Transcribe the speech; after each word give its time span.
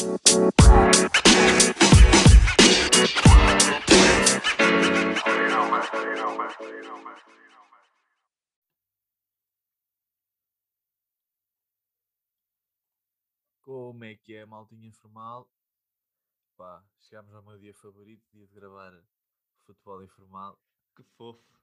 Como 0.00 0.08
é 14.04 14.14
que 14.14 14.34
é, 14.34 14.46
maltinha 14.46 14.88
informal? 14.88 15.46
Pá, 16.56 16.82
chegámos 17.00 17.34
ao 17.34 17.42
meu 17.42 17.58
dia 17.58 17.74
favorito, 17.74 18.26
dia 18.32 18.46
de 18.46 18.54
gravar 18.54 18.98
futebol 19.66 20.02
informal. 20.02 20.58
Que 20.96 21.02
fofo. 21.02 21.60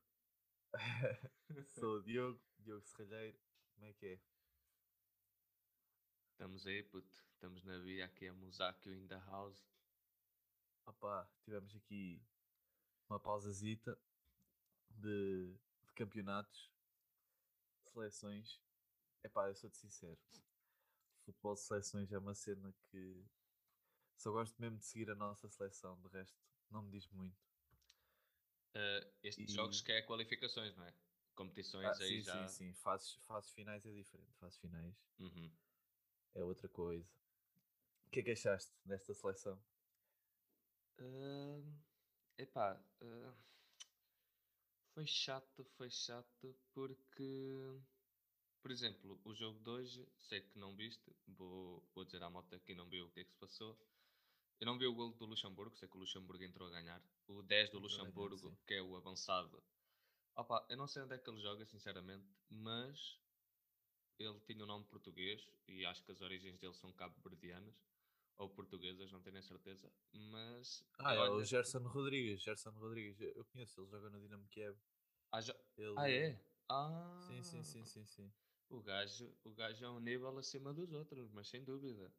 Sou 1.74 1.96
o 1.96 2.04
Diogo, 2.04 2.40
Diogo 2.60 2.86
Serralheiro. 2.86 3.40
Como 3.74 3.88
é 3.88 3.94
que 3.94 4.06
é? 4.06 4.37
Estamos 6.38 6.68
aí, 6.68 6.84
puto. 6.84 7.12
Estamos 7.34 7.64
na 7.64 7.80
via 7.80 8.06
aqui 8.06 8.28
a 8.28 8.34
Musakio 8.34 8.94
in 8.94 9.08
the 9.08 9.16
house. 9.16 9.68
Opá, 10.86 11.28
tivemos 11.44 11.76
aqui 11.76 12.22
uma 13.10 13.20
pausazita 13.20 14.00
de, 14.92 15.48
de 15.84 15.94
campeonatos, 15.96 16.72
seleções. 17.92 18.62
Epá, 19.24 19.48
eu 19.48 19.56
sou-te 19.56 19.78
sincero. 19.78 20.20
Futebol 21.26 21.56
de 21.56 21.62
seleções 21.62 22.12
é 22.12 22.20
uma 22.20 22.36
cena 22.36 22.72
que 22.92 23.26
só 24.16 24.32
gosto 24.32 24.62
mesmo 24.62 24.78
de 24.78 24.86
seguir 24.86 25.10
a 25.10 25.16
nossa 25.16 25.50
seleção, 25.50 26.00
de 26.04 26.08
resto 26.10 26.38
não 26.70 26.84
me 26.84 26.92
diz 26.92 27.08
muito. 27.08 27.36
Uh, 28.76 29.02
estes 29.24 29.52
E- 29.52 29.56
jogos 29.56 29.82
que 29.82 29.92
é 29.92 30.02
qualificações, 30.04 30.76
não 30.76 30.86
é? 30.86 30.94
Competições 31.36 31.88
Ah, 31.88 32.00
aí 32.00 32.22
sim, 32.22 32.24
já. 32.24 32.48
sim, 32.48 32.48
sim. 32.48 32.74
Fases, 32.76 33.14
fases 33.26 33.52
finais 33.52 33.84
é 33.86 33.92
diferente. 33.92 34.38
Fases 34.40 34.60
finais 34.60 34.96
Uhum. 35.20 35.50
É 36.38 36.44
outra 36.44 36.68
coisa. 36.70 37.06
O 38.06 38.10
que 38.10 38.20
é 38.20 38.24
que 38.24 38.32
achaste 38.32 38.72
desta 38.86 39.14
seleção? 39.14 39.60
Ah, 41.00 41.62
epá, 42.38 42.80
ah, 43.02 43.34
foi 44.94 45.06
chato, 45.06 45.64
foi 45.76 45.90
chato 45.90 46.56
porque, 46.74 47.80
por 48.62 48.72
exemplo, 48.72 49.20
o 49.26 49.34
jogo 49.34 49.60
de 49.60 49.70
hoje, 49.70 50.08
sei 50.18 50.42
que 50.42 50.58
não 50.58 50.76
viste, 50.76 51.12
vou, 51.28 51.84
vou 51.94 52.06
dizer 52.06 52.24
à 52.24 52.30
moto 52.30 52.60
que 52.62 52.74
não 52.74 52.88
viu 52.88 53.06
o 53.06 53.10
que 53.12 53.20
é 53.22 53.24
que 53.24 53.32
se 53.32 53.38
passou. 53.38 53.78
Eu 54.60 54.66
não 54.66 54.78
vi 54.78 54.88
o 54.88 54.94
gol 54.94 55.14
do 55.14 55.26
Luxemburgo, 55.26 55.76
sei 55.76 55.88
que 55.88 55.98
o 55.98 56.00
Luxemburgo 56.00 56.44
entrou 56.44 56.68
a 56.68 56.72
ganhar. 56.72 57.02
O 57.28 57.44
10 57.44 57.70
do 57.70 57.80
Luxemburgo, 57.80 58.58
que 58.66 58.74
é 58.74 58.82
o 58.82 58.96
avançado. 58.96 59.64
Opa, 60.36 60.66
eu 60.70 60.78
não 60.78 60.88
sei 60.88 61.04
onde 61.04 61.14
é 61.14 61.18
que 61.18 61.30
ele 61.30 61.42
joga, 61.42 61.66
sinceramente, 61.66 62.26
mas 62.50 63.20
ele 64.20 64.40
tinha 64.42 64.64
o 64.64 64.68
nome 64.68 64.86
português 64.86 65.50
e 65.68 65.86
acho 65.86 66.04
que 66.04 66.12
as 66.12 66.22
origens 66.22 66.58
dele 66.60 66.74
são 66.74 66.92
cabo-verdianas 66.94 67.76
ou 68.38 68.50
portuguesas, 68.50 69.12
não 69.12 69.22
tenho 69.22 69.38
a 69.38 69.42
certeza. 69.42 69.92
Mas 70.14 70.84
Ah, 71.00 71.14
é 71.16 71.20
o 71.20 71.22
olha, 71.34 71.46
Gerson 71.46 71.80
Rodrigues. 71.88 72.42
Gerson 72.42 72.72
Rodrigues, 72.72 73.20
eu 73.22 73.46
conheço, 73.46 73.80
ele 73.80 73.88
joga 73.90 74.10
no 74.10 74.20
Dinamo 74.22 74.48
Kiev. 74.48 74.78
Ah, 75.32 75.42
já- 75.42 75.56
Ele... 75.78 75.94
ah, 75.96 76.10
é? 76.10 76.40
Ah, 76.70 77.18
Sim, 77.28 77.42
sim, 77.44 77.64
sim, 77.64 77.86
sim, 77.86 78.06
sim. 78.06 78.32
O 78.70 78.82
gajo, 78.82 79.36
o 79.44 79.52
gajo 79.54 79.84
é 79.86 79.90
um 79.90 80.00
nível 80.00 80.38
acima 80.38 80.74
dos 80.74 80.92
outros, 80.94 81.30
mas 81.32 81.48
sem 81.50 81.64
dúvida. 81.64 82.12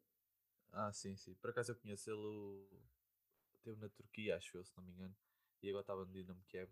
Ah, 0.71 0.91
sim, 0.91 1.15
sim. 1.15 1.33
Por 1.35 1.49
acaso 1.49 1.71
eu 1.71 1.75
conheço 1.75 2.09
ele, 2.09 2.19
o... 2.19 2.67
teve 3.63 3.79
na 3.81 3.89
Turquia, 3.89 4.37
acho 4.37 4.57
eu, 4.57 4.63
se 4.63 4.75
não 4.77 4.83
me 4.83 4.91
engano. 4.93 5.15
E 5.61 5.69
agora 5.69 5.81
estava 5.83 6.05
no 6.05 6.11
Dinamo 6.13 6.43
Kiev. 6.47 6.69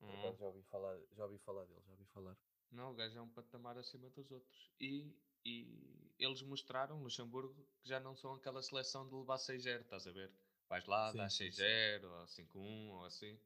Hum. 0.00 0.36
já 0.38 0.44
ouvi 0.46 0.62
falar, 0.64 0.98
já 1.12 1.24
ouvi 1.24 1.38
falar 1.38 1.64
dele, 1.66 1.82
já 1.86 1.92
ouvi 1.92 2.04
falar. 2.06 2.36
Não, 2.72 2.92
o 2.92 2.94
gajo 2.94 3.18
é 3.18 3.22
um 3.22 3.28
patamar 3.28 3.76
acima 3.76 4.08
dos 4.10 4.30
outros. 4.30 4.72
E, 4.80 5.14
e 5.44 6.14
eles 6.18 6.42
mostraram, 6.42 7.02
Luxemburgo, 7.02 7.54
que 7.80 7.88
já 7.88 8.00
não 8.00 8.16
são 8.16 8.34
aquela 8.34 8.62
seleção 8.62 9.06
de 9.06 9.14
levar 9.14 9.36
6-0, 9.36 9.82
estás 9.82 10.06
a 10.06 10.12
ver? 10.12 10.32
Vais 10.68 10.86
lá, 10.86 11.10
Sim, 11.10 11.18
dá 11.18 11.28
sim, 11.28 11.52
sim. 11.52 11.62
6-0, 11.62 12.04
ou 12.04 12.26
5-1, 12.26 12.88
ou 12.90 13.04
assim. 13.04 13.38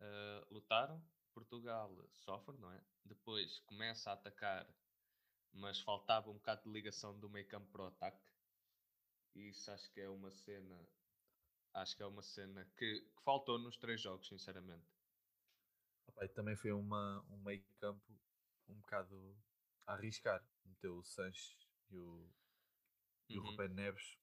Ah, 0.00 0.46
lutaram, 0.50 1.02
Portugal 1.32 1.90
sofre, 2.12 2.56
não 2.58 2.70
é? 2.70 2.84
Depois 3.04 3.60
começa 3.60 4.10
a 4.10 4.14
atacar, 4.14 4.68
mas 5.52 5.80
faltava 5.80 6.30
um 6.30 6.34
bocado 6.34 6.64
de 6.64 6.70
ligação 6.70 7.18
do 7.18 7.30
meio 7.30 7.48
campo 7.48 7.70
para 7.72 7.84
o 7.84 7.86
ataque. 7.86 8.22
E 9.34 9.48
isso 9.48 9.70
acho 9.70 9.90
que 9.90 10.00
é 10.00 10.08
uma 10.08 10.30
cena. 10.30 10.88
Acho 11.72 11.96
que 11.96 12.02
é 12.02 12.06
uma 12.06 12.22
cena 12.22 12.64
que, 12.76 13.00
que 13.00 13.22
faltou 13.22 13.58
nos 13.58 13.76
três 13.76 14.00
jogos, 14.00 14.28
sinceramente. 14.28 14.86
Também 16.34 16.54
foi 16.54 16.72
uma, 16.72 17.24
um 17.30 17.38
meio 17.38 17.64
campo 17.80 18.04
um 18.68 18.74
bocado 18.80 19.36
a 19.86 19.94
arriscar. 19.94 20.44
Meteu 20.64 20.96
o 20.98 21.04
Sanches 21.04 21.56
e 21.90 21.98
o, 21.98 22.30
e 23.28 23.38
o 23.38 23.40
Uhum, 23.40 23.50
Rubén 23.50 23.68
Neves. 23.68 24.18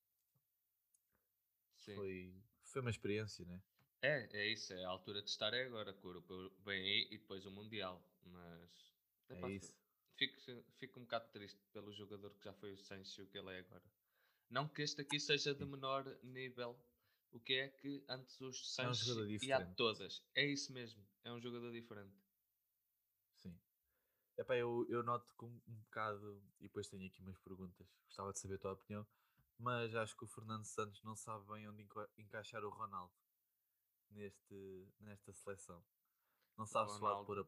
sim. 1.77 1.95
Foi, 1.95 2.33
foi 2.63 2.81
uma 2.81 2.89
experiência, 2.89 3.45
né? 3.45 3.61
É, 4.01 4.27
é 4.33 4.47
isso, 4.47 4.73
é 4.73 4.83
a 4.83 4.89
altura 4.89 5.21
de 5.21 5.29
estar 5.29 5.53
é 5.53 5.63
agora, 5.65 5.93
que 5.93 6.05
o 6.05 6.09
europeu 6.09 6.51
vem 6.65 6.81
aí 6.81 7.07
e 7.11 7.17
depois 7.17 7.45
o 7.45 7.51
Mundial. 7.51 8.03
Mas 8.23 8.93
É 9.29 9.41
fi- 9.49 9.53
isso. 9.55 9.73
Fico, 10.17 10.39
fico 10.77 10.99
um 10.99 11.03
bocado 11.03 11.31
triste 11.31 11.59
pelo 11.73 11.91
jogador 11.93 12.31
que 12.35 12.43
já 12.43 12.53
foi 12.53 12.73
o 12.73 12.77
Sancho 12.77 13.25
que 13.27 13.37
ele 13.37 13.51
é 13.53 13.59
agora. 13.59 13.83
Não 14.49 14.67
que 14.67 14.81
este 14.83 15.01
aqui 15.01 15.19
seja 15.19 15.55
de 15.55 15.65
menor 15.65 16.05
nível, 16.23 16.77
o 17.31 17.39
que 17.39 17.53
é 17.55 17.69
que 17.69 18.03
antes 18.09 18.39
os 18.41 18.75
É 18.77 18.87
um 18.89 18.93
Sancho 18.93 19.23
e 19.41 19.51
a 19.51 19.61
todas. 19.61 20.23
É 20.35 20.45
isso 20.45 20.73
mesmo, 20.73 21.03
é 21.23 21.31
um 21.31 21.39
jogador 21.41 21.71
diferente. 21.71 22.20
Epá, 24.37 24.55
eu, 24.55 24.85
eu 24.89 25.03
noto 25.03 25.33
que 25.35 25.45
um, 25.45 25.61
um 25.67 25.75
bocado, 25.81 26.41
e 26.59 26.63
depois 26.63 26.87
tenho 26.87 27.05
aqui 27.07 27.21
umas 27.21 27.37
perguntas, 27.39 27.87
gostava 28.05 28.33
de 28.33 28.39
saber 28.39 28.55
a 28.55 28.59
tua 28.59 28.73
opinião, 28.73 29.05
mas 29.59 29.93
acho 29.95 30.15
que 30.17 30.23
o 30.23 30.27
Fernando 30.27 30.65
Santos 30.65 31.03
não 31.03 31.15
sabe 31.15 31.45
bem 31.47 31.67
onde 31.67 31.83
enca- 31.83 32.09
encaixar 32.17 32.63
o 32.63 32.69
Ronaldo 32.69 33.13
neste, 34.09 34.87
nesta 34.99 35.31
seleção. 35.33 35.83
Não 36.57 36.65
sabe 36.65 36.91
se 36.91 36.99
o 36.99 37.07
há 37.07 37.19
de 37.19 37.25
pôr 37.25 37.39
a. 37.39 37.45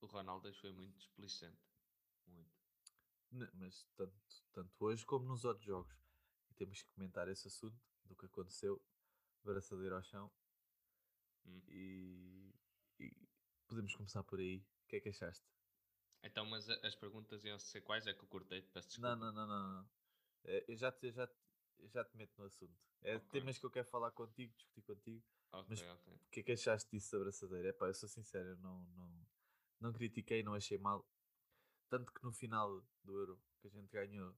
O 0.00 0.06
Ronaldo 0.06 0.48
hoje 0.48 0.60
foi 0.60 0.72
muito 0.72 0.96
displicente. 0.96 1.60
Muito. 2.26 2.50
Ne- 3.30 3.50
Mas 3.54 3.84
tanto, 3.94 4.44
tanto 4.52 4.84
hoje 4.84 5.06
como 5.06 5.26
nos 5.26 5.44
outros 5.44 5.64
jogos. 5.64 5.94
E 6.50 6.54
temos 6.54 6.82
que 6.82 6.90
comentar 6.90 7.28
esse 7.28 7.46
assunto 7.46 7.80
do 8.04 8.16
que 8.16 8.26
aconteceu, 8.26 8.84
braçadeiro 9.44 9.94
ao 9.94 10.02
chão. 10.02 10.30
Hum. 11.46 11.62
E, 11.68 12.54
e 12.98 13.28
podemos 13.66 13.94
começar 13.94 14.22
por 14.24 14.38
aí. 14.40 14.58
O 14.84 14.88
que 14.88 14.96
é 14.96 15.00
que 15.00 15.08
achaste? 15.08 15.46
Então, 16.22 16.46
mas 16.46 16.68
as 16.68 16.94
perguntas 16.94 17.44
iam 17.44 17.58
ser 17.58 17.80
quais? 17.82 18.06
É 18.06 18.14
que 18.14 18.22
eu 18.22 18.28
cortei, 18.28 18.62
peço 18.62 18.88
desculpa. 18.88 19.16
Não, 19.16 19.32
não, 19.32 19.32
não, 19.32 19.46
não. 19.46 19.72
não. 19.82 19.90
Eh, 20.44 20.64
Eu 20.68 20.76
já 20.76 20.92
te, 20.92 21.10
já, 21.10 21.26
te, 21.26 21.34
já 21.88 22.04
te 22.04 22.16
meto 22.16 22.32
no 22.38 22.44
assunto. 22.44 22.76
É 23.02 23.16
Ok. 23.16 23.28
temas 23.30 23.58
que 23.58 23.66
eu 23.66 23.70
quero 23.70 23.86
falar 23.88 24.10
contigo, 24.12 24.52
discutir 24.54 24.82
contigo. 24.82 25.22
Ok, 25.52 25.66
mas- 25.68 25.82
ok. 25.82 26.14
O 26.14 26.30
que 26.30 26.40
é 26.40 26.42
que 26.44 26.52
achaste 26.52 26.90
disso 26.90 27.12
da 27.12 27.24
braçadeira? 27.24 27.68
Epá, 27.68 27.88
eu 27.88 27.94
sou 27.94 28.08
sincero, 28.08 28.50
eu 28.50 28.56
não, 28.58 28.80
não, 28.96 29.26
não 29.80 29.92
critiquei, 29.92 30.42
não 30.42 30.54
achei 30.54 30.78
mal. 30.78 31.04
Tanto 31.88 32.12
que 32.12 32.22
no 32.22 32.32
final 32.32 32.82
do 33.04 33.18
Euro 33.18 33.42
que 33.60 33.66
a 33.66 33.70
gente 33.70 33.90
ganhou, 33.90 34.34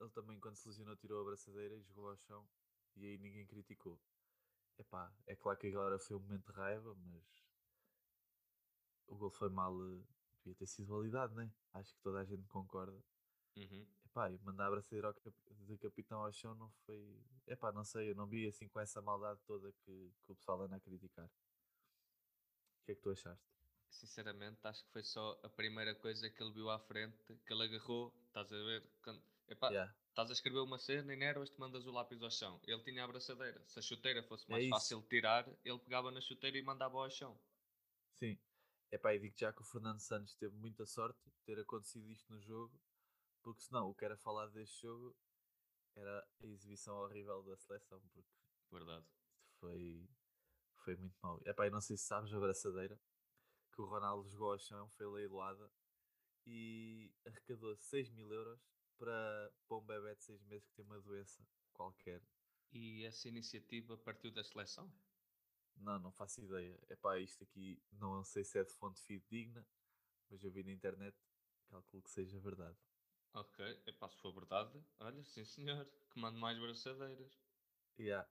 ele 0.00 0.10
também 0.10 0.40
quando 0.40 0.56
se 0.56 0.68
lesionou 0.68 0.96
tirou 0.96 1.20
a 1.20 1.24
braçadeira 1.24 1.74
e 1.74 1.82
jogou 1.82 2.08
ao 2.08 2.16
chão 2.16 2.48
e 2.96 3.04
aí 3.04 3.18
ninguém 3.18 3.46
criticou. 3.46 4.00
Epá, 4.78 5.12
é 5.26 5.36
claro 5.36 5.58
que 5.58 5.66
agora 5.68 5.98
foi 5.98 6.16
um 6.16 6.20
momento 6.20 6.46
de 6.46 6.52
raiva, 6.52 6.94
mas 6.94 7.24
o 9.06 9.16
gol 9.16 9.30
foi 9.30 9.48
mal, 9.50 9.74
eh, 9.86 10.02
devia 10.44 10.54
ter 10.58 10.66
sido 10.66 10.88
validado, 10.88 11.34
né? 11.34 11.50
Acho 11.72 11.94
que 11.94 12.00
toda 12.02 12.20
a 12.20 12.24
gente 12.24 12.46
concorda. 12.48 12.98
Uhum. 13.56 13.86
Epá, 14.06 14.30
e 14.30 14.38
mandar 14.40 14.66
a 14.66 14.70
braçadeira 14.70 15.08
ao 15.08 15.14
cap- 15.14 15.34
de 15.50 15.78
capitão 15.78 16.22
ao 16.24 16.32
chão 16.32 16.54
não 16.54 16.70
foi. 16.86 17.22
Epá, 17.46 17.72
não 17.72 17.84
sei, 17.84 18.10
eu 18.10 18.14
não 18.14 18.26
vi 18.26 18.46
assim 18.46 18.68
com 18.68 18.80
essa 18.80 19.00
maldade 19.00 19.40
toda 19.46 19.72
que, 19.72 20.12
que 20.24 20.32
o 20.32 20.34
pessoal 20.36 20.62
anda 20.62 20.76
a 20.76 20.80
criticar. 20.80 21.26
O 21.26 22.84
que 22.84 22.92
é 22.92 22.94
que 22.94 23.00
tu 23.00 23.10
achaste? 23.10 23.44
Sinceramente, 23.88 24.58
acho 24.64 24.84
que 24.84 24.90
foi 24.90 25.04
só 25.04 25.38
a 25.42 25.48
primeira 25.48 25.94
coisa 25.94 26.28
que 26.28 26.42
ele 26.42 26.52
viu 26.52 26.68
à 26.68 26.78
frente, 26.80 27.16
que 27.46 27.52
ele 27.52 27.62
agarrou, 27.64 28.12
estás 28.26 28.52
a 28.52 28.56
ver? 28.56 28.82
Quando, 29.02 29.22
epá, 29.48 29.70
Yeah. 29.70 29.94
estás 30.08 30.30
a 30.30 30.32
escrever 30.32 30.58
uma 30.58 30.78
cena 30.78 31.12
e 31.14 31.16
nervas 31.16 31.50
te 31.50 31.58
mandas 31.60 31.86
o 31.86 31.92
lápis 31.92 32.20
ao 32.20 32.30
chão. 32.30 32.60
Ele 32.66 32.82
tinha 32.82 33.02
a 33.02 33.04
abraçadeira. 33.04 33.64
Se 33.66 33.78
a 33.78 33.82
chuteira 33.82 34.22
fosse 34.24 34.46
É 34.48 34.50
mais 34.52 34.64
isso. 34.64 34.70
fácil 34.70 35.00
de 35.00 35.08
tirar, 35.08 35.48
ele 35.64 35.78
pegava 35.78 36.10
na 36.10 36.20
chuteira 36.20 36.58
e 36.58 36.62
mandava 36.62 36.98
ao 36.98 37.08
chão. 37.08 37.38
Sim. 38.14 38.38
Epá, 38.90 39.14
e 39.14 39.18
digo 39.18 39.36
já 39.36 39.52
que 39.52 39.62
o 39.62 39.64
Fernando 39.64 39.98
Santos 39.98 40.34
teve 40.36 40.54
muita 40.54 40.86
sorte 40.86 41.20
de 41.24 41.36
ter 41.44 41.58
acontecido 41.58 42.08
isto 42.10 42.32
no 42.32 42.40
jogo, 42.40 42.80
porque 43.42 43.62
senão 43.62 43.88
o 43.88 43.94
que 43.94 44.04
era 44.04 44.16
falado 44.16 44.52
deste 44.52 44.82
jogo 44.82 45.16
era 45.96 46.26
a 46.40 46.46
exibição 46.46 46.96
horrível 46.96 47.42
da 47.42 47.56
seleção, 47.56 48.00
porque 48.00 48.24
Verdade. 48.70 49.06
foi, 49.58 50.08
foi 50.76 50.96
muito 50.96 51.16
mau. 51.22 51.40
Epá, 51.44 51.66
e 51.66 51.70
não 51.70 51.80
sei 51.80 51.96
se 51.96 52.04
sabes 52.04 52.32
a 52.32 52.38
braçadeira 52.38 52.98
que 53.72 53.80
o 53.80 53.86
Ronaldo 53.86 54.28
jogou 54.28 54.52
ao 54.52 54.58
chão, 54.58 54.88
foi 54.90 55.06
leiloada 55.06 55.70
e 56.46 57.12
arrecadou 57.26 57.76
6 57.76 58.10
mil 58.10 58.32
euros 58.32 58.60
para, 58.96 59.52
para 59.66 59.76
um 59.76 59.84
bebê 59.84 60.14
de 60.14 60.22
6 60.22 60.42
meses 60.44 60.68
que 60.68 60.74
tem 60.74 60.84
uma 60.84 61.00
doença 61.00 61.44
qualquer. 61.72 62.22
E 62.72 63.04
essa 63.04 63.28
iniciativa 63.28 63.96
partiu 63.96 64.30
da 64.30 64.44
seleção? 64.44 64.92
Não, 65.76 65.98
não 65.98 66.12
faço 66.12 66.40
ideia. 66.40 66.78
Epá, 66.88 67.18
isto 67.18 67.42
aqui 67.42 67.82
não 67.92 68.24
sei 68.24 68.44
se 68.44 68.58
é 68.58 68.64
de 68.64 68.72
fonte 68.72 69.00
fidedigna, 69.02 69.66
mas 70.30 70.42
eu 70.42 70.50
vi 70.50 70.62
na 70.62 70.72
internet, 70.72 71.16
calculo 71.68 72.02
que 72.02 72.10
seja 72.10 72.38
verdade. 72.38 72.76
Ok, 73.32 73.82
epá, 73.86 74.08
se 74.08 74.16
for 74.18 74.32
verdade, 74.32 74.80
olha, 75.00 75.24
sim 75.24 75.44
senhor, 75.44 75.84
que 76.10 76.18
mande 76.18 76.38
mais 76.38 76.58
braçadeiras. 76.58 77.40
Yeah. 77.98 78.28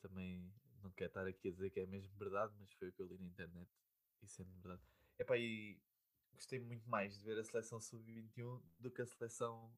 Também 0.00 0.54
não 0.82 0.92
quero 0.92 1.10
estar 1.10 1.26
aqui 1.26 1.48
a 1.48 1.50
dizer 1.50 1.70
que 1.70 1.80
é 1.80 1.86
mesmo 1.86 2.16
verdade, 2.16 2.54
mas 2.58 2.72
foi 2.72 2.88
o 2.88 2.92
que 2.92 3.02
eu 3.02 3.06
li 3.06 3.18
na 3.18 3.26
internet. 3.26 3.70
E 4.22 4.28
sendo 4.28 4.52
verdade. 4.52 4.82
Epá, 5.18 5.36
e 5.36 5.80
gostei 6.32 6.60
muito 6.60 6.88
mais 6.88 7.18
de 7.18 7.24
ver 7.24 7.38
a 7.38 7.44
seleção 7.44 7.80
sub-21 7.80 8.62
do 8.78 8.90
que 8.90 9.02
a 9.02 9.06
seleção 9.06 9.76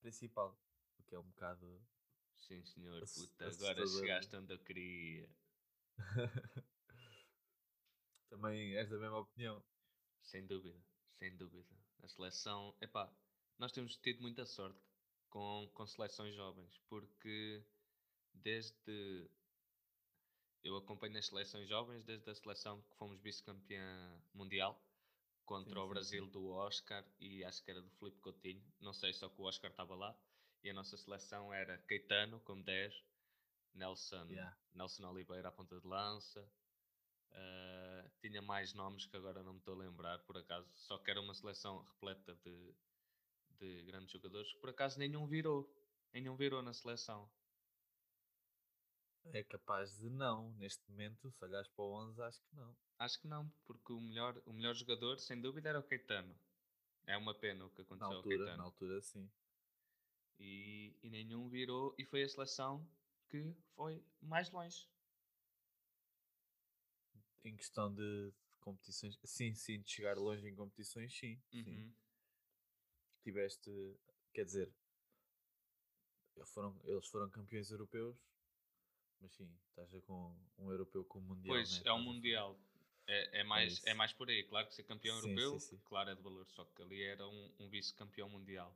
principal. 0.00 0.58
O 0.98 1.02
que 1.02 1.14
é 1.14 1.18
um 1.18 1.28
bocado 1.28 1.82
Sim 2.38 2.62
senhor, 2.62 3.04
puta, 3.14 3.48
agora 3.48 3.86
chegaste 3.86 4.36
onde 4.36 4.52
eu 4.54 4.58
queria. 4.60 5.28
Também 8.30 8.74
és 8.76 8.88
da 8.88 8.96
mesma 8.98 9.18
opinião. 9.18 9.62
Sem 10.22 10.46
dúvida, 10.46 10.80
sem 11.18 11.36
dúvida. 11.36 11.74
A 12.02 12.08
seleção, 12.08 12.74
epá, 12.80 13.12
nós 13.58 13.72
temos 13.72 13.96
tido 13.96 14.20
muita 14.22 14.46
sorte 14.46 14.80
com, 15.28 15.68
com 15.74 15.86
seleções 15.86 16.34
jovens, 16.34 16.80
porque 16.88 17.64
desde. 18.32 19.28
Eu 20.62 20.76
acompanho 20.76 21.18
as 21.18 21.26
seleções 21.26 21.68
jovens 21.68 22.04
desde 22.04 22.30
a 22.30 22.34
seleção 22.34 22.80
que 22.82 22.94
fomos 22.96 23.20
vice-campeã 23.20 24.22
mundial 24.32 24.80
contra 25.44 25.80
Sim, 25.80 25.82
o 25.82 25.88
sim, 25.88 25.88
Brasil 25.88 26.26
sim. 26.26 26.30
do 26.30 26.48
Oscar 26.50 27.04
e 27.20 27.44
acho 27.44 27.62
que 27.64 27.70
era 27.70 27.82
do 27.82 27.90
Filipe 27.92 28.20
Coutinho. 28.20 28.64
Não 28.80 28.92
sei 28.92 29.12
só 29.12 29.28
que 29.28 29.40
o 29.40 29.44
Oscar 29.44 29.70
estava 29.70 29.94
lá. 29.96 30.16
E 30.62 30.70
a 30.70 30.74
nossa 30.74 30.96
seleção 30.96 31.52
era 31.54 31.78
Caetano 31.88 32.40
como 32.40 32.62
10, 32.64 32.94
Nelson, 33.78 34.26
Yeah. 34.28 34.56
Nelson 34.74 35.06
Oliveira 35.08 35.48
à 35.48 35.52
ponta 35.52 35.80
de 35.80 35.86
lança, 35.86 36.46
Uh, 37.30 38.08
tinha 38.20 38.40
mais 38.40 38.72
nomes 38.72 39.06
que 39.06 39.16
agora 39.16 39.42
não 39.42 39.52
me 39.52 39.58
estou 39.58 39.74
a 39.74 39.78
lembrar, 39.78 40.18
por 40.20 40.36
acaso. 40.38 40.68
Só 40.74 40.98
que 40.98 41.10
era 41.10 41.20
uma 41.20 41.34
seleção 41.34 41.82
repleta 41.82 42.34
de, 42.36 42.74
de 43.58 43.82
grandes 43.84 44.10
jogadores. 44.10 44.52
Por 44.54 44.70
acaso 44.70 44.98
nenhum 44.98 45.26
virou. 45.26 45.70
Nenhum 46.12 46.36
virou 46.36 46.62
na 46.62 46.72
seleção. 46.72 47.30
É 49.26 49.44
capaz 49.44 49.94
de 49.98 50.08
não. 50.08 50.52
Neste 50.54 50.82
momento, 50.90 51.30
se 51.30 51.44
olhares 51.44 51.68
para 51.68 51.84
o 51.84 51.92
11, 51.92 52.22
acho 52.22 52.40
que 52.42 52.56
não. 52.56 52.76
Acho 52.98 53.20
que 53.20 53.28
não, 53.28 53.48
porque 53.66 53.92
o 53.92 54.00
melhor, 54.00 54.40
o 54.46 54.52
melhor 54.52 54.74
jogador, 54.74 55.18
sem 55.20 55.40
dúvida, 55.40 55.68
era 55.68 55.78
o 55.78 55.82
Caetano. 55.84 56.34
É 57.06 57.16
uma 57.16 57.34
pena 57.34 57.66
o 57.66 57.70
que 57.70 57.82
Na 57.82 57.84
aconteceu 57.84 58.08
ao 58.08 58.16
altura, 58.16 58.36
Caetano. 58.38 58.56
na 58.56 58.64
altura, 58.64 59.00
sim. 59.02 59.30
E, 60.38 60.96
e 61.02 61.10
nenhum 61.10 61.48
virou. 61.48 61.94
E 61.98 62.04
foi 62.06 62.22
a 62.22 62.28
seleção 62.28 62.88
que 63.30 63.54
foi 63.74 64.02
mais 64.22 64.50
longe. 64.50 64.88
Em 67.44 67.56
questão 67.56 67.92
de, 67.92 68.32
competições, 68.60 69.18
sim, 69.24 69.54
sim, 69.54 69.80
de 69.80 69.90
chegar 69.90 70.16
longe 70.18 70.46
em 70.46 70.54
competições, 70.54 71.12
sim, 71.16 71.38
sim. 71.50 71.64
Uhum. 71.70 71.92
Tiveste, 73.22 73.70
quer 74.32 74.44
dizer, 74.44 74.70
foram, 76.46 76.74
eles 76.84 77.06
foram 77.08 77.28
campeões 77.30 77.70
europeus, 77.70 78.16
mas 79.20 79.32
sim, 79.32 79.48
estás 79.70 79.94
a 79.94 80.00
com 80.02 80.34
um 80.58 80.70
europeu 80.70 81.04
com 81.04 81.18
o 81.18 81.22
mundial, 81.22 81.54
Pois, 81.54 81.70
né? 81.72 81.82
é 81.84 81.92
um 81.92 82.02
mundial. 82.02 82.58
É, 83.06 83.40
é, 83.40 83.44
mais, 83.44 83.72
é 83.86 83.88
isso. 83.88 83.96
mais 83.96 84.12
por 84.12 84.28
aí. 84.28 84.44
Claro 84.44 84.66
que 84.68 84.74
ser 84.74 84.82
campeão 84.82 85.16
Sim, 85.20 85.30
europeu, 85.30 85.58
sim, 85.58 85.76
sim. 85.76 85.82
claro, 85.86 86.10
é 86.10 86.14
de 86.14 86.22
valor. 86.22 86.46
Só 86.50 86.64
que 86.64 86.82
ali 86.82 87.02
era 87.02 87.26
um, 87.26 87.50
um 87.60 87.68
vice-campeão 87.70 88.28
mundial. 88.28 88.74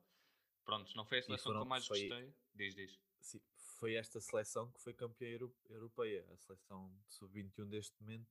Pronto, 0.64 0.96
não 0.96 1.05
foi 1.05 1.19
a 1.19 1.22
seleção 1.22 1.44
que 1.44 1.48
foram- 1.48 1.60
eu 1.60 1.66
mais 1.66 1.87
foi- 1.87 2.08
gostei. 2.08 2.34
Diz, 2.55 2.75
diz. 2.75 2.98
Sim, 3.20 3.40
foi 3.82 3.94
esta 3.96 4.20
seleção 4.20 4.70
que 4.70 4.81
foi 4.81 4.94
campeã 4.94 5.26
euro- 5.31 5.56
europeia, 5.69 6.25
a 6.32 6.37
seleção 6.37 6.96
de 7.08 7.14
sub-21 7.14 7.69
deste 7.69 8.00
momento, 8.00 8.31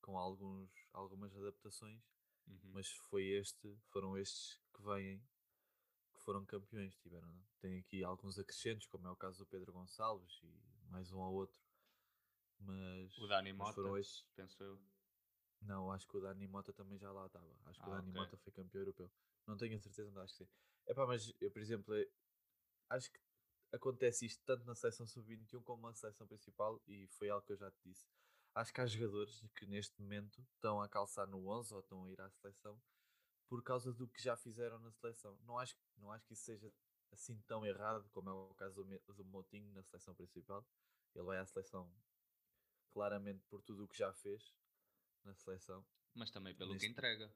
com 0.00 0.16
alguns, 0.16 0.70
algumas 0.92 1.36
adaptações, 1.36 2.00
Uhum. 2.46 2.70
mas 2.72 2.86
foi 3.10 3.24
este, 3.30 3.76
foram 3.90 4.16
estes 4.16 4.60
que 4.72 4.82
vêm, 4.84 5.18
que 6.14 6.20
foram 6.20 6.46
campeões, 6.46 6.94
tiveram, 6.98 7.28
tem 7.58 7.80
aqui 7.80 8.04
alguns 8.04 8.38
acrescentos, 8.38 8.86
como 8.86 9.08
é 9.08 9.10
o 9.10 9.16
caso 9.16 9.38
do 9.40 9.46
Pedro 9.46 9.72
Gonçalves 9.72 10.40
e 10.44 10.88
mais 10.88 11.10
um 11.10 11.18
ou 11.18 11.34
outro, 11.34 11.60
mas, 12.60 13.12
O 13.18 13.26
Dani 13.26 13.52
Mota, 13.52 13.74
foram 13.74 13.98
estes, 13.98 14.24
penso 14.36 14.62
eu. 14.62 14.78
não, 15.62 15.90
acho 15.90 16.06
que 16.06 16.16
o 16.16 16.20
Dani 16.20 16.46
Mota 16.46 16.72
também 16.72 16.96
já 16.96 17.10
lá 17.10 17.26
estava, 17.26 17.58
acho 17.64 17.80
que 17.80 17.88
o 17.88 17.90
Ah, 17.90 17.96
Dani 17.96 18.08
ok. 18.10 18.20
Mota 18.20 18.36
foi 18.36 18.52
campeão 18.52 18.82
europeu, 18.82 19.10
não 19.48 19.56
tenho 19.56 19.74
a 19.76 19.80
certeza, 19.80 20.08
mas 20.12 20.22
acho 20.26 20.38
que 20.38 20.44
sim. 20.44 20.50
Epá, 20.86 21.04
mas 21.08 21.34
eu, 21.40 21.50
por 21.50 21.60
exemplo, 21.60 21.92
eh, 21.92 22.08
acho 22.88 23.10
que 23.10 23.25
acontece 23.72 24.26
isto 24.26 24.42
tanto 24.44 24.64
na 24.64 24.74
seleção 24.74 25.06
sub-21 25.06 25.62
como 25.62 25.86
na 25.86 25.94
seleção 25.94 26.26
principal 26.26 26.80
e 26.86 27.06
foi 27.08 27.28
algo 27.28 27.44
que 27.46 27.52
eu 27.52 27.56
já 27.56 27.70
te 27.70 27.78
disse. 27.84 28.06
Acho 28.54 28.72
que 28.72 28.80
há 28.80 28.86
jogadores 28.86 29.44
que 29.54 29.66
neste 29.66 30.00
momento 30.00 30.40
estão 30.54 30.80
a 30.80 30.88
calçar 30.88 31.26
no 31.26 31.46
11 31.48 31.74
ou 31.74 31.80
estão 31.80 32.04
a 32.04 32.10
ir 32.10 32.20
à 32.20 32.30
seleção 32.30 32.80
por 33.48 33.62
causa 33.62 33.92
do 33.92 34.08
que 34.08 34.22
já 34.22 34.36
fizeram 34.36 34.78
na 34.78 34.90
seleção. 34.92 35.38
Não 35.42 35.58
acho, 35.58 35.76
não 35.98 36.10
acho 36.10 36.26
que 36.26 36.32
isso 36.32 36.44
seja 36.44 36.72
assim 37.12 37.40
tão 37.42 37.64
errado 37.64 38.08
como 38.10 38.30
é 38.30 38.32
o 38.32 38.54
caso 38.54 38.82
do, 38.82 39.24
Moutinho 39.24 39.72
na 39.72 39.82
seleção 39.82 40.14
principal. 40.14 40.66
Ele 41.14 41.24
vai 41.24 41.38
à 41.38 41.46
seleção 41.46 41.92
claramente 42.92 43.44
por 43.44 43.62
tudo 43.62 43.84
o 43.84 43.88
que 43.88 43.98
já 43.98 44.12
fez 44.14 44.54
na 45.22 45.34
seleção. 45.34 45.84
Mas 46.14 46.30
também 46.30 46.54
pelo 46.54 46.72
Neste- 46.72 46.86
que 46.86 46.92
entrega. 46.92 47.32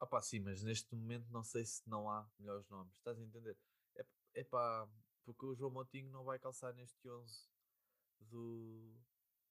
Ah 0.00 0.06
pá, 0.06 0.20
sim, 0.22 0.38
mas 0.40 0.62
neste 0.62 0.94
momento 0.94 1.28
não 1.30 1.42
sei 1.42 1.64
se 1.64 1.88
não 1.88 2.08
há 2.08 2.30
melhores 2.38 2.68
nomes. 2.68 2.94
Estás 2.94 3.18
a 3.18 3.22
entender? 3.22 3.58
É, 4.34 4.40
é 4.40 4.44
pá, 4.44 4.88
porque 5.24 5.44
o 5.46 5.54
João 5.54 5.70
Montinho 5.70 6.10
não 6.10 6.24
vai 6.24 6.38
calçar 6.38 6.72
neste 6.74 7.08
11 7.08 7.48
do, 8.20 8.94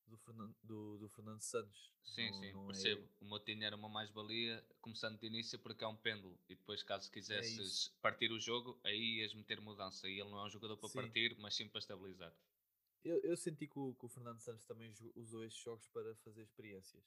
do, 0.07 0.17
Fernando, 0.17 0.55
do, 0.63 0.97
do 0.97 1.09
Fernando 1.09 1.41
Santos. 1.41 1.91
Sim, 2.03 2.29
Não- 2.31 2.39
sim, 2.39 2.51
não 2.53 2.63
é- 2.63 2.67
percebo. 2.67 3.09
O 3.19 3.25
Moutinho 3.25 3.63
era 3.63 3.75
uma 3.75 3.89
mais-valia, 3.89 4.65
começando 4.81 5.19
de 5.19 5.27
início 5.27 5.59
porque 5.59 5.83
é 5.83 5.87
um 5.87 5.95
pêndulo. 5.95 6.39
E 6.49 6.55
depois, 6.55 6.81
caso 6.83 7.11
quisesses 7.11 7.87
É 7.87 8.01
partir 8.01 8.31
o 8.31 8.39
jogo, 8.39 8.79
aí 8.83 9.19
ias 9.19 9.33
meter 9.33 9.59
mudança. 9.59 10.07
E 10.07 10.19
ele 10.19 10.29
não 10.29 10.39
é 10.39 10.45
um 10.45 10.49
jogador 10.49 10.77
para 10.77 10.89
Sim. 10.89 10.95
partir, 11.01 11.37
mas 11.39 11.55
sim 11.55 11.67
para 11.67 11.79
estabilizar. 11.79 12.33
Eu, 13.03 13.19
eu 13.21 13.37
senti 13.37 13.67
que 13.67 13.77
o, 13.77 13.93
que 13.93 14.05
o 14.05 14.09
Fernando 14.09 14.39
Santos 14.39 14.65
também 14.65 14.93
usou 15.15 15.43
estes 15.43 15.61
jogos 15.63 15.87
para 15.87 16.15
fazer 16.17 16.43
experiências. 16.43 17.03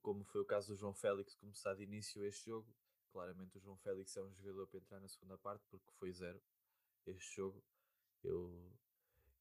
Como 0.00 0.24
foi 0.24 0.40
o 0.40 0.44
caso 0.44 0.68
do 0.68 0.76
João 0.76 0.94
Félix 0.94 1.34
começar 1.34 1.74
de 1.74 1.82
início 1.82 2.24
este 2.24 2.46
jogo. 2.46 2.74
Claramente 3.12 3.58
o 3.58 3.60
João 3.60 3.76
Félix 3.76 4.16
é 4.16 4.22
um 4.22 4.32
jogador 4.34 4.66
para 4.68 4.78
entrar 4.78 5.00
na 5.00 5.08
segunda 5.08 5.36
parte 5.36 5.64
porque 5.70 5.90
foi 5.98 6.10
zero 6.12 6.40
este 7.10 7.36
jogo. 7.36 7.62
Eu, 8.22 8.72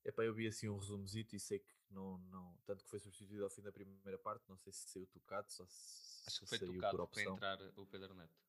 epá, 0.03 0.23
eu 0.23 0.33
vi 0.33 0.47
assim 0.47 0.67
um 0.69 0.77
resumozito 0.77 1.35
e 1.35 1.39
sei 1.39 1.59
que 1.59 1.73
não, 1.89 2.17
não. 2.17 2.57
Tanto 2.65 2.83
que 2.83 2.89
foi 2.89 2.99
substituído 2.99 3.43
ao 3.43 3.49
fim 3.49 3.61
da 3.61 3.71
primeira 3.71 4.17
parte. 4.17 4.47
Não 4.49 4.57
sei 4.57 4.71
se 4.73 4.87
saiu 4.89 5.05
tocado, 5.07 5.51
só 5.51 5.65
se, 5.67 6.23
Acho 6.27 6.39
que 6.41 6.45
foi 6.47 6.57
saiu 6.57 6.73
tocado 6.73 6.91
por 6.91 6.97
para 6.97 7.03
opção. 7.03 7.33
entrar 7.35 7.61
o 7.77 7.85
Pedro 7.85 8.13
Neto. 8.13 8.39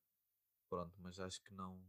Pronto, 0.68 0.94
mas 1.00 1.18
acho 1.20 1.42
que 1.42 1.52
não. 1.52 1.82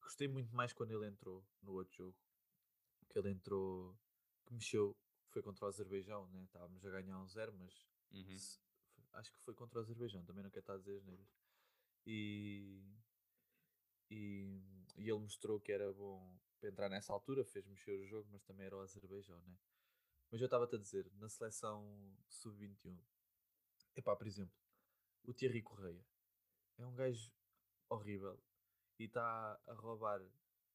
Gostei 0.00 0.28
muito 0.28 0.54
mais 0.54 0.72
quando 0.72 0.92
ele 0.92 1.06
entrou 1.06 1.44
no 1.62 1.72
outro 1.72 1.94
jogo. 1.94 2.16
Que 3.08 3.18
ele 3.18 3.30
entrou. 3.30 3.98
Que 4.46 4.54
mexeu. 4.54 4.96
Foi 5.30 5.42
contra 5.42 5.64
o 5.64 5.68
Azerbaijão, 5.68 6.26
né? 6.28 6.44
Estávamos 6.44 6.84
a 6.84 6.90
ganhar 6.90 7.18
um 7.18 7.26
zero, 7.28 7.52
mas 7.54 7.84
Uhum. 8.12 8.38
se- 8.38 8.60
acho 9.14 9.32
que 9.32 9.38
foi 9.40 9.52
contra 9.54 9.78
o 9.78 9.82
Azerbaijão, 9.82 10.24
também 10.24 10.44
não 10.44 10.50
quero 10.50 10.60
estar 10.60 10.74
a 10.74 10.78
dizer 10.78 10.96
as 10.96 11.04
neiras. 11.04 11.28
E, 12.06 12.84
e, 14.10 14.60
e 14.96 15.02
ele 15.08 15.18
mostrou 15.18 15.60
que 15.60 15.72
era 15.72 15.92
bom 15.92 16.38
para 16.58 16.68
entrar 16.68 16.88
nessa 16.88 17.12
altura, 17.12 17.44
fez 17.44 17.66
mexer 17.66 17.92
o 17.92 18.06
jogo, 18.06 18.28
mas 18.30 18.42
também 18.42 18.66
era 18.66 18.76
o 18.76 18.80
Azerbaijão, 18.80 19.40
né? 19.42 19.56
Mas 20.30 20.40
eu 20.40 20.46
estava-te 20.46 20.76
a 20.76 20.78
dizer, 20.78 21.10
na 21.14 21.28
seleção 21.28 22.16
sub-21, 22.28 22.98
epá, 23.96 24.16
por 24.16 24.26
exemplo, 24.26 24.54
o 25.24 25.32
Thierry 25.32 25.62
Correia 25.62 26.04
é 26.78 26.86
um 26.86 26.94
gajo 26.94 27.32
horrível 27.88 28.38
e 28.98 29.04
está 29.04 29.60
a 29.66 29.74
roubar. 29.74 30.20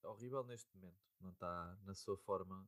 Horrível 0.02 0.44
neste 0.44 0.74
momento, 0.76 1.02
não 1.20 1.32
está 1.32 1.78
na 1.84 1.94
sua 1.94 2.18
forma. 2.18 2.68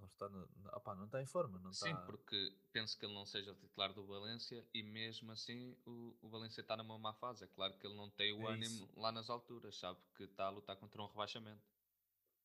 Não 0.00 0.06
está, 0.06 0.28
na, 0.30 0.48
opá, 0.76 0.94
não 0.94 1.04
está 1.04 1.20
em 1.22 1.26
forma, 1.26 1.58
não 1.58 1.72
Sim, 1.72 1.90
está. 1.90 2.02
porque 2.06 2.56
penso 2.72 2.98
que 2.98 3.04
ele 3.04 3.12
não 3.12 3.26
seja 3.26 3.52
o 3.52 3.54
titular 3.54 3.92
do 3.92 4.06
Valência 4.06 4.66
e 4.72 4.82
mesmo 4.82 5.30
assim 5.30 5.76
o, 5.86 6.16
o 6.22 6.28
Valência 6.30 6.62
está 6.62 6.74
numa 6.76 6.98
má 6.98 7.12
fase. 7.12 7.44
É 7.44 7.46
claro 7.48 7.76
que 7.78 7.86
ele 7.86 7.96
não 7.96 8.08
tem 8.10 8.32
o 8.32 8.48
É 8.48 8.52
ânimo 8.52 8.88
lá 8.96 9.12
nas 9.12 9.28
alturas, 9.28 9.76
sabe? 9.76 10.00
Que 10.16 10.24
está 10.24 10.46
a 10.46 10.50
lutar 10.50 10.76
contra 10.76 11.02
um 11.02 11.06
rebaixamento. 11.06 11.62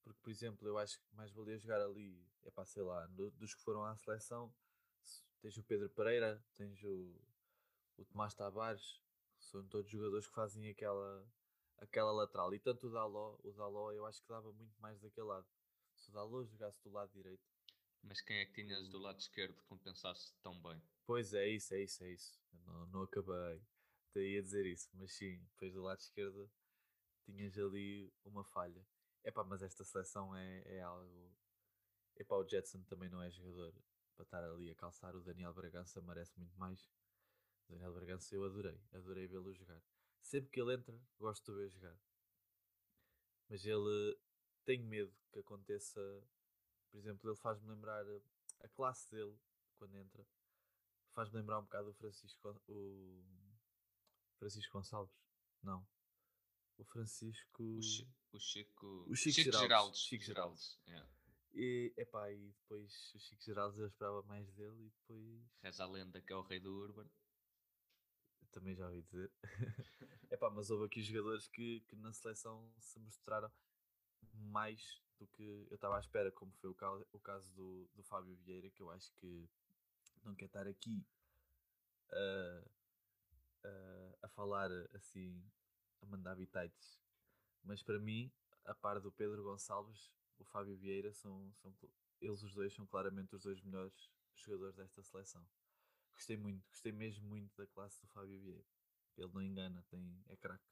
Porque, 0.03 0.19
por 0.21 0.29
exemplo, 0.29 0.67
eu 0.67 0.77
acho 0.77 1.00
que 1.00 1.15
mais 1.15 1.31
valia 1.31 1.57
jogar 1.57 1.81
ali, 1.81 2.21
é 2.43 2.51
pá, 2.51 2.65
sei 2.65 2.83
lá, 2.83 3.07
do- 3.07 3.31
dos 3.31 3.55
que 3.55 3.62
foram 3.62 3.83
à 3.85 3.95
seleção, 3.95 4.53
se- 5.01 5.24
tens 5.41 5.57
o 5.57 5.63
Pedro 5.63 5.89
Pereira, 5.89 6.43
tens 6.55 6.83
o, 6.83 7.15
o 7.97 8.05
Tomás 8.05 8.35
Tavares, 8.35 9.01
são 9.39 9.65
todos 9.67 9.89
jogadores 9.89 10.27
que 10.27 10.33
fazem 10.33 10.69
aquela, 10.69 11.25
aquela 11.77 12.12
lateral. 12.12 12.53
E 12.53 12.59
tanto 12.59 12.88
o 12.88 12.91
Daló, 12.91 13.38
o 13.43 13.51
Daló 13.53 13.91
eu 13.93 14.05
acho 14.05 14.21
que 14.21 14.27
dava 14.27 14.51
muito 14.51 14.79
mais 14.79 15.00
daquele 15.01 15.25
lado. 15.27 15.47
Se 16.05 16.12
o 16.12 16.13
Daló 16.13 16.43
jogasse 16.43 16.83
do 16.83 16.91
lado 16.91 17.12
direito, 17.13 17.43
Mas 18.03 18.21
quem 18.21 18.38
é 18.38 18.45
que 18.45 18.53
tinhas 18.53 18.88
do 18.89 19.00
lado 19.00 19.19
esquerdo 19.19 19.55
que 19.55 19.63
compensasse 19.63 20.35
tão 20.43 20.53
bem? 20.62 20.79
pois 21.03 21.33
é 21.33 21.47
isso, 21.47 21.74
é 21.74 21.81
isso, 21.81 22.03
é 22.03 22.12
isso. 22.12 22.39
Eu 22.53 22.59
não, 22.59 22.85
não 22.88 23.01
acabei 23.01 23.59
até 24.12 24.21
ia 24.21 24.43
dizer 24.43 24.67
isso, 24.67 24.88
mas 24.93 25.12
sim, 25.13 25.43
depois 25.51 25.74
do 25.74 25.81
lado 25.81 26.00
esquerdo 26.00 26.47
tinhas 27.25 27.57
ali 27.57 28.13
uma 28.24 28.43
falha. 28.43 28.85
Epá, 29.24 29.43
mas 29.43 29.63
esta 29.63 29.83
seleção 29.83 30.35
é, 30.35 30.77
é 30.77 30.81
algo. 30.81 31.35
Epá, 32.15 32.35
o 32.35 32.47
Jetson 32.47 32.83
também 32.83 33.09
não 33.09 33.24
é 33.24 33.31
jogador 33.31 33.74
para 34.13 34.24
estar 34.24 34.43
ali 34.43 34.69
a 34.69 34.75
calçar. 34.75 35.15
O 35.15 35.24
Daniel 35.24 35.55
Bragança 35.55 36.00
merece 36.01 36.38
muito 36.38 36.55
mais. 36.59 36.88
O 37.67 37.74
Daniel 37.74 37.93
Bragança 37.95 38.35
eu 38.35 38.43
adorei, 38.45 38.79
adorei 38.93 39.25
vê-lo 39.25 39.51
jogar. 39.55 39.81
sempre 40.21 40.51
que 40.51 40.62
ele 40.62 40.75
entra, 40.75 41.01
gosto 41.17 41.51
de 41.51 41.57
ver 41.57 41.69
jogar. 41.69 41.97
Mas 43.50 43.65
ele 43.65 44.19
tem 44.65 44.79
medo 44.84 45.13
que 45.31 45.39
aconteça, 45.39 46.00
por 46.91 46.98
exemplo, 46.98 47.29
ele 47.29 47.38
faz-me 47.38 47.69
lembrar 47.69 48.03
a 48.62 48.67
classe 48.69 49.10
dele 49.12 49.38
quando 49.77 49.95
entra. 49.98 50.25
Faz-me 51.13 51.38
lembrar 51.39 51.60
um 51.60 51.63
bocado 51.63 51.89
o 51.89 51.93
Francisco, 51.93 52.62
o 52.67 53.24
Francisco 54.38 54.74
Gonçalves. 54.74 55.15
Não. 55.63 55.88
O 56.77 56.84
Francisco. 56.84 57.63
O, 57.63 57.81
Chi- 57.81 58.10
o 58.34 58.39
Chico. 58.39 59.05
O 59.07 59.15
Chico 59.15 59.36
Geraldes. 59.41 59.62
Geraldes, 59.62 60.00
Chico 60.01 60.24
Chico 60.24 60.36
Geraldes. 60.36 60.79
yeah. 60.88 61.10
E, 61.53 61.93
epá, 61.95 62.29
e 62.34 62.51
depois 62.51 63.13
o 63.15 63.19
Chico 63.19 63.41
Geraldes 63.41 63.79
eu 63.79 63.88
esperava 63.88 64.22
mais 64.24 64.51
dele 64.55 64.88
e 64.88 64.89
depois 64.89 65.41
Reza 65.62 65.84
a 65.86 65.88
lenda 65.88 66.22
que 66.22 66.34
é 66.34 66.36
o 66.36 66.41
rei 66.41 66.60
do 66.60 66.75
Urban. 66.75 67.10
também 68.51 68.75
já 68.75 68.88
ouvi 68.88 69.01
dizer. 69.03 69.31
epá, 70.31 70.50
mas 70.50 70.69
houve 70.69 70.86
aqui 70.86 71.01
jogadores 71.01 71.48
que, 71.48 71.79
que 71.88 71.95
na 71.95 72.12
seleção 72.12 72.69
se 72.77 73.00
mostraram 73.00 73.50
mais 74.34 75.01
do 75.20 75.27
que 75.27 75.44
eu 75.70 75.75
estava 75.75 75.98
à 75.98 76.00
espera, 76.00 76.32
como 76.32 76.51
foi 76.53 76.70
o, 76.70 76.75
cal- 76.75 77.05
o 77.13 77.20
caso 77.20 77.50
do, 77.53 77.88
do 77.96 78.03
Fábio 78.03 78.36
Vieira, 78.38 78.70
que 78.70 78.82
eu 78.82 78.89
acho 78.91 79.12
que 79.15 79.50
não 80.24 80.36
quer 80.36 80.46
estar 80.46 80.67
aqui 80.67 81.05
a, 82.12 82.62
a, 83.63 84.25
a 84.25 84.29
falar 84.29 84.70
assim, 84.94 85.44
a 86.01 86.05
mandar 86.05 86.36
bitites. 86.36 87.00
Mas 87.63 87.84
para 87.84 88.00
mim, 88.00 88.32
a 88.65 88.74
par 88.75 89.00
do 89.00 89.12
Pedro 89.12 89.44
Gonçalves, 89.44 90.12
o 90.39 90.46
Fábio 90.46 90.77
Vieira, 90.77 91.13
são, 91.13 91.51
são, 91.55 91.74
eles 92.22 92.44
os 92.44 92.53
dois 92.53 92.74
são 92.74 92.86
claramente 92.88 93.36
os 93.36 93.44
dois 93.44 93.62
melhores 93.62 94.10
jogadores 94.36 94.75
desta 94.75 95.03
seleção. 95.03 95.46
Gostei 96.15 96.38
muito, 96.38 96.67
gostei 96.70 96.91
mesmo 96.91 97.27
muito 97.27 97.55
da 97.58 97.67
classe 97.67 98.01
do 98.01 98.08
Fábio 98.10 98.39
Vieira. 98.39 98.65
Ele 99.17 99.32
não 99.34 99.41
engana, 99.41 99.84
tem, 99.89 100.24
é 100.29 100.36
craque. 100.38 100.65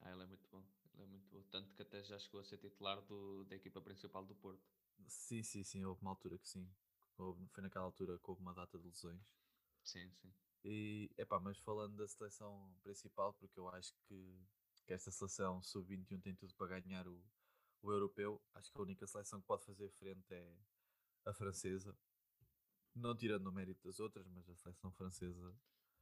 Ah, 0.00 0.12
ele 0.12 0.22
é 0.24 0.26
muito 0.26 0.46
bom. 0.50 0.64
Ele 0.94 1.02
é 1.02 1.06
muito 1.06 1.28
bom. 1.30 1.42
Tanto 1.50 1.74
que 1.74 1.82
até 1.82 2.02
já 2.02 2.18
chegou 2.18 2.40
a 2.40 2.44
ser 2.44 2.56
titular 2.58 3.00
do, 3.02 3.44
da 3.44 3.56
equipa 3.56 3.80
principal 3.80 4.24
do 4.24 4.34
Porto. 4.34 4.62
Sim, 5.06 5.42
sim, 5.44 5.62
sim, 5.62 5.84
houve 5.84 6.00
uma 6.02 6.10
altura 6.10 6.38
que 6.38 6.48
sim. 6.48 6.68
Houve- 7.16 7.46
foi 7.52 7.62
naquela 7.62 7.84
altura 7.84 8.18
que 8.18 8.28
houve 8.30 8.42
uma 8.42 8.52
data 8.54 8.76
de 8.78 8.84
lesões. 8.84 9.22
Sim, 9.82 10.10
sim. 10.12 10.32
E, 10.64 11.10
epá, 11.18 11.40
mas 11.40 11.58
falando 11.58 11.96
da 11.96 12.06
seleção 12.08 12.74
principal, 12.82 13.32
porque 13.34 13.58
eu 13.58 13.68
acho 13.68 13.92
que, 14.08 14.40
que 14.86 14.92
esta 14.92 15.10
seleção 15.10 15.60
sub-21 15.62 16.20
tem 16.20 16.34
tudo 16.34 16.54
para 16.54 16.80
ganhar 16.80 17.06
o, 17.08 17.22
o 17.82 17.92
europeu, 17.92 18.40
acho 18.54 18.72
que 18.72 18.78
a 18.78 18.82
única 18.82 19.06
seleção 19.06 19.40
que 19.40 19.46
pode 19.46 19.64
fazer 19.64 19.90
frente 19.92 20.32
é 20.32 20.56
a 21.26 21.34
francesa. 21.34 21.96
Não 22.94 23.14
tirando 23.14 23.48
o 23.48 23.52
mérito 23.52 23.82
das 23.86 24.00
outras, 24.00 24.26
mas 24.28 24.48
a 24.48 24.56
seleção 24.56 24.90
francesa, 24.92 25.54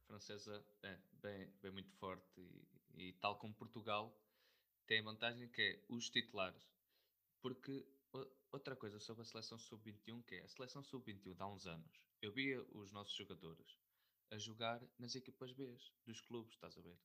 francesa 0.05 0.63
é 0.83 0.97
bem, 1.13 1.49
bem 1.61 1.71
muito 1.71 1.91
forte 1.93 2.39
e, 2.39 2.67
e 3.09 3.13
tal 3.13 3.37
como 3.39 3.53
Portugal 3.55 4.15
tem 4.87 4.99
a 4.99 5.03
vantagem 5.03 5.47
que 5.49 5.61
é 5.61 5.83
os 5.89 6.09
titulares. 6.09 6.69
Porque 7.41 7.85
outra 8.51 8.75
coisa 8.75 8.99
sobre 8.99 9.21
a 9.21 9.25
seleção 9.25 9.57
sub-21 9.57 10.23
que 10.23 10.35
é 10.35 10.43
a 10.43 10.47
seleção 10.47 10.83
sub-21 10.83 11.35
de 11.35 11.41
há 11.41 11.47
uns 11.47 11.65
anos, 11.65 12.01
eu 12.21 12.31
via 12.31 12.61
os 12.71 12.91
nossos 12.91 13.13
jogadores 13.13 13.79
a 14.29 14.37
jogar 14.37 14.81
nas 14.97 15.15
equipas 15.15 15.51
B 15.51 15.77
dos 16.05 16.21
clubes, 16.21 16.53
estás 16.53 16.77
a 16.77 16.81
ver? 16.81 16.97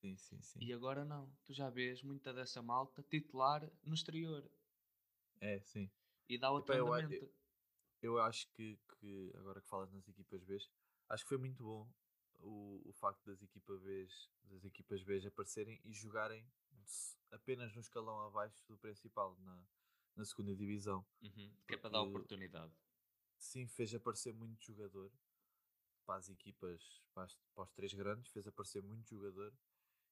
sim, 0.00 0.16
sim, 0.16 0.40
sim. 0.42 0.60
E 0.60 0.72
agora 0.72 1.04
não, 1.04 1.30
tu 1.44 1.52
já 1.52 1.68
vês 1.70 2.02
muita 2.02 2.32
dessa 2.32 2.62
malta 2.62 3.02
titular 3.02 3.70
no 3.82 3.94
exterior 3.94 4.50
É, 5.40 5.60
sim. 5.60 5.90
e 6.28 6.38
dá 6.38 6.50
outro 6.50 6.72
Epá, 6.72 6.78
eu 6.78 6.92
andamento. 6.92 7.32
Eu 8.02 8.18
acho 8.20 8.48
que, 8.52 8.78
que, 8.98 9.32
agora 9.36 9.60
que 9.60 9.68
falas 9.68 9.92
nas 9.92 10.08
equipas 10.08 10.42
B, 10.44 10.58
acho 11.08 11.24
que 11.24 11.28
foi 11.28 11.38
muito 11.38 11.62
bom 11.62 11.90
o, 12.38 12.80
o 12.84 12.92
facto 12.92 13.24
das 13.26 13.42
equipas 13.42 13.80
B, 13.82 14.08
das 14.44 14.64
equipas 14.64 15.02
B 15.02 15.26
aparecerem 15.26 15.80
e 15.84 15.92
jogarem 15.92 16.46
apenas 17.30 17.72
no 17.74 17.80
escalão 17.80 18.20
abaixo 18.26 18.64
do 18.68 18.76
principal, 18.78 19.36
na, 19.40 19.62
na 20.16 20.24
segunda 20.24 20.54
divisão. 20.54 21.04
Uhum, 21.22 21.52
que 21.66 21.74
é 21.74 21.78
para 21.78 21.90
dar 21.90 22.02
oportunidade. 22.02 22.72
Sim, 23.38 23.66
fez 23.66 23.94
aparecer 23.94 24.34
muito 24.34 24.62
jogador 24.64 25.10
para 26.04 26.16
as 26.16 26.28
equipas, 26.28 27.02
para, 27.14 27.24
as- 27.24 27.36
para 27.54 27.64
os 27.64 27.70
três 27.72 27.94
grandes, 27.94 28.30
fez 28.32 28.46
aparecer 28.46 28.82
muito 28.82 29.08
jogador 29.08 29.52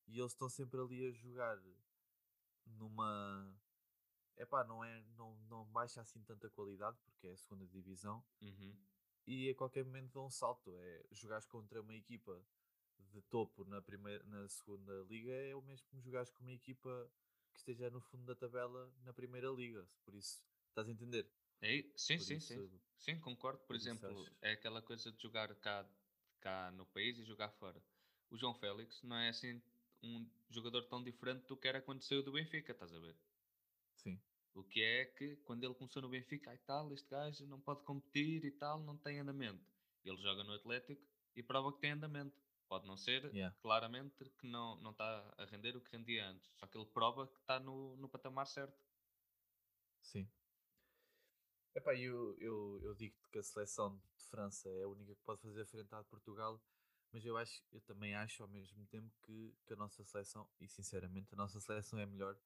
e 0.07 0.19
eles 0.19 0.33
estão 0.33 0.49
sempre 0.49 0.81
ali 0.81 1.07
a 1.07 1.13
jogar 1.13 1.59
numa. 2.67 3.55
Epá, 4.37 4.63
não, 4.65 4.85
é, 4.85 5.03
não, 5.17 5.37
não 5.49 5.65
baixa 5.67 6.01
assim 6.01 6.23
tanta 6.23 6.49
qualidade 6.51 6.97
porque 7.05 7.27
é 7.27 7.33
a 7.33 7.37
segunda 7.37 7.67
divisão 7.67 8.25
Uhum. 8.41 8.77
e 9.27 9.51
a 9.51 9.55
qualquer 9.55 9.85
momento 9.85 10.13
dão 10.13 10.27
um 10.27 10.31
salto. 10.31 10.71
É 10.77 11.05
jogares 11.11 11.45
contra 11.47 11.81
uma 11.83 11.95
equipa 11.95 12.41
de 13.13 13.23
topo 13.23 13.65
na, 13.65 13.81
primeira, 13.83 14.23
na 14.25 14.49
segunda 14.49 14.93
liga 15.09 15.33
é 15.33 15.55
o 15.55 15.63
mesmo 15.63 15.87
que 15.89 16.01
jogares 16.01 16.31
com 16.31 16.43
uma 16.43 16.53
equipa 16.53 17.11
que 17.53 17.59
esteja 17.59 17.91
no 17.91 18.01
fundo 18.01 18.25
da 18.25 18.35
tabela 18.35 18.93
na 19.05 19.13
primeira 19.13 19.49
liga. 19.49 19.89
Por 20.05 20.15
isso, 20.15 20.45
estás 20.69 20.89
a 20.89 20.93
entender? 20.93 21.29
É, 21.61 21.83
sim, 21.97 22.17
Por 22.17 22.25
sim, 22.25 22.37
isso, 22.37 22.55
sim. 22.55 22.81
Sim, 22.99 23.21
concordo. 23.21 23.61
Por 23.67 23.75
exemplo, 23.77 24.27
é 24.43 24.53
aquela 24.53 24.83
coisa 24.83 25.11
de 25.11 25.21
jogar 25.23 25.55
cá, 25.57 25.89
cá 26.41 26.71
no 26.73 26.87
país 26.87 27.19
e 27.19 27.25
jogar 27.25 27.51
fora. 27.53 27.83
O 28.31 28.37
João 28.37 28.55
Félix 28.55 29.03
não 29.03 29.17
é 29.17 29.29
assim 29.29 29.63
um 30.03 30.29
jogador 30.51 30.85
tão 30.85 31.03
diferente 31.03 31.47
do 31.47 31.57
que 31.57 31.67
era 31.67 31.81
quando 31.83 32.03
saiu 32.03 32.23
do 32.23 32.33
Benfica, 32.33 32.73
estás 32.73 32.93
a 32.95 32.99
ver? 33.01 33.17
Sim, 33.95 34.21
O 34.55 34.63
que 34.65 34.83
é 34.83 35.05
que 35.07 35.37
quando 35.39 35.65
ele 35.65 35.75
começou 35.75 36.03
no 36.03 36.09
Benfica 36.09 36.55
e 36.55 36.59
tal, 36.59 36.93
este 36.93 37.09
gajo 37.09 37.47
não 37.47 37.61
pode 37.61 37.83
competir 37.85 38.45
e 38.45 38.51
tal, 38.51 38.81
não 38.81 38.97
tem 38.97 39.19
andamento. 39.21 39.65
Ele 40.05 40.17
joga 40.21 40.45
no 40.45 40.53
Atlético 40.53 41.03
e 41.35 41.43
prova 41.43 41.73
que 41.73 41.81
tem 41.81 41.93
andamento. 41.93 42.37
Pode 42.69 42.87
não 42.87 42.97
ser, 42.97 43.25
Yeah. 43.33 43.55
claramente, 43.61 44.29
que 44.39 44.47
não 44.47 44.77
não 44.81 44.91
está 44.93 45.35
a 45.39 45.45
render 45.47 45.77
o 45.77 45.81
que 45.81 45.97
rendia 45.97 46.27
antes. 46.29 46.51
Só 46.57 46.67
que 46.67 46.77
ele 46.79 46.87
prova 46.87 47.27
que 47.27 47.41
está 47.41 47.59
no, 47.61 47.97
no 47.97 48.09
patamar 48.09 48.47
certo. 48.47 48.79
sim. 50.03 50.29
Epá, 51.75 51.95
eu, 51.95 52.37
eu, 52.39 52.81
eu 52.83 52.95
digo-te 52.95 53.29
que 53.31 53.39
a 53.39 53.43
seleção 53.43 53.97
de 54.17 54.25
França 54.25 54.69
é 54.69 54.83
a 54.83 54.89
única 54.89 55.15
que 55.15 55.23
pode 55.23 55.41
fazer 55.43 55.65
frente 55.67 55.95
à 55.95 56.03
de 56.03 56.09
Portugal, 56.09 56.61
mas 57.13 57.25
eu 57.25 57.37
acho, 57.37 57.63
eu 57.71 57.81
também 57.83 58.15
acho 58.15 58.43
ao 58.43 58.49
mesmo 58.49 58.85
tempo 58.87 59.15
que, 59.23 59.55
que 59.65 59.73
a 59.75 59.77
nossa 59.77 60.03
seleção, 60.05 60.49
e 60.61 60.69
sinceramente 60.69 61.33
a 61.35 61.37
nossa 61.37 61.61
seleção 61.61 61.99
é 61.99 62.07
melhor, 62.07 62.37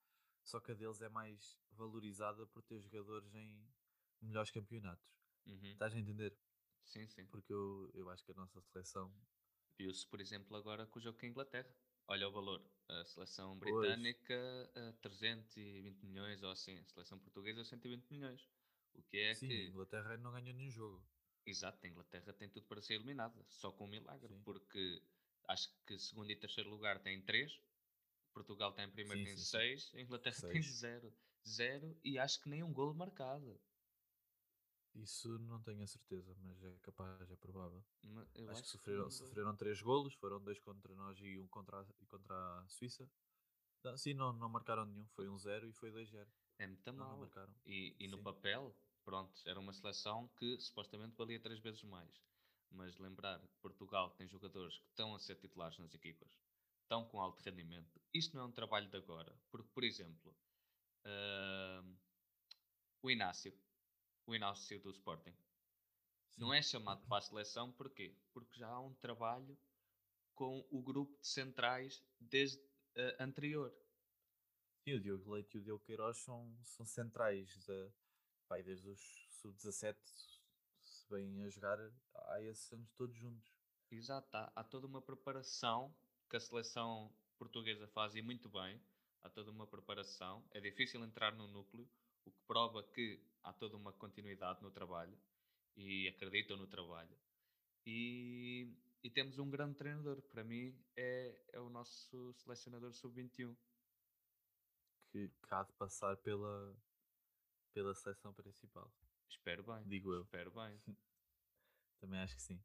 só 0.45 0.61
que 0.61 0.73
a 0.73 0.75
deles 0.75 1.01
é 1.01 1.09
mais 1.09 1.59
valorizada 1.71 2.47
por 2.47 2.63
ter 2.63 2.81
jogadores 2.81 3.35
em 3.35 3.67
melhores 4.21 4.51
campeonatos. 4.51 5.09
Uhum. 5.47 5.73
Estás 5.73 5.95
a 5.95 5.99
entender? 5.99 6.37
Sim, 6.85 7.07
sim. 7.09 7.29
Porque 7.31 7.53
eu, 7.53 7.91
eu 7.95 8.09
acho 8.11 8.25
que 8.25 8.33
a 8.33 8.35
nossa 8.35 8.61
seleção. 8.61 9.13
Viu-se, 9.83 10.07
por 10.07 10.21
exemplo, 10.21 10.57
agora 10.57 10.87
com 10.87 11.01
o 11.01 11.03
jogo 11.03 11.19
com 11.19 11.27
a 11.27 11.29
Inglaterra. 11.29 11.69
Olha 12.07 12.29
o 12.29 12.31
valor. 12.31 12.65
A 12.89 13.05
seleção 13.05 13.59
britânica, 13.59 14.71
a 14.77 14.93
320 15.03 16.05
milhões 16.05 16.41
ou 16.41 16.53
assim. 16.53 16.79
A 16.79 16.85
seleção 16.85 17.19
portuguesa, 17.19 17.65
120 17.65 18.09
milhões. 18.11 18.49
O 18.95 19.03
que 19.03 19.19
é 19.19 19.35
sim, 19.35 19.47
a 19.47 19.49
que. 19.49 19.67
Inglaterra 19.67 20.17
não 20.19 20.31
ganhou 20.31 20.55
nenhum 20.55 20.71
jogo. 20.71 21.05
Exato, 21.45 21.85
a 21.85 21.89
Inglaterra 21.89 22.33
tem 22.33 22.49
tudo 22.49 22.65
para 22.67 22.81
ser 22.81 22.95
eliminada. 22.95 23.45
Só 23.49 23.73
com 23.73 23.87
um 23.87 23.89
milagre. 23.89 24.29
Sim. 24.29 24.43
Porque 24.45 25.03
acho 25.49 25.69
que 25.85 25.99
segundo 25.99 26.31
e 26.31 26.37
terceiro 26.37 26.71
lugar 26.71 27.01
tem 27.01 27.21
3. 27.21 27.61
Portugal 28.33 28.73
tem 28.73 28.89
primeiro 28.89 29.19
Sim, 29.19 29.25
tem 29.25 29.37
sim. 29.37 29.45
6. 29.45 29.95
A 29.95 30.01
Inglaterra 30.01 30.41
tem 30.43 30.63
Seis. 30.63 30.77
0. 30.79 31.13
0 31.45 31.99
e 32.05 32.21
acho 32.21 32.41
que 32.41 32.49
nem 32.49 32.63
um 32.63 32.73
golo 32.73 32.95
marcado. 32.95 33.61
Isso 34.95 35.39
não 35.39 35.61
tenho 35.63 35.83
a 35.83 35.87
certeza, 35.87 36.35
mas 36.43 36.63
é 36.63 36.77
capaz, 36.83 37.31
é 37.31 37.37
provável. 37.37 37.83
Eu 38.35 38.51
acho, 38.51 38.63
que 38.63 38.69
sofreram, 38.69 38.99
golo. 39.01 39.11
sofreram 39.11 39.57
três 39.57 39.81
golos, 39.81 40.15
foram 40.15 40.41
dois 40.43 40.59
contra 40.59 40.95
nós 40.95 41.19
e 41.21 41.39
um 41.39 41.49
contra 41.49 41.81
a, 41.81 41.87
e 42.01 42.07
contra 42.07 42.35
a 42.35 42.69
Suíça. 42.69 43.09
Não, 43.83 43.97
sim, 43.97 44.15
não, 44.15 44.33
não 44.33 44.49
marcaram 44.49 44.85
nenhum, 44.85 45.07
foi 45.09 45.29
um 45.29 45.39
0 45.39 45.67
e 45.67 45.73
foi 45.73 45.91
2-0. 45.91 46.27
É 46.59 46.67
muito 46.67 46.85
Não, 46.87 46.93
não 46.93 47.07
mal. 47.07 47.19
marcaram. 47.19 47.55
E, 47.65 47.97
e 47.99 48.07
no 48.07 48.23
papel, 48.23 48.77
pronto, 49.05 49.33
era 49.47 49.59
uma 49.59 49.73
seleção 49.73 50.29
que 50.37 50.61
supostamente 50.61 51.17
valia 51.17 51.41
três 51.41 51.59
vezes 51.59 51.83
mais. 51.85 52.23
Mas 52.71 52.97
lembrar 52.99 53.41
que 53.41 53.57
Portugal 53.61 54.11
tem 54.11 54.27
jogadores 54.29 54.79
que 54.79 54.89
estão 54.89 55.15
a 55.15 55.19
ser 55.19 55.37
titulares 55.37 55.79
nas 55.79 55.93
equipas, 55.95 56.39
estão 56.83 57.05
com 57.07 57.21
alto 57.21 57.43
rendimento. 57.43 58.01
Isto 58.15 58.37
não 58.37 58.45
é 58.45 58.47
um 58.47 58.53
trabalho 58.53 58.89
de 58.89 58.97
agora. 58.97 59.37
Porque, 59.51 59.69
por 59.75 59.85
exemplo, 59.85 60.35
ahm, 61.05 61.97
o 63.03 63.11
Inácio, 63.11 63.53
o 64.27 64.35
Inácio 64.35 64.81
do 64.81 64.91
Sporting, 64.91 65.35
não 66.37 66.51
Sim. 66.51 66.57
é 66.57 66.63
chamado 66.63 67.07
para 67.07 67.19
a 67.19 67.23
seleção 67.23 67.73
porquê? 67.73 68.17
Porque 68.33 68.59
já 68.59 68.69
há 68.69 68.81
um 68.81 68.95
trabalho 68.95 69.59
com 70.35 70.67
o 70.71 70.83
grupo 70.83 71.21
de 71.21 71.27
centrais 71.27 72.03
desde 72.21 72.63
ah, 72.97 73.25
anterior. 73.25 73.75
Sim, 74.85 74.95
o 74.95 75.01
Diogo 75.01 75.33
Leite 75.33 75.57
e 75.57 75.61
o 75.61 75.63
Diogo 75.63 75.85
Queiroz 75.85 76.19
são, 76.19 76.59
são 76.65 76.85
centrais 76.85 77.65
da, 77.67 77.93
pai, 78.49 78.63
desde 78.63 78.89
os 78.89 79.01
sub-17 79.41 79.97
se 80.83 81.09
vêm 81.09 81.43
a 81.43 81.49
jogar 81.49 81.79
há 82.15 82.43
esses 82.43 82.71
anos 82.73 82.91
todos 82.93 83.17
juntos. 83.17 83.51
Exato, 83.91 84.29
há, 84.37 84.53
há 84.55 84.65
toda 84.65 84.87
uma 84.87 85.01
preparação 85.01 85.95
que 86.29 86.37
a 86.37 86.41
seleção 86.41 87.15
portuguesa 87.39 87.87
faz 87.89 88.15
e 88.15 88.23
muito 88.23 88.49
bem. 88.49 88.81
Há 89.23 89.31
toda 89.31 89.51
uma 89.51 89.67
preparação. 89.67 90.45
É 90.51 90.61
difícil 90.61 91.03
entrar 91.05 91.35
no 91.35 91.47
núcleo, 91.47 91.89
o 92.25 92.31
que 92.31 92.41
prova 92.47 92.83
que 92.83 93.21
há 93.43 93.53
toda 93.53 93.77
uma 93.77 93.93
continuidade 93.93 94.63
no 94.63 94.71
trabalho 94.71 95.19
e 95.77 96.09
acreditam 96.09 96.57
no 96.57 96.67
trabalho. 96.67 97.17
E, 97.87 98.73
e 99.03 99.11
temos 99.11 99.39
um 99.39 99.51
grande 99.51 99.77
treinador. 99.77 100.23
Para 100.23 100.45
mim, 100.45 100.77
é, 100.97 101.37
é 101.53 101.61
o 101.61 101.69
nosso 101.69 102.33
selecionador 102.35 102.93
sub-21. 102.93 103.57
Que, 105.11 105.29
que 105.29 105.55
há 105.55 105.63
de 105.63 105.73
passar 105.75 106.17
pela, 106.19 106.77
pela 107.75 107.95
seleção 107.95 108.33
principal. 108.33 108.91
Espero 109.29 109.63
bem. 109.63 109.87
Digo 109.89 110.13
eu. 110.13 110.23
Espero 110.23 110.51
bem. 110.53 110.81
Também 112.01 112.21
acho 112.21 112.35
que 112.37 112.43
sim. 112.43 112.63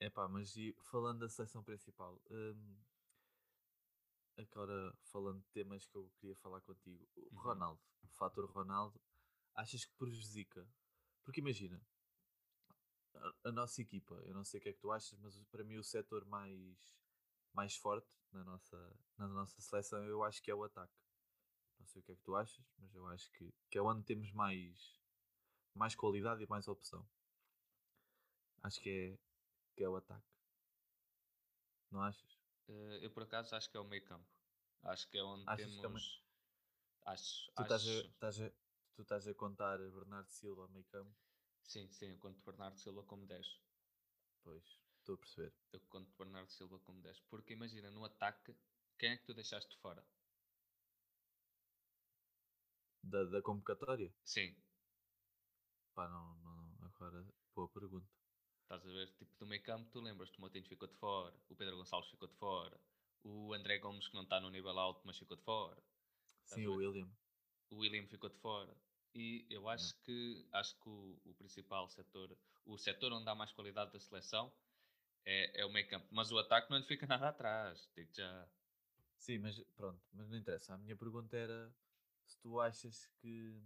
É 0.00 0.10
pá, 0.10 0.28
mas 0.28 0.52
falando 0.90 1.20
da 1.20 1.28
seleção 1.28 1.62
principal, 1.62 2.20
hum, 2.28 2.76
agora 4.36 4.96
falando 5.04 5.40
de 5.40 5.48
temas 5.50 5.86
que 5.86 5.96
eu 5.96 6.10
queria 6.18 6.36
falar 6.36 6.60
contigo, 6.62 7.06
o 7.16 7.20
Uhum. 7.34 7.40
Ronaldo, 7.40 7.80
o 8.02 8.08
fator 8.08 8.50
Ronaldo, 8.50 9.00
achas 9.54 9.84
que 9.84 9.94
prejudica? 9.94 10.66
Porque 11.24 11.40
imagina, 11.40 11.80
a, 13.14 13.48
a 13.48 13.52
nossa 13.52 13.80
equipa, 13.80 14.14
eu 14.26 14.34
não 14.34 14.44
sei 14.44 14.58
o 14.58 14.62
que 14.62 14.68
é 14.70 14.72
que 14.72 14.80
tu 14.80 14.90
achas, 14.90 15.18
mas 15.18 15.38
para 15.44 15.64
mim 15.64 15.76
o 15.76 15.84
setor 15.84 16.24
mais, 16.26 16.94
mais 17.52 17.76
forte 17.76 18.08
na 18.32 18.42
nossa, 18.44 18.96
na 19.18 19.28
nossa 19.28 19.60
seleção 19.60 20.02
eu 20.04 20.22
acho 20.24 20.42
que 20.42 20.50
é 20.50 20.54
o 20.54 20.64
ataque. 20.64 20.94
Não 21.78 21.86
sei 21.86 22.00
o 22.00 22.04
que 22.04 22.12
é 22.12 22.16
que 22.16 22.22
tu 22.22 22.34
achas, 22.36 22.64
mas 22.78 22.94
eu 22.94 23.06
acho 23.08 23.30
que, 23.32 23.52
que 23.70 23.78
é 23.78 23.82
onde 23.82 24.04
temos 24.04 24.30
mais, 24.32 25.00
mais 25.74 25.94
qualidade 25.94 26.42
e 26.42 26.46
mais 26.46 26.68
opção. 26.68 27.06
Acho 28.62 28.80
que 28.80 28.88
é, 28.88 29.18
que 29.76 29.82
é 29.84 29.88
o 29.88 29.96
ataque. 29.96 30.26
Não 31.90 32.00
achas? 32.02 32.41
Eh, 32.68 32.98
eu, 33.02 33.10
por 33.10 33.22
acaso, 33.24 33.54
acho 33.54 33.70
que 33.70 33.76
é 33.76 33.80
o 33.80 33.84
meio 33.84 34.04
campo. 34.04 34.26
Acho 34.82 35.08
que 35.08 35.18
é 35.18 35.22
onde 35.22 35.46
Achas 35.46 35.66
que 35.66 35.78
é 35.78 35.82
temos. 35.82 36.22
Acho, 37.04 37.46
Tu 37.54 37.62
estás, 37.62 37.70
a, 37.70 37.74
acho- 37.76 38.06
estás 38.08 38.40
a- 38.40 38.50
tu 38.94 39.02
estás 39.02 39.28
a 39.28 39.34
contar 39.34 39.78
Bernardo 39.78 40.30
Silva 40.30 40.68
meio 40.68 40.84
campo? 40.86 41.12
Sim, 41.64 41.88
sim, 41.92 42.10
eu 42.10 42.18
conto 42.18 42.40
Bernardo 42.44 42.78
Silva 42.78 43.02
como 43.04 43.26
10. 43.26 43.46
Pois, 44.44 44.64
estou 44.98 45.14
a 45.14 45.18
perceber. 45.18 45.52
Eu 45.72 45.80
conto 45.88 46.10
Bernardo 46.18 46.50
Silva 46.50 46.78
como 46.80 47.00
10. 47.02 47.18
Porque 47.30 47.52
imagina, 47.52 47.90
no 47.90 48.04
ataque, 48.04 48.54
quem 48.98 49.10
é 49.10 49.16
que 49.16 49.24
tu 49.24 49.34
deixaste 49.34 49.76
fora? 49.78 50.04
Da, 53.02 53.24
da 53.24 53.42
convocatória? 53.42 54.12
Sim, 54.24 54.54
Pá, 55.94 56.06
não, 56.08 56.34
não, 56.36 56.86
agora, 56.86 57.24
boa 57.54 57.68
pergunta. 57.68 58.21
Estás 58.62 58.86
a 58.86 58.90
ver? 58.90 59.10
Tipo, 59.12 59.34
do 59.38 59.46
meio 59.46 59.62
campo, 59.62 59.88
tu 59.90 60.00
lembras-te, 60.00 60.38
o 60.38 60.40
Moutinho 60.40 60.66
ficou 60.66 60.88
de 60.88 60.94
fora, 60.94 61.34
o 61.48 61.54
Pedro 61.54 61.76
Gonçalves 61.76 62.10
ficou 62.10 62.28
de 62.28 62.34
fora, 62.34 62.80
o 63.24 63.52
André 63.54 63.78
Gomes, 63.78 64.08
que 64.08 64.14
não 64.14 64.22
está 64.22 64.40
no 64.40 64.50
nível 64.50 64.78
alto, 64.78 65.00
mas 65.04 65.18
ficou 65.18 65.36
de 65.36 65.42
fora, 65.42 65.82
Sim, 66.44 66.66
o? 66.66 66.74
William. 66.76 67.08
o 67.70 67.76
William 67.78 68.06
ficou 68.06 68.30
de 68.30 68.36
fora. 68.36 68.76
E 69.14 69.46
eu 69.50 69.68
acho 69.68 69.94
que, 70.02 70.46
acho 70.52 70.74
que 70.80 70.88
o, 70.88 71.20
o 71.24 71.34
principal 71.34 71.86
setor, 71.88 72.36
o 72.64 72.78
setor 72.78 73.12
onde 73.12 73.28
há 73.28 73.34
mais 73.34 73.52
qualidade 73.52 73.92
da 73.92 74.00
seleção 74.00 74.52
é, 75.24 75.60
é 75.60 75.66
o 75.66 75.72
meio 75.72 75.86
campo. 75.88 76.06
Mas 76.10 76.30
o 76.32 76.38
ataque 76.38 76.70
não 76.70 76.78
lhe 76.78 76.84
fica 76.86 77.06
nada 77.06 77.28
atrás, 77.28 77.88
digo 77.94 78.10
já. 78.14 78.48
Sim, 79.16 79.38
mas 79.38 79.60
pronto, 79.76 80.00
mas 80.12 80.28
não 80.30 80.36
interessa. 80.36 80.74
A 80.74 80.78
minha 80.78 80.96
pergunta 80.96 81.36
era 81.36 81.72
se 82.26 82.38
tu 82.40 82.60
achas 82.60 83.06
que. 83.20 83.60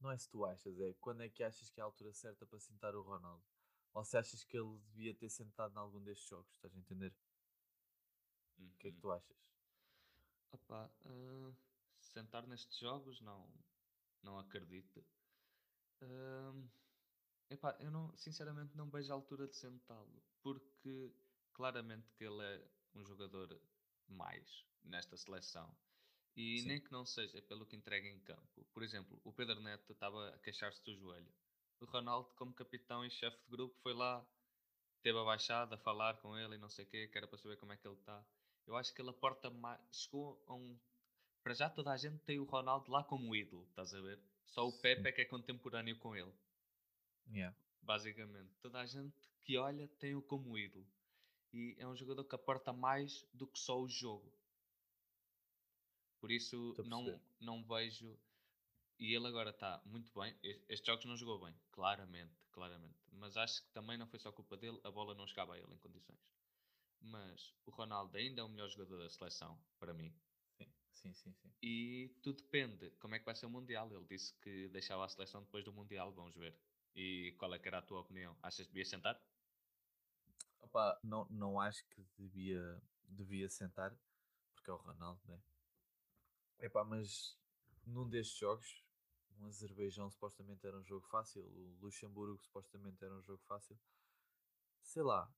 Não 0.00 0.10
é 0.10 0.18
se 0.18 0.28
tu 0.28 0.44
achas, 0.44 0.78
é 0.80 0.92
quando 0.94 1.22
é 1.22 1.28
que 1.28 1.42
achas 1.42 1.70
que 1.70 1.80
é 1.80 1.82
a 1.82 1.86
altura 1.86 2.12
certa 2.12 2.46
para 2.46 2.58
sentar 2.58 2.94
o 2.96 3.02
Ronaldo? 3.02 3.44
Ou 3.92 4.04
se 4.04 4.16
achas 4.16 4.44
que 4.44 4.56
ele 4.56 4.78
devia 4.78 5.14
ter 5.14 5.28
sentado 5.30 5.74
em 5.74 5.78
algum 5.78 6.02
destes 6.02 6.28
jogos, 6.28 6.52
estás 6.54 6.74
a 6.74 6.78
entender? 6.78 7.14
O 8.72 8.76
que 8.78 8.88
é 8.88 8.92
que 8.92 8.96
Uhum. 8.96 9.00
tu 9.00 9.10
achas? 9.10 9.38
Opa, 10.52 10.90
ah, 11.04 11.52
sentar 12.00 12.46
nestes 12.46 12.78
jogos, 12.78 13.20
não, 13.20 13.52
não 14.22 14.38
acredito. 14.38 15.04
Ahm, 16.00 16.68
epá, 17.50 17.76
eu 17.80 17.90
não, 17.90 18.16
sinceramente 18.16 18.76
não 18.76 18.90
vejo 18.90 19.12
a 19.12 19.16
altura 19.16 19.48
de 19.48 19.56
sentá-lo, 19.56 20.22
porque 20.42 21.14
claramente 21.52 22.12
que 22.12 22.24
ele 22.24 22.42
é 22.42 22.70
um 22.94 23.04
jogador 23.04 23.60
mais 24.08 24.66
nesta 24.82 25.16
seleção. 25.16 25.76
E 26.38 26.60
Sim. 26.60 26.68
nem 26.68 26.80
que 26.80 26.92
não 26.92 27.04
seja 27.04 27.42
pelo 27.42 27.66
que 27.66 27.74
entrega 27.74 28.06
em 28.06 28.20
campo. 28.20 28.64
Por 28.72 28.84
exemplo, 28.84 29.20
o 29.24 29.32
Pedro 29.32 29.60
Neto 29.60 29.92
estava 29.92 30.28
a 30.28 30.38
queixar-se 30.38 30.80
do 30.84 30.94
joelho. 30.94 31.34
O 31.80 31.84
Ronaldo, 31.84 32.30
como 32.36 32.54
capitão 32.54 33.04
e 33.04 33.10
chefe 33.10 33.36
de 33.38 33.50
grupo, 33.50 33.74
foi 33.82 33.92
lá, 33.92 34.24
teve 35.02 35.18
abaixado 35.18 35.74
a 35.74 35.78
falar 35.78 36.16
com 36.18 36.38
ele 36.38 36.54
e 36.54 36.58
não 36.58 36.68
sei 36.68 36.84
o 36.84 36.88
quê, 36.88 37.08
que 37.08 37.18
era 37.18 37.26
para 37.26 37.38
saber 37.38 37.56
como 37.56 37.72
é 37.72 37.76
que 37.76 37.84
ele 37.84 37.96
está. 37.96 38.24
Eu 38.68 38.76
acho 38.76 38.94
que 38.94 39.02
ele 39.02 39.10
aporta 39.10 39.50
mais. 39.50 39.80
Chegou 39.90 40.40
a 40.46 40.54
um. 40.54 40.78
Para 41.42 41.54
já 41.54 41.68
toda 41.68 41.90
a 41.90 41.96
gente 41.96 42.20
tem 42.20 42.38
o 42.38 42.44
Ronaldo 42.44 42.88
lá 42.88 43.02
como 43.02 43.34
ídolo, 43.34 43.66
estás 43.70 43.92
a 43.92 44.00
ver? 44.00 44.20
Só 44.46 44.64
o 44.64 44.70
Sim. 44.70 44.80
Pepe 44.80 45.08
é 45.08 45.12
que 45.12 45.22
é 45.22 45.24
contemporâneo 45.24 45.98
com 45.98 46.14
ele. 46.14 46.32
Yeah. 47.28 47.56
Basicamente, 47.82 48.54
toda 48.60 48.78
a 48.78 48.86
gente 48.86 49.28
que 49.40 49.56
olha 49.56 49.88
tem-o 49.98 50.22
como 50.22 50.56
ídolo. 50.56 50.86
E 51.52 51.74
é 51.78 51.86
um 51.86 51.96
jogador 51.96 52.22
que 52.22 52.34
aporta 52.36 52.72
mais 52.72 53.26
do 53.34 53.44
que 53.44 53.58
só 53.58 53.80
o 53.80 53.88
jogo. 53.88 54.37
Por 56.20 56.30
isso, 56.30 56.70
Estou 56.70 56.84
não, 56.84 57.04
não 57.40 57.62
vejo. 57.64 58.18
E 58.98 59.14
ele 59.14 59.26
agora 59.28 59.50
está 59.50 59.80
muito 59.86 60.12
bem. 60.18 60.36
Es- 60.42 60.62
Estes 60.68 60.86
jogos 60.86 61.04
não 61.06 61.16
jogou 61.16 61.38
bem, 61.44 61.54
claramente, 61.72 62.34
claramente. 62.52 62.98
Mas 63.12 63.36
acho 63.36 63.62
que 63.62 63.70
também 63.70 63.96
não 63.96 64.06
foi 64.08 64.18
só 64.18 64.32
culpa 64.32 64.56
dele, 64.56 64.80
a 64.84 64.90
bola 64.90 65.14
não 65.14 65.26
chegava 65.26 65.54
a 65.54 65.58
ele 65.58 65.74
em 65.74 65.78
condições. 65.78 66.18
Mas 67.00 67.54
o 67.66 67.70
Ronaldo 67.70 68.16
ainda 68.16 68.40
é 68.40 68.44
o 68.44 68.48
melhor 68.48 68.68
jogador 68.68 68.98
da 68.98 69.08
seleção, 69.08 69.58
para 69.78 69.94
mim. 69.94 70.14
Sim, 70.56 70.66
sim, 70.92 71.14
sim, 71.14 71.34
sim. 71.34 71.52
E 71.62 72.10
tudo 72.22 72.42
depende 72.42 72.90
como 73.00 73.14
é 73.14 73.18
que 73.18 73.24
vai 73.24 73.34
ser 73.34 73.46
o 73.46 73.50
Mundial. 73.50 73.92
Ele 73.92 74.04
disse 74.06 74.34
que 74.40 74.68
deixava 74.68 75.04
a 75.04 75.08
seleção 75.08 75.42
depois 75.42 75.64
do 75.64 75.72
Mundial, 75.72 76.12
vamos 76.12 76.34
ver. 76.36 76.56
E 76.94 77.34
qual 77.38 77.54
é 77.54 77.58
que 77.58 77.68
era 77.68 77.78
a 77.78 77.82
tua 77.82 78.00
opinião? 78.00 78.36
Achas 78.42 78.66
que 78.66 78.72
devia 78.72 78.84
sentar? 78.84 79.20
Opa, 80.60 80.98
não, 81.02 81.26
não 81.30 81.60
acho 81.60 81.84
que 81.88 82.02
devia, 82.16 82.80
devia 83.08 83.48
sentar, 83.48 83.96
porque 84.54 84.70
é 84.70 84.72
o 84.72 84.76
Ronaldo, 84.76 85.20
né? 85.26 85.40
Epá, 86.60 86.84
mas 86.84 87.38
num 87.86 88.08
destes 88.08 88.38
jogos, 88.38 88.84
um 89.38 89.46
Azerbaijão 89.46 90.10
supostamente 90.10 90.66
era 90.66 90.76
um 90.76 90.84
jogo 90.84 91.06
fácil, 91.06 91.42
o 91.44 91.78
Luxemburgo 91.80 92.38
supostamente 92.42 93.04
era 93.04 93.14
um 93.14 93.22
jogo 93.22 93.42
fácil. 93.44 93.78
Sei 94.82 95.02
lá, 95.02 95.32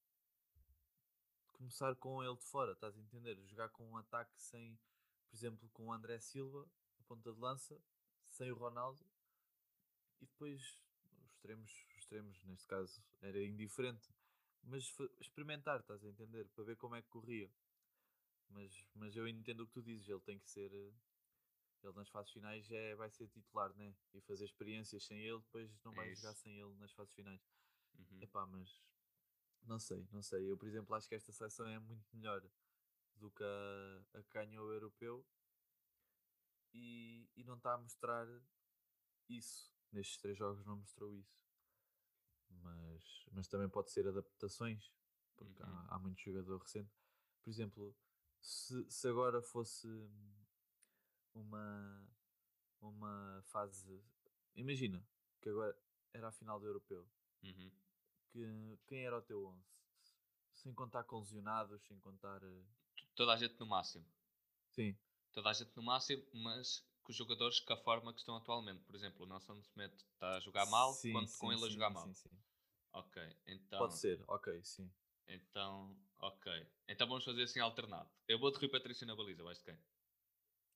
começar 1.53 1.95
com 1.97 2.23
ele 2.23 2.37
de 2.37 2.45
fora, 2.45 2.73
estás 2.73 2.97
a 2.97 3.01
entender? 3.01 3.39
Jogar 3.45 3.69
com 3.69 3.87
um 3.87 3.97
ataque 3.99 4.41
sem, 4.41 4.79
por 5.29 5.37
exemplo, 5.37 5.69
com 5.75 5.89
o 5.89 5.93
André 5.93 6.19
Silva, 6.21 6.67
a 6.99 7.03
ponta 7.03 7.33
de 7.33 7.39
lança, 7.39 7.79
sem 8.31 8.51
o 8.51 8.57
Ronaldo, 8.57 9.05
e 10.23 10.27
depois 10.27 10.81
os 11.19 11.31
extremos, 11.33 11.71
os 11.71 11.99
extremos 11.99 12.45
neste 12.45 12.67
caso, 12.67 13.03
era 13.21 13.43
indiferente. 13.45 14.09
Mas 14.63 14.95
experimentar, 15.21 15.81
estás 15.81 16.03
a 16.05 16.09
entender? 16.09 16.49
Para 16.49 16.65
ver 16.65 16.77
como 16.77 16.95
é 16.95 17.03
que 17.03 17.09
corria. 17.09 17.51
Mas, 18.49 18.87
mas 18.95 19.17
eu 19.17 19.29
entendo 19.29 19.61
o 19.61 19.67
que 19.67 19.73
tu 19.73 19.83
dizes, 19.83 20.09
ele 20.09 20.21
tem 20.21 20.39
que 20.39 20.49
ser. 20.49 20.71
Ele 21.83 21.93
nas 21.95 22.09
fases 22.09 22.33
finais 22.33 22.71
é, 22.71 22.95
vai 22.95 23.11
ser 23.11 23.29
titular, 23.29 23.73
né? 23.75 23.95
E 24.15 24.21
fazer 24.21 24.45
experiências 24.45 25.05
sem 25.05 25.19
ele, 25.21 25.41
depois 25.41 25.71
não 25.85 25.93
É 25.93 25.97
vai 25.97 26.15
jogar 26.15 26.35
sem 26.35 26.59
ele 26.59 26.75
nas 26.77 26.93
fases 26.93 27.13
finais. 27.15 27.41
Uhum. 27.99 28.21
Epá, 28.21 28.47
mas 28.47 28.83
não 29.63 29.79
sei, 29.79 30.07
não 30.13 30.23
sei. 30.23 30.51
Eu, 30.51 30.57
por 30.57 30.69
exemplo, 30.69 30.95
acho 30.95 31.09
que 31.09 31.15
esta 31.15 31.33
seleção 31.33 31.67
é 31.67 31.79
muito 31.79 32.05
melhor 32.15 32.43
do 33.17 33.31
que 33.31 33.43
a, 33.45 34.19
a 34.19 34.23
que 34.23 34.31
ganhou 34.33 34.67
o 34.69 34.73
europeu 34.73 35.27
e, 36.73 37.29
e 37.37 37.45
não 37.45 37.57
está 37.57 37.75
a 37.75 37.79
mostrar 37.79 38.27
isso. 39.29 39.73
Nestes 39.93 40.19
três 40.19 40.37
jogos 40.39 40.65
não 40.65 40.77
mostrou 40.77 41.15
isso. 41.15 41.41
Mas, 42.49 43.25
mas 43.33 43.49
também 43.49 43.69
pode 43.69 43.91
ser 43.91 44.07
adaptações, 44.07 44.93
porque 45.37 45.63
Uhum. 45.63 45.87
há, 45.89 45.95
há 45.95 45.99
muito 45.99 46.21
jogador 46.21 46.59
recente. 46.59 46.91
Por 47.43 47.51
exemplo, 47.51 47.97
se, 48.41 48.89
se 48.91 49.09
agora 49.09 49.41
fosse 49.43 49.87
uma, 51.35 52.09
uma 52.81 53.43
fase. 53.47 54.03
Imagina 54.55 55.03
que 55.41 55.49
agora 55.49 55.77
era 56.13 56.29
a 56.29 56.33
final 56.33 56.59
do 56.61 56.67
europeu. 56.67 57.09
Uhum. 57.43 57.71
Que, 58.29 58.79
quem 58.87 59.05
era 59.07 59.19
o 59.19 59.23
teu 59.23 59.45
11? 59.47 59.65
Sem 60.55 60.75
contar 60.75 61.05
com 61.05 61.19
lesionados, 61.19 61.83
sem 61.87 61.99
contar. 62.01 62.43
eh, 62.43 62.65
Toda 63.15 63.33
a 63.33 63.37
gente 63.37 63.59
no 63.59 63.67
máximo. 63.67 64.07
Sim, 64.69 64.97
Toda 65.33 65.51
a 65.51 65.53
gente 65.53 65.75
no 65.77 65.83
máximo, 65.83 66.23
mas 66.33 66.81
com 67.03 67.11
os 67.13 67.17
jogadores 67.17 67.61
com 67.61 67.73
a 67.73 67.77
forma 67.77 68.13
que 68.13 68.21
estão 68.21 68.37
atualmente. 68.37 68.83
Por 68.85 68.95
exemplo, 68.95 69.25
o 69.25 69.29
Nelson 69.29 69.63
Semedo 69.63 69.95
está 69.97 70.37
a 70.37 70.41
jogar 70.41 70.67
mal, 70.67 70.93
Sim, 70.93 71.13
quanto 71.13 71.33
com 71.39 71.51
sim, 71.51 71.57
ele 71.57 71.65
a 71.65 71.69
sim, 71.69 71.75
jogar 71.75 71.89
sim, 71.89 71.95
mal. 71.95 72.11
Ok, 72.93 73.37
então. 73.47 73.79
Pode 73.79 73.99
ser, 73.99 74.23
ok, 74.29 74.63
sim. 74.65 74.93
Então, 75.29 75.97
ok. 76.19 76.53
Então 76.89 77.07
vamos 77.07 77.25
fazer 77.25 77.45
assim 77.45 77.61
alternado. 77.61 78.11
Eu 78.29 78.39
vou 78.39 78.51
de 78.51 78.59
Rui 78.59 78.69
Patrício 78.69 79.07
na 79.07 79.15
baliza, 79.15 79.43
vais 79.45 79.59
de 79.59 79.65
quem? 79.65 79.79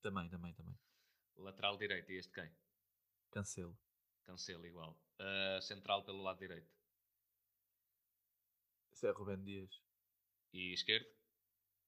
Também, 0.04 0.28
também, 0.28 0.52
também. 0.52 0.78
Lateral 1.38 1.78
direito, 1.78 2.12
e 2.12 2.16
este 2.18 2.30
quem? 2.30 2.54
Cancelo. 3.30 3.74
Cancelo, 4.26 4.66
igual. 4.66 5.00
Ah, 5.18 5.58
central 5.62 6.04
pelo 6.04 6.22
lado 6.22 6.38
direito. 6.40 6.70
Isso 8.92 9.06
é 9.06 9.10
Rubén 9.12 9.42
Dias. 9.42 9.80
E 10.52 10.74
esquerdo? 10.74 11.06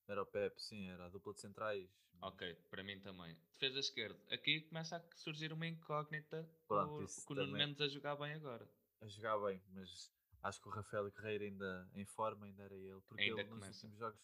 Era 0.08 0.22
o 0.22 0.26
Pepe, 0.26 0.62
sim, 0.62 0.88
era 0.88 1.04
a 1.04 1.08
dupla 1.10 1.34
de 1.34 1.40
centrais. 1.42 1.90
mas- 2.14 2.32
Ok, 2.32 2.54
para 2.70 2.82
mim 2.82 2.98
também. 3.00 3.34
Defesa 3.52 3.80
esquerda. 3.80 4.18
Aqui 4.34 4.62
começa 4.62 4.96
a 4.96 5.16
surgir 5.16 5.52
uma 5.52 5.66
incógnita 5.66 6.48
Pronto, 6.66 7.06
com, 7.26 7.32
o 7.34 7.36
Nuno. 7.36 7.52
Mendes 7.52 7.82
a 7.82 7.88
jogar 7.88 8.16
bem 8.16 8.32
agora. 8.32 8.66
A 9.02 9.06
jogar 9.08 9.36
bem, 9.40 9.62
mas 9.68 10.10
Acho 10.42 10.62
que 10.62 10.68
o 10.68 10.70
Rafael 10.70 11.10
Guerreiro 11.10 11.44
ainda 11.44 11.90
em 11.92 12.06
forma, 12.06 12.46
ainda 12.46 12.62
era 12.62 12.74
ele, 12.76 13.00
porque 13.02 13.24
Ainda 13.24 13.42
ele 13.42 13.50
nos 13.50 13.58
começa. 13.58 13.72
últimos 13.86 13.98
jogos, 13.98 14.20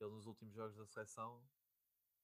ele 0.00 0.10
nos 0.10 0.26
últimos 0.26 0.54
jogos 0.54 0.76
da 0.76 0.86
seleção 0.86 1.40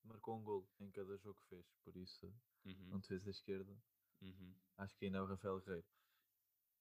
marcou 0.06 0.38
um 0.38 0.42
gol 0.44 0.68
em 0.80 0.90
cada 0.90 1.16
jogo 1.18 1.40
que 1.40 1.48
fez, 1.48 1.66
por 1.84 1.96
isso, 1.96 2.32
Uhum, 2.64 2.96
um 2.96 3.00
defesa 3.00 3.30
esquerda, 3.30 3.76
uhum. 4.22 4.54
acho 4.78 4.96
que 4.96 5.06
ainda 5.06 5.18
é 5.18 5.22
o 5.22 5.26
Rafael 5.26 5.60
Guerreiro. 5.60 5.86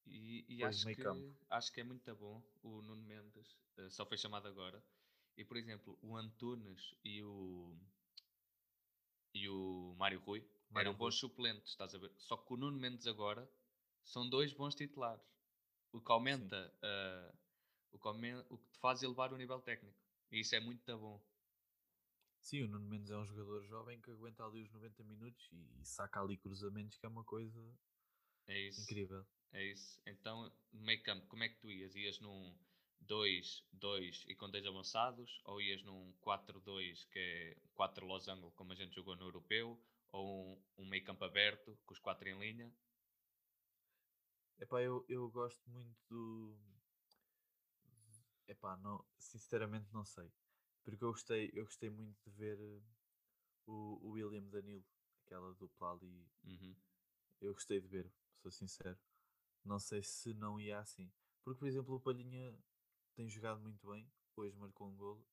E, 0.08 0.46
e 0.48 0.64
acho, 0.64 0.90
que, 0.92 1.02
acho 1.50 1.72
que 1.72 1.82
é 1.82 1.84
muito 1.84 2.16
bom 2.16 2.42
o 2.64 2.82
Nuno 2.82 3.04
Mendes, 3.04 3.58
eh, 3.78 3.90
só 3.90 4.06
foi 4.06 4.18
chamado 4.18 4.48
agora. 4.48 4.84
E, 5.38 5.44
por 5.44 5.58
exemplo, 5.58 5.98
o 6.02 6.16
Antunes 6.16 6.96
e 7.04 7.22
o, 7.24 7.76
e 9.34 9.50
o 9.50 9.96
Mário 9.98 10.20
Rui 10.20 10.44
Mário 10.70 10.92
eram 10.92 10.96
bons 10.96 11.16
Rui. 11.16 11.20
suplentes, 11.20 11.72
estás 11.72 11.94
a 11.94 11.98
ver? 11.98 12.12
Só 12.18 12.38
que 12.38 12.54
o 12.54 12.58
Nuno 12.58 12.80
Mendes 12.80 13.08
agora 13.08 13.50
são 14.04 14.28
dois 14.30 14.54
bons 14.54 14.76
titulares. 14.76 15.24
O 15.92 16.02
que 16.02 16.12
aumenta, 16.12 16.74
eh, 16.82 17.34
o, 17.92 18.00
que 18.00 18.08
aumen- 18.08 18.46
o 18.50 18.58
que 18.58 18.70
te 18.72 18.80
faz 18.80 19.04
elevar 19.04 19.34
o 19.34 19.38
nível 19.38 19.62
técnico. 19.62 19.98
E 20.32 20.40
isso 20.42 20.56
é 20.56 20.60
muito 20.60 20.98
bom. 20.98 21.22
Sim, 22.46 22.62
o 22.62 22.68
Nuno 22.68 22.88
Mendes 22.88 23.10
é 23.10 23.18
um 23.18 23.26
jogador 23.26 23.64
jovem 23.64 24.00
que 24.00 24.12
aguenta 24.12 24.46
ali 24.46 24.62
os 24.62 24.72
90 24.72 25.04
minutos 25.04 25.50
e, 25.52 25.82
e 25.82 25.84
saca 25.84 26.22
ali 26.22 26.38
cruzamentos, 26.38 26.96
que 26.96 27.04
é 27.04 27.10
uma 27.10 27.24
coisa 27.24 27.60
É 28.46 28.68
incrível. 28.68 29.26
É 29.52 29.64
isso. 29.72 30.00
Então, 30.06 30.56
no 30.72 30.82
meio 30.84 31.02
campo, 31.02 31.26
como 31.26 31.44
é 31.44 31.50
que 31.50 31.60
tu 31.60 31.72
ias? 31.72 31.96
Ias 31.96 32.20
num 32.20 32.56
2-2 33.02 34.26
e 34.28 34.36
com 34.36 34.48
10 34.48 34.68
avançados? 34.68 35.42
Ou 35.46 35.60
ias 35.60 35.82
num 35.82 36.14
4-2 36.22 37.08
que 37.10 37.18
é 37.18 37.58
4 37.74 38.06
losango, 38.06 38.52
como 38.52 38.74
a 38.74 38.76
gente 38.76 38.94
jogou 38.94 39.16
no 39.16 39.26
europeu? 39.26 39.82
Ou 40.12 40.54
um, 40.78 40.84
um 40.84 40.86
meio 40.86 41.04
campo 41.04 41.26
aberto, 41.26 41.76
com 41.84 41.94
os 41.94 42.00
4 42.00 42.30
em 42.30 42.38
linha? 42.38 42.72
Epá, 44.60 44.82
eu, 44.82 45.06
eu 45.08 45.30
gosto 45.32 45.70
muito 45.70 45.98
do. 46.10 46.58
Epá, 48.48 48.76
não, 48.78 49.06
sinceramente 49.20 49.94
não 49.94 50.04
sei. 50.04 50.32
Porque 50.86 51.04
eu 51.04 51.12
gostei, 51.12 51.52
eu 51.54 51.66
gostei 51.66 51.90
muito 51.92 52.30
de 52.30 52.32
ver 52.38 52.60
eh, 52.62 52.84
o, 53.66 54.00
o 54.08 54.12
William 54.12 54.44
Danilo, 54.50 54.86
aquela 55.26 55.54
dupla 55.56 55.94
ali. 55.94 56.30
Uhum. 56.46 56.76
Eu 57.42 57.54
gostei 57.54 57.82
de 57.82 57.88
ver, 57.88 58.14
sou 58.38 58.52
sincero. 58.52 59.00
Não 59.64 59.80
sei 59.80 60.04
se 60.04 60.34
não 60.34 60.60
ia 60.60 60.80
assim. 60.80 61.12
Porque, 61.44 61.60
por 61.60 61.68
exemplo, 61.68 61.96
o 61.96 62.02
Palhinha 62.02 62.58
tem 63.16 63.30
jogado 63.30 63.62
muito 63.62 63.88
bem, 63.92 64.12
hoje 64.36 64.58
marcou 64.58 64.88
um 64.90 64.96
golo, 64.98 65.28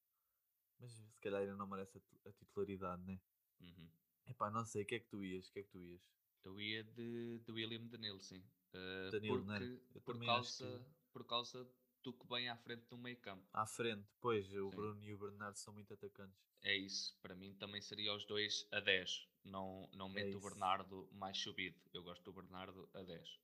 mas 0.79 0.93
se 0.93 1.21
calhar 1.21 1.43
ainda 1.43 1.57
não 1.57 1.67
merece 1.67 1.99
a, 1.99 2.01
ti- 2.01 2.21
a 2.27 2.33
titularidade, 2.33 3.03
né? 3.05 3.21
Uhum. 3.61 3.89
Epá, 4.27 4.51
não 4.51 4.65
sei, 4.65 4.83
o 4.83 4.87
que 4.87 4.97
é 4.97 5.01
que 5.01 5.09
tu 5.09 5.25
ias? 5.25 5.49
O 5.49 5.53
que 5.53 5.61
é 5.61 5.63
que 5.63 5.71
tu 5.71 5.83
ias? 5.83 6.03
Eu 6.45 6.61
ia 6.61 6.83
de, 6.83 7.39
de 7.41 7.53
William 7.53 7.87
Danilo, 7.87 8.21
sim. 8.21 8.43
Uh, 8.75 9.13
Danilo, 9.13 9.53
era? 9.53 9.65
porque, 9.65 9.79
Eu 9.95 10.01
por, 10.03 10.19
causa, 10.19 10.79
que 10.79 10.85
por 11.13 11.25
causa 11.27 11.65
do 12.03 12.13
que 12.13 12.27
vem 12.29 12.49
à 12.49 12.57
frente 12.57 12.87
do 12.89 12.97
meio 12.99 13.17
campo. 13.19 13.47
à 13.53 13.67
frente, 13.67 14.07
pois, 14.21 14.47
o 14.53 14.71
Sim. 14.71 14.77
Bruno 14.77 15.05
e 15.05 15.15
o 15.15 15.19
Bernardo 15.19 15.57
são 15.57 15.73
muito 15.73 15.93
atacantes. 15.95 16.41
É 16.63 16.77
isso. 16.77 17.17
Para 17.21 17.35
mim 17.35 17.55
também 17.55 17.81
seria 17.81 18.15
os 18.15 18.25
dois 18.25 18.67
a 18.73 18.81
10. 18.81 19.29
Não, 19.45 19.89
não 19.93 20.09
meto 20.09 20.27
o 20.27 20.29
É 20.29 20.31
isso. 20.39 20.41
Bernardo 20.49 21.09
mais 21.13 21.37
subido. 21.39 21.81
Eu 21.93 22.03
gosto 22.03 22.23
do 22.25 22.33
Bernardo 22.33 22.89
a 22.95 23.03
10. 23.03 23.41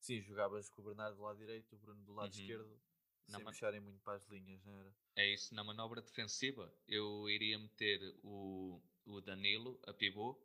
Sim, 0.00 0.20
jogavas 0.22 0.68
com 0.68 0.82
o 0.82 0.84
Bernardo 0.84 1.16
do 1.16 1.22
lado 1.22 1.38
direito, 1.38 1.74
o 1.74 1.78
Bruno 1.78 2.02
do 2.04 2.12
lado 2.14 2.32
Uhum. 2.32 2.40
esquerdo, 2.40 2.80
Não, 3.28 3.38
sem 3.38 3.44
puxarem 3.44 3.80
muito 3.80 4.00
para 4.02 4.14
as 4.14 4.24
linhas, 4.28 4.64
não 4.64 4.72
era? 4.78 4.94
É 5.16 5.26
isso. 5.32 5.52
Na 5.54 5.64
manobra 5.64 6.00
defensiva, 6.00 6.72
eu 6.86 7.28
iria 7.28 7.58
meter 7.58 8.00
o, 8.22 8.80
o 9.04 9.20
Danilo 9.20 9.80
a 9.84 9.92
pivô, 9.92 10.40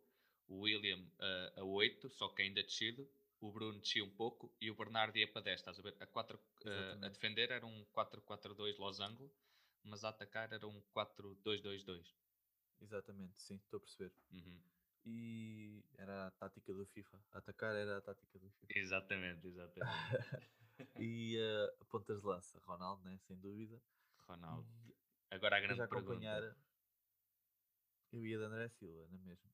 o 0.48 0.62
William 0.62 1.06
a, 1.20 1.60
a 1.60 1.64
8, 1.64 2.10
só 2.10 2.28
que 2.30 2.42
ainda 2.42 2.64
descido, 2.64 3.08
o 3.42 3.52
Bruno 3.52 3.80
descia 3.80 4.04
um 4.04 4.10
pouco 4.10 4.56
e 4.62 4.70
o 4.70 4.76
Bernardo 4.76 5.18
ia 5.18 5.28
para 5.32 5.42
10. 5.42 5.60
Estás 5.60 5.80
a 5.80 5.82
ver? 5.82 5.96
A, 6.00 6.06
quatro, 6.06 6.40
a, 6.66 6.70
a 6.70 6.72
Exatamente. 6.72 7.14
defender 7.14 7.52
era 7.52 7.66
um 7.66 7.86
4-4-2 7.92 8.78
losango, 8.78 9.30
mas 9.84 10.04
a 10.04 10.10
atacar 10.10 10.54
era 10.54 10.68
um 10.68 10.82
4-2-2-2. 10.96 12.14
Exatamente, 12.80 13.42
sim, 13.42 13.56
estou 13.56 13.78
a 13.78 13.82
perceber. 13.82 14.12
Uhum. 14.32 14.62
E 15.06 15.84
era 15.98 16.28
a 16.28 16.32
tática 16.32 16.74
do 16.74 16.86
FIFA. 16.86 17.20
Atacar 17.32 17.76
era 17.76 17.98
a 17.98 18.02
tática 18.02 18.38
do 18.40 18.50
FIFA. 18.52 18.74
Exatamente, 18.80 19.48
exatamente. 19.48 19.92
e 21.00 21.38
eh, 21.38 21.76
a 21.80 21.86
pontas 21.86 22.22
de 22.22 22.28
lança, 22.28 22.60
Ronaldo, 22.60 23.04
né? 23.04 23.18
sem 23.28 23.38
dúvida. 23.40 23.82
Ronaldo. 24.28 24.68
E 24.86 24.96
Agora 25.32 25.58
a 25.58 25.60
grande 25.60 25.82
a 25.82 25.88
pergunta. 25.88 26.14
acompanhar, 26.14 26.56
eu 28.12 28.26
ia 28.26 28.38
de 28.38 28.44
André 28.44 28.70
Silva, 28.70 29.08
na 29.10 29.18
mesma. 29.20 29.50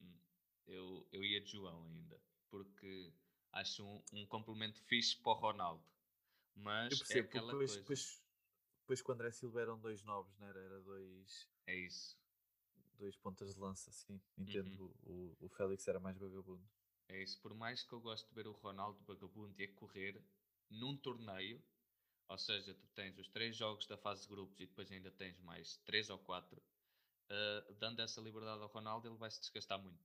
Hum, 0.00 0.18
Eu, 0.66 1.06
eu 1.12 1.24
ia 1.24 1.40
de 1.40 1.50
João 1.50 1.84
ainda, 1.84 2.18
porque 2.50 3.12
acho 3.52 3.84
um, 3.84 4.02
um 4.12 4.26
complemento 4.26 4.80
fixe 4.82 5.16
para 5.16 5.32
o 5.32 5.34
Ronaldo. 5.34 5.84
Mas 6.54 6.92
Eu 6.92 6.96
é 6.96 6.98
percebo, 6.98 7.28
porque 7.28 7.38
aquela 7.38 7.52
depois, 7.52 7.70
coisa. 7.70 7.80
depois, 7.80 8.22
depois 8.80 9.02
com 9.02 9.12
o 9.12 9.14
André 9.14 9.30
Silva 9.30 9.60
eram 9.60 9.78
dois 9.78 10.02
novos, 10.02 10.36
não 10.38 10.46
era? 10.48 10.60
Era 10.60 10.80
dois, 10.80 11.48
É 11.66 11.74
isso. 11.76 12.18
dois 12.98 13.16
pontas 13.16 13.54
de 13.54 13.60
lança, 13.60 13.90
sim. 13.92 14.20
Entendo. 14.36 14.92
O, 15.04 15.36
o 15.40 15.48
Félix 15.48 15.86
era 15.86 16.00
mais 16.00 16.16
vagabundo. 16.18 16.68
É 17.08 17.22
isso. 17.22 17.40
Por 17.40 17.54
mais 17.54 17.82
que 17.82 17.92
eu 17.92 18.00
goste 18.00 18.28
de 18.28 18.34
ver 18.34 18.46
o 18.46 18.52
Ronaldo 18.52 18.98
vagabundo 19.04 19.54
e 19.60 19.64
a 19.64 19.72
correr 19.74 20.22
num 20.68 20.96
torneio, 20.96 21.62
ou 22.28 22.38
seja, 22.38 22.74
tu 22.74 22.86
tens 22.88 23.18
os 23.18 23.28
três 23.28 23.56
jogos 23.56 23.86
da 23.86 23.96
fase 23.96 24.22
de 24.22 24.28
grupos 24.28 24.60
e 24.60 24.66
depois 24.66 24.90
ainda 24.90 25.10
tens 25.10 25.38
mais 25.40 25.76
três 25.78 26.10
ou 26.10 26.18
quatro, 26.18 26.62
ah, 27.30 27.72
dando 27.78 28.00
essa 28.00 28.20
liberdade 28.20 28.62
ao 28.62 28.68
Ronaldo, 28.68 29.08
ele 29.08 29.16
vai 29.16 29.30
se 29.30 29.40
desgastar 29.40 29.78
muito. 29.80 30.04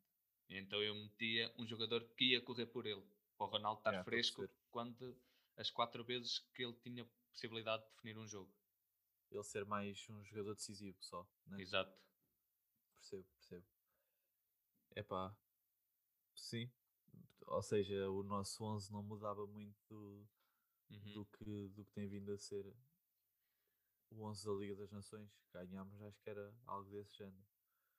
Então 0.50 0.82
eu 0.82 0.94
metia 0.96 1.54
um 1.58 1.66
jogador 1.66 2.04
que 2.16 2.32
ia 2.32 2.42
correr 2.42 2.68
por 2.68 2.86
ele, 2.86 3.04
para 3.38 3.48
o 3.48 3.50
Ronaldo 3.50 3.80
estar 3.80 3.96
a 3.96 4.04
fresco 4.04 4.48
quando 4.72 5.18
as 5.58 5.70
quatro 5.70 6.04
vezes 6.04 6.40
que 6.54 6.64
ele 6.64 6.74
tinha 6.74 7.06
possibilidade 7.32 7.84
de 7.84 7.90
definir 7.92 8.18
um 8.18 8.28
jogo. 8.28 8.52
Ele 9.32 9.44
ser 9.44 9.66
mais 9.66 10.08
um 10.10 10.24
jogador 10.24 10.54
decisivo 10.56 10.98
só, 11.02 11.28
né? 11.48 11.60
Exato. 11.62 11.98
Percebo, 12.96 13.26
percebo. 13.40 13.66
Epá, 14.96 15.36
sim. 16.36 16.72
Ou 17.48 17.62
seja, 17.62 18.10
o 18.10 18.24
nosso 18.24 18.64
11 18.64 18.92
não 18.92 19.04
mudava 19.04 19.46
muito 19.48 19.78
do, 19.90 20.28
Uhum. 20.90 21.14
do 21.14 21.26
que, 21.26 21.68
do 21.70 21.84
que 21.86 21.92
tem 21.92 22.08
vindo 22.08 22.32
a 22.32 22.38
ser 22.38 22.66
o 24.12 24.24
11 24.24 24.46
da 24.46 24.54
Liga 24.54 24.76
das 24.76 24.92
Nações. 24.92 25.30
Ganhámos, 25.52 26.02
acho 26.04 26.22
que 26.22 26.30
era 26.30 26.54
algo 26.68 26.90
desse 26.92 27.18
género. 27.18 27.44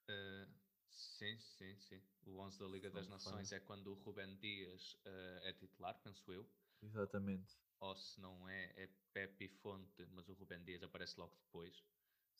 Uh, 0.08 0.63
sim, 0.94 1.38
sim, 1.38 1.76
sim. 1.76 2.02
O 2.26 2.38
11 2.38 2.58
da 2.58 2.66
Liga 2.66 2.90
das 2.90 3.08
Nações 3.08 3.52
é 3.52 3.60
quando 3.60 3.88
o 3.88 3.94
Rubén 3.94 4.36
Dias 4.36 4.94
uh, 5.04 5.40
é 5.42 5.52
titular, 5.52 5.94
penso 6.02 6.32
eu. 6.32 6.48
Exatamente. 6.82 7.56
Ou 7.80 7.96
se 7.96 8.20
não 8.20 8.48
é, 8.48 8.72
é 8.76 8.88
Pepe 9.12 9.48
Fonte, 9.48 10.06
mas 10.06 10.28
o 10.28 10.34
Rubén 10.34 10.62
Dias 10.64 10.82
aparece 10.82 11.18
logo 11.18 11.34
depois, 11.36 11.84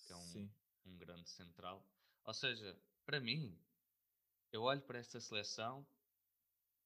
que 0.06 0.12
é 0.12 0.16
um, 0.16 0.26
Sim. 0.26 0.54
um 0.86 0.96
grande 0.96 1.28
central. 1.28 1.86
Ou 2.24 2.34
seja, 2.34 2.78
para 3.04 3.20
mim, 3.20 3.58
eu 4.52 4.62
olho 4.62 4.82
para 4.82 4.98
esta 4.98 5.20
seleção, 5.20 5.86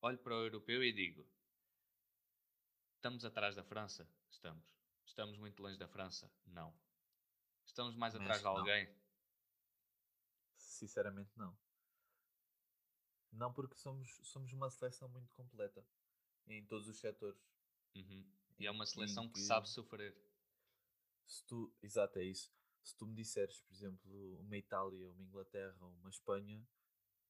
olho 0.01 0.19
para 0.19 0.35
o 0.35 0.45
europeu 0.45 0.83
e 0.83 0.93
digo: 0.93 1.27
estamos 2.97 3.25
atrás 3.25 3.55
da 3.55 3.63
França? 3.63 4.09
Estamos. 4.31 4.65
Estamos 5.05 5.39
muito 5.39 5.63
longe 5.63 5.79
da 5.79 5.89
França? 5.89 6.31
Não. 6.47 6.75
Estamos 7.67 7.95
mais 7.95 8.13
Também 8.13 8.27
atrás 8.27 8.41
de 8.41 8.45
não. 8.45 8.57
alguém? 8.57 8.89
Sinceramente, 10.79 11.37
não. 11.37 11.59
Não, 13.33 13.53
porque 13.53 13.75
somos, 13.75 14.17
somos 14.23 14.53
uma 14.53 14.71
seleção 14.71 15.09
muito 15.09 15.33
completa 15.33 15.85
em 16.47 16.65
todos 16.65 16.87
os 16.87 17.01
setores. 17.01 17.43
Uhum. 17.97 18.25
E 18.61 18.67
é 18.67 18.71
uma 18.71 18.87
seleção 18.87 19.25
em 19.25 19.29
que 19.33 19.41
sabe 19.41 19.69
sofrer. 19.69 20.17
se 21.27 21.45
tu, 21.45 21.75
exato, 21.83 22.21
é 22.21 22.25
isso. 22.25 22.53
Se 22.81 22.97
tu 22.97 23.07
me 23.07 23.15
disseres, 23.17 23.61
por 23.61 23.75
exemplo, 23.75 24.41
uma 24.41 24.57
Itália, 24.57 25.11
uma 25.11 25.25
Inglaterra, 25.25 25.85
uma 25.85 26.11
Espanha, 26.11 26.65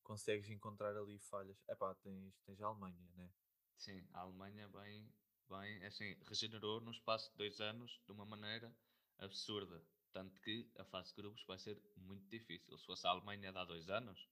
consegues 0.02 0.50
encontrar 0.50 0.94
ali 0.94 1.18
falhas. 1.18 1.58
Epá, 1.68 1.94
tens, 1.94 2.38
tens 2.42 2.60
a 2.60 2.66
Alemanha, 2.66 3.08
né? 3.14 3.32
Sim, 3.78 4.06
a 4.12 4.20
Alemanha 4.20 4.68
bem, 4.68 5.10
bem, 5.48 5.84
assim, 5.86 6.14
regenerou 6.26 6.82
no 6.82 6.90
espaço 6.90 7.30
de 7.30 7.38
dois 7.38 7.60
anos 7.60 7.98
de 8.04 8.12
uma 8.12 8.26
maneira 8.26 8.74
absurda. 9.18 9.82
Tanto 10.12 10.40
que 10.40 10.70
a 10.78 10.84
fase 10.84 11.10
de 11.10 11.16
grupos 11.22 11.44
vai 11.44 11.58
ser 11.58 11.80
muito 11.96 12.28
difícil. 12.28 12.76
Se 12.78 12.86
fosse 12.86 13.06
a 13.06 13.10
Alemanha 13.10 13.52
de 13.52 13.58
há 13.58 13.64
dois 13.64 13.88
anos, 13.88 14.28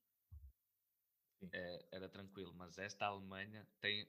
é, 1.52 1.88
era 1.92 2.08
tranquilo. 2.08 2.52
Mas 2.54 2.78
esta 2.78 3.06
Alemanha 3.06 3.66
tem. 3.80 4.08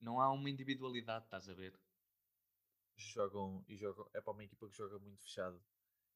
Não 0.00 0.20
há 0.20 0.30
uma 0.32 0.50
individualidade, 0.50 1.24
estás 1.24 1.48
a 1.48 1.54
ver? 1.54 1.78
Jogam 2.96 3.64
e 3.68 3.76
jogam. 3.76 4.08
É 4.12 4.20
para 4.20 4.32
uma 4.32 4.44
equipa 4.44 4.68
que 4.68 4.76
joga 4.76 4.98
muito 4.98 5.22
fechado. 5.22 5.62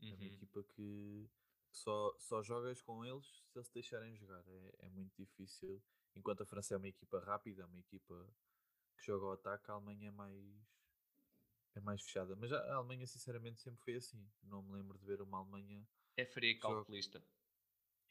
É 0.00 0.14
uma 0.14 0.24
Uhum. 0.24 0.34
equipa 0.34 0.62
que, 0.62 1.30
só, 1.70 2.14
só 2.18 2.42
jogas 2.42 2.82
com 2.82 3.04
eles 3.04 3.26
se 3.50 3.58
eles 3.58 3.68
te 3.68 3.74
deixarem 3.74 4.14
jogar. 4.16 4.44
É, 4.46 4.74
é 4.80 4.88
muito 4.90 5.14
difícil. 5.16 5.82
Enquanto 6.14 6.42
a 6.42 6.46
França 6.46 6.74
é 6.74 6.76
uma 6.76 6.88
equipa 6.88 7.18
rápida, 7.20 7.66
uma 7.66 7.78
equipa 7.78 8.14
que 8.96 9.04
joga 9.06 9.26
ao 9.26 9.32
ataque, 9.32 9.70
a 9.70 9.74
Alemanha 9.74 10.08
é 10.08 10.10
mais, 10.10 10.75
é 11.76 11.80
mais 11.80 12.02
fechada. 12.02 12.34
Mas 12.36 12.52
a 12.52 12.58
a 12.58 12.76
Alemanha, 12.76 13.06
sinceramente, 13.06 13.60
sempre 13.60 13.82
foi 13.84 13.94
assim. 13.96 14.26
Não 14.42 14.62
me 14.62 14.72
lembro 14.72 14.98
de 14.98 15.04
ver 15.06 15.20
uma 15.22 15.38
Alemanha. 15.38 15.86
É 16.16 16.24
fria 16.24 16.50
e 16.50 16.58
calculista. 16.58 17.22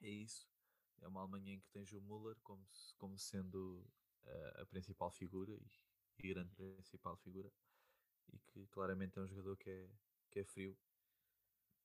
É 0.02 0.10
isso. 0.10 0.48
É 1.02 1.08
uma 1.08 1.22
Alemanha 1.22 1.54
em 1.54 1.60
que 1.60 1.70
tens 1.70 1.92
o 1.94 2.02
Müller 2.02 2.36
como, 2.42 2.66
como 2.98 3.18
sendo 3.18 3.86
eh, 4.26 4.62
a 4.62 4.66
principal 4.66 5.12
figura 5.12 5.54
e, 5.54 5.70
e 6.24 6.30
grande 6.30 6.54
principal 6.56 7.16
figura. 7.18 7.52
e 8.34 8.40
que 8.40 8.68
claramente 8.68 9.18
é 9.20 9.22
um 9.22 9.28
jogador 9.28 9.58
que 9.58 9.70
é, 9.70 9.90
que 10.32 10.40
é 10.40 10.46
frio 10.46 10.78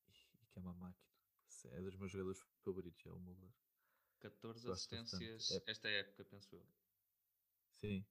e, 0.07 0.11
e 0.41 0.45
que 0.47 0.57
é 0.57 0.61
uma 0.61 0.73
máquina. 0.73 1.09
É 1.71 1.81
dos 1.81 1.95
meus 1.95 2.11
jogadores 2.11 2.39
favoritos, 2.63 3.05
é 3.05 3.09
o 3.09 3.19
Muller. 3.19 3.51
14 4.19 4.65
Gosto 4.65 4.95
assistências 4.95 5.47
bastante. 5.49 5.67
É- 5.67 5.71
esta 5.71 5.89
época, 5.89 6.23
penso 6.25 6.55
eu. 6.55 6.65
Sim. 7.73 8.05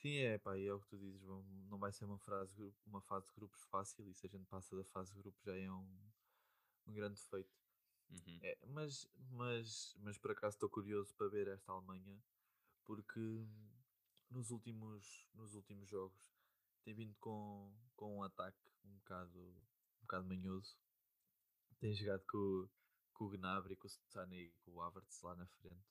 Sim, 0.00 0.16
é 0.18 0.38
pá, 0.38 0.56
e 0.56 0.66
é 0.66 0.72
o 0.72 0.80
que 0.80 0.86
tu 0.88 0.96
dizes, 0.98 1.22
vão, 1.22 1.42
não 1.68 1.78
vai 1.78 1.92
ser 1.92 2.04
uma, 2.04 2.18
frase, 2.18 2.50
de 2.52 2.56
grupo- 2.56 2.78
uma 2.86 3.00
fase 3.02 3.26
de 3.28 3.34
grupos 3.34 3.64
fácil 3.64 4.08
e 4.08 4.14
se 4.14 4.26
a 4.26 4.30
gente 4.30 4.46
passa 4.46 4.76
da 4.76 4.84
fase 4.84 5.12
de 5.12 5.18
grupos 5.18 5.42
já 5.44 5.54
é 5.56 5.70
um, 5.70 5.98
um 6.86 6.92
grande 6.92 7.20
feito. 7.22 7.52
Uhum. 8.10 8.38
É, 8.42 8.56
mas, 8.66 9.06
mas, 9.30 9.94
mas 9.98 10.16
por 10.18 10.30
acaso 10.30 10.56
estou 10.56 10.70
curioso 10.70 11.14
para 11.16 11.28
ver 11.28 11.48
esta 11.48 11.72
Alemanha 11.72 12.22
porque 12.84 13.20
nos 14.30 14.50
últimos, 14.50 15.26
nos 15.34 15.54
últimos 15.54 15.88
jogos 15.88 16.32
tem 16.84 16.94
vindo 16.94 17.14
com, 17.16 17.74
com 17.96 18.18
um 18.18 18.22
ataque 18.22 18.58
um 18.84 18.96
bocado, 18.98 19.38
um 19.40 20.00
bocado 20.02 20.26
manhoso. 20.26 20.78
Tem 21.80 21.94
jogado 21.94 22.24
com, 22.30 22.38
o- 22.38 22.70
com 23.14 23.24
o 23.26 23.30
Gnabry, 23.30 23.76
com 23.76 23.86
o 23.86 23.90
Sané 23.90 24.42
e 24.42 24.50
com 24.64 24.72
o 24.72 24.80
Havertz 24.82 25.20
lá 25.22 25.34
na 25.34 25.46
frente. 25.46 25.84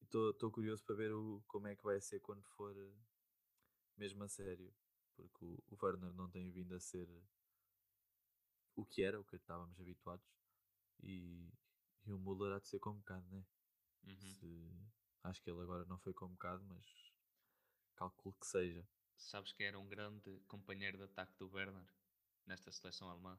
E 0.00 0.04
estou 0.04 0.50
curioso 0.52 0.84
para 0.84 0.94
ver 0.96 1.12
o, 1.12 1.42
como 1.48 1.66
é 1.68 1.76
que 1.76 1.82
vai 1.84 2.00
ser 2.00 2.20
quando 2.20 2.44
for 2.44 2.76
eh, 2.76 2.94
mesmo 3.96 4.22
a 4.24 4.28
sério. 4.28 4.72
Porque 5.16 5.44
o, 5.44 5.62
o 5.70 5.78
Werner 5.80 6.12
não 6.12 6.28
tem 6.28 6.50
vindo 6.50 6.74
a 6.74 6.80
ser 6.80 7.08
o 8.74 8.84
que 8.84 9.02
era, 9.02 9.20
o 9.20 9.24
que 9.24 9.36
estávamos 9.36 9.78
habituados. 9.80 10.26
E, 11.02 11.48
e 12.04 12.12
o 12.12 12.18
Müller 12.18 12.52
há 12.52 12.58
de 12.58 12.68
ser 12.68 12.78
convocado, 12.80 13.26
né? 13.28 13.44
Uhum. 14.04 14.16
Se, 14.16 14.70
acho 15.22 15.42
que 15.42 15.50
ele 15.50 15.60
agora 15.60 15.84
não 15.86 15.98
foi 15.98 16.12
convocado, 16.12 16.64
mas 16.64 16.84
calculo 17.94 18.34
que 18.40 18.46
seja. 18.46 18.86
Sabes 19.16 19.52
que 19.52 19.62
era 19.62 19.78
um 19.78 19.88
grande 19.88 20.40
companheiro 20.46 20.98
de 20.98 21.04
ataque 21.04 21.34
do 21.38 21.50
Werner 21.50 21.86
nesta 22.46 22.70
seleção 22.72 23.08
alemã? 23.08 23.38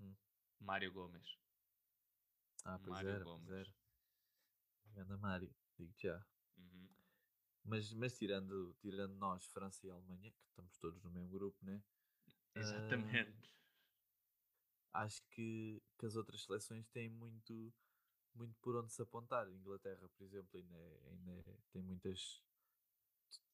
Hum. 0.00 0.14
Mário 0.58 0.92
Gomes. 0.92 1.38
Ah, 2.64 2.78
pois 2.78 2.90
Mário 2.90 3.10
era, 3.10 3.24
Gomes. 3.24 3.46
pois 3.46 3.58
era. 3.58 3.74
Ganda 4.94 5.16
Mário, 5.16 5.54
digo 5.78 5.94
já. 5.96 6.24
Uhum. 6.58 6.88
Mas, 7.64 7.92
mas 7.92 8.16
tirando, 8.16 8.74
tirando 8.80 9.14
nós, 9.14 9.46
França 9.46 9.86
e 9.86 9.90
Alemanha, 9.90 10.30
que 10.30 10.44
estamos 10.48 10.76
todos 10.78 11.02
no 11.02 11.10
mesmo 11.10 11.28
grupo, 11.30 11.58
né? 11.64 11.82
Exatamente. 12.54 13.50
Acho 14.92 15.22
que, 15.30 15.80
que 15.98 16.06
as 16.06 16.16
outras 16.16 16.42
seleções 16.42 16.88
têm 16.88 17.08
muito, 17.08 17.72
muito 18.34 18.58
por 18.60 18.74
onde 18.76 18.92
se 18.92 19.00
apontar. 19.00 19.46
A 19.46 19.52
Inglaterra, 19.52 20.08
por 20.08 20.24
exemplo, 20.24 20.58
ainda, 20.58 20.76
é- 20.76 21.10
ainda 21.10 21.32
é- 21.32 21.56
tem 21.72 21.82
muitas. 21.82 22.42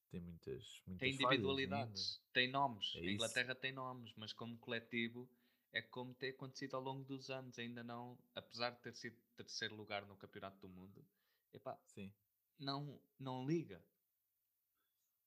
Tem 0.09 0.21
muitas, 0.21 0.81
muitas 0.87 1.01
Tem 1.01 1.16
falhas 1.19 1.33
individualidades, 1.40 2.23
tem 2.33 2.51
nomes. 2.51 2.95
É 2.95 2.99
a 2.99 3.03
isso. 3.03 3.11
Inglaterra 3.11 3.55
tem 3.55 3.73
nomes, 3.73 4.14
mas 4.16 4.33
como 4.33 4.57
coletivo 4.59 5.29
é 5.73 5.83
como 5.83 6.14
tem 6.14 6.31
acontecido 6.31 6.75
ao 6.77 6.83
longo 6.83 7.05
dos 7.05 7.29
anos. 7.29 7.59
Ainda 7.59 7.83
não, 7.83 8.16
apesar 8.35 8.71
de 8.71 8.81
ter 8.81 8.95
sido 8.95 9.16
terceiro 9.37 9.75
lugar 9.75 10.07
no 10.07 10.16
Campeonato 10.16 10.59
do 10.61 10.69
Mundo, 10.69 11.05
epá. 11.53 11.77
Sim. 11.87 12.14
não, 12.59 12.99
não 13.19 13.45
liga. 13.47 13.85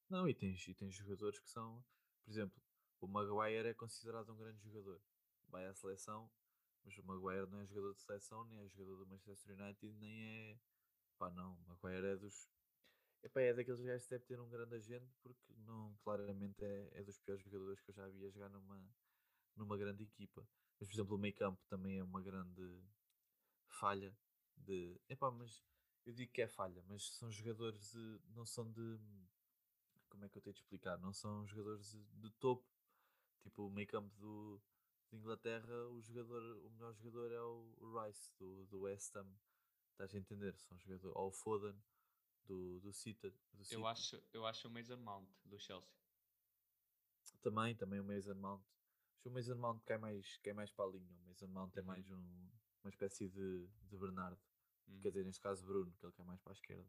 Não, 0.09 0.27
e 0.27 0.33
tens, 0.33 0.67
e 0.67 0.73
tens 0.73 0.95
jogadores 0.95 1.39
que 1.39 1.49
são. 1.49 1.83
Por 2.23 2.31
exemplo, 2.31 2.61
o 2.99 3.07
Maguire 3.07 3.67
é 3.67 3.73
considerado 3.73 4.33
um 4.33 4.37
grande 4.37 4.59
jogador. 4.61 5.01
Vai 5.47 5.65
à 5.67 5.73
seleção, 5.73 6.29
mas 6.83 6.97
o 6.97 7.03
Maguire 7.03 7.47
não 7.47 7.59
é 7.59 7.65
jogador 7.65 7.93
de 7.93 8.01
seleção, 8.01 8.43
nem 8.45 8.59
é 8.59 8.67
jogador 8.67 8.97
do 8.97 9.07
Manchester 9.07 9.59
United, 9.59 9.93
nem 9.97 10.21
é. 10.21 10.59
Pá, 11.17 11.29
não. 11.31 11.53
O 11.53 11.67
Maguire 11.67 12.07
é 12.07 12.15
dos. 12.15 12.49
Epá, 13.21 13.41
é 13.41 13.53
daqueles 13.53 13.81
gajos 13.81 14.03
que 14.07 14.11
deve 14.11 14.25
ter 14.25 14.39
um 14.39 14.49
grande 14.49 14.75
agente, 14.75 15.13
porque 15.21 15.53
não, 15.57 15.95
claramente 16.03 16.63
é, 16.63 16.89
é 16.93 17.03
dos 17.03 17.19
piores 17.19 17.43
jogadores 17.43 17.81
que 17.81 17.91
eu 17.91 17.95
já 17.95 18.07
vi 18.07 18.25
a 18.25 18.29
jogar 18.29 18.49
numa, 18.49 18.81
numa 19.55 19.77
grande 19.77 20.03
equipa. 20.03 20.47
Mas, 20.79 20.87
por 20.87 20.95
exemplo, 20.95 21.15
o 21.17 21.19
meio 21.19 21.35
campo 21.35 21.61
também 21.67 21.99
é 21.99 22.03
uma 22.03 22.21
grande 22.21 22.81
falha 23.79 24.17
de. 24.55 24.99
Epá, 25.09 25.29
mas 25.29 25.63
eu 26.05 26.13
digo 26.13 26.31
que 26.31 26.41
é 26.41 26.47
falha, 26.47 26.83
mas 26.87 27.15
são 27.17 27.29
jogadores 27.29 27.91
de. 27.91 28.19
não 28.33 28.45
são 28.45 28.71
de. 28.71 28.99
Como 30.09 30.25
é 30.25 30.29
que 30.29 30.37
eu 30.37 30.41
tenho 30.41 30.53
de 30.53 30.59
explicar? 30.59 30.97
Não 30.97 31.13
são 31.13 31.45
jogadores 31.47 31.91
de, 31.91 32.03
de 32.21 32.29
topo. 32.31 32.67
Tipo, 33.41 33.67
o 33.67 33.71
meio 33.71 33.87
campo 33.87 34.13
do, 34.17 34.61
de 35.09 35.17
Inglaterra, 35.17 35.87
o, 35.87 36.01
jogador, 36.01 36.41
o 36.65 36.69
melhor 36.71 36.93
jogador 36.93 37.31
é 37.31 37.41
o, 37.41 38.03
Rice, 38.03 38.33
do, 38.37 38.65
do 38.65 38.81
West 38.81 39.15
Ham. 39.15 39.31
Estás 39.91 40.13
a 40.13 40.17
entender? 40.17 40.57
São 40.59 40.77
jogadores. 40.77 41.15
Ou 41.15 41.27
o 41.27 41.31
Foden, 41.31 41.75
do, 42.45 42.79
do 42.81 42.91
City. 42.91 43.33
Do 43.53 43.63
City. 43.63 43.75
Eu 43.75 43.87
acho, 43.87 44.23
eu 44.33 44.45
acho 44.45 44.67
o 44.67 44.71
Mason 44.71 44.97
Mount 44.97 45.29
do 45.45 45.59
Chelsea. 45.59 45.97
Também, 47.41 47.75
também 47.75 47.99
o 47.99 48.03
Mason 48.03 48.33
Mount. 48.35 48.61
Acho 49.11 49.21
que 49.21 49.29
o 49.29 49.31
Mason 49.31 49.55
Mount 49.55 49.81
cai 49.85 49.97
mais, 49.97 50.37
cai 50.37 50.53
mais 50.53 50.71
para 50.71 50.85
a 50.85 50.89
linha. 50.89 51.15
O 51.17 51.27
Mason 51.27 51.47
Mount 51.47 51.75
é 51.77 51.81
Uhum. 51.81 51.87
mais 51.87 52.09
um, 52.11 52.49
uma 52.83 52.89
espécie 52.89 53.29
de, 53.29 53.67
de 53.67 53.97
Bernardo. 53.97 54.39
Uhum. 54.87 54.99
Quer 54.99 55.09
dizer, 55.09 55.25
neste 55.25 55.41
caso 55.41 55.65
Bruno, 55.65 55.93
que 55.97 56.05
ele 56.05 56.13
cai 56.13 56.25
mais 56.25 56.41
para 56.41 56.51
a 56.51 56.55
esquerda. 56.55 56.87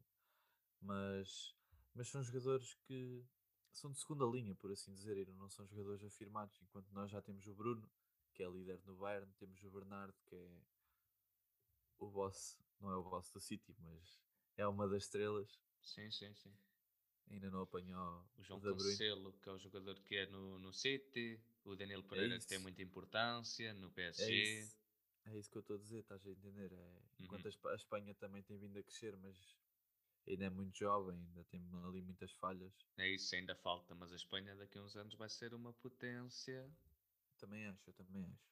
Mas, 0.81 1.55
mas 1.95 2.09
são 2.09 2.23
jogadores 2.23 2.75
que 2.87 3.25
são 3.73 3.91
de 3.93 3.99
segunda 4.01 4.25
linha, 4.27 4.55
por 4.55 4.71
assim 4.73 4.93
dizer, 4.93 5.17
e 5.17 5.33
não 5.33 5.49
são 5.49 5.67
jogadores 5.67 6.03
afirmados. 6.05 6.61
Enquanto 6.63 6.91
nós 6.93 7.11
já 7.11 7.21
temos 7.23 7.47
o 7.47 7.55
Bruno, 7.55 7.89
que 8.35 8.43
é 8.43 8.49
líder 8.49 8.81
no 8.85 8.97
Bayern, 8.97 9.31
temos 9.39 9.63
o 9.65 9.71
Bernardo, 9.71 10.15
que 10.27 10.35
é 10.35 10.61
o 11.99 12.11
boss, 12.11 12.59
não 12.81 12.91
é 12.91 12.97
o 12.97 13.03
boss 13.03 13.31
do 13.31 13.41
City, 13.41 13.75
mas 13.81 14.21
é 14.57 14.67
uma 14.67 14.89
das 14.89 15.05
estrelas. 15.05 15.61
Sim, 15.83 16.11
sim, 16.11 16.35
sim. 16.35 16.53
Ainda 17.31 17.49
não 17.51 17.63
apanhou 17.63 18.25
O 18.39 18.43
João 18.43 18.59
o. 18.59 18.63
Cancelo, 18.63 19.33
que 19.35 19.49
é 19.49 19.53
o 19.53 19.59
jogador 19.59 20.01
que 20.01 20.17
é 20.17 20.27
no, 20.27 20.59
no 20.59 20.73
City. 20.73 21.41
O 21.65 21.77
Daniel 21.77 22.03
Pereira, 22.03 22.39
que 22.39 22.47
tem 22.47 22.59
muita 22.59 22.83
importância 22.83 23.73
no 23.75 23.87
É 23.89 23.91
PSG. 23.91 24.61
isso, 24.61 24.77
é 25.27 25.37
isso 25.39 25.51
que 25.51 25.57
eu 25.59 25.61
estou 25.61 25.77
a 25.77 25.79
dizer, 25.79 26.01
estás 26.01 26.27
a 26.27 26.31
entender? 26.31 26.73
É, 26.73 27.03
enquanto 27.21 27.45
Uhum. 27.45 27.71
a 27.71 27.75
Espanha 27.75 28.15
também 28.15 28.43
tem 28.43 28.59
vindo 28.59 28.77
a 28.79 28.83
crescer, 28.83 29.17
mas 29.19 29.37
ainda 30.27 30.45
é 30.45 30.51
muito 30.51 30.77
jovem, 30.77 31.19
ainda 31.19 31.45
tem 31.45 31.63
ali 31.85 32.03
muitas 32.03 32.33
falhas. 32.33 32.73
É 32.99 33.09
isso, 33.09 33.35
ainda 33.35 33.55
falta, 33.55 33.95
mas 33.95 34.13
a 34.13 34.17
Espanha 34.17 34.55
daqui 34.57 34.79
a 34.79 34.83
uns 34.83 34.97
anos 34.97 35.15
vai 35.15 35.29
ser 35.29 35.55
uma 35.55 35.73
potência. 35.73 36.71
Também 37.39 37.67
acho, 37.67 37.89
eu 37.91 37.95
também 37.95 38.25
acho. 38.25 38.51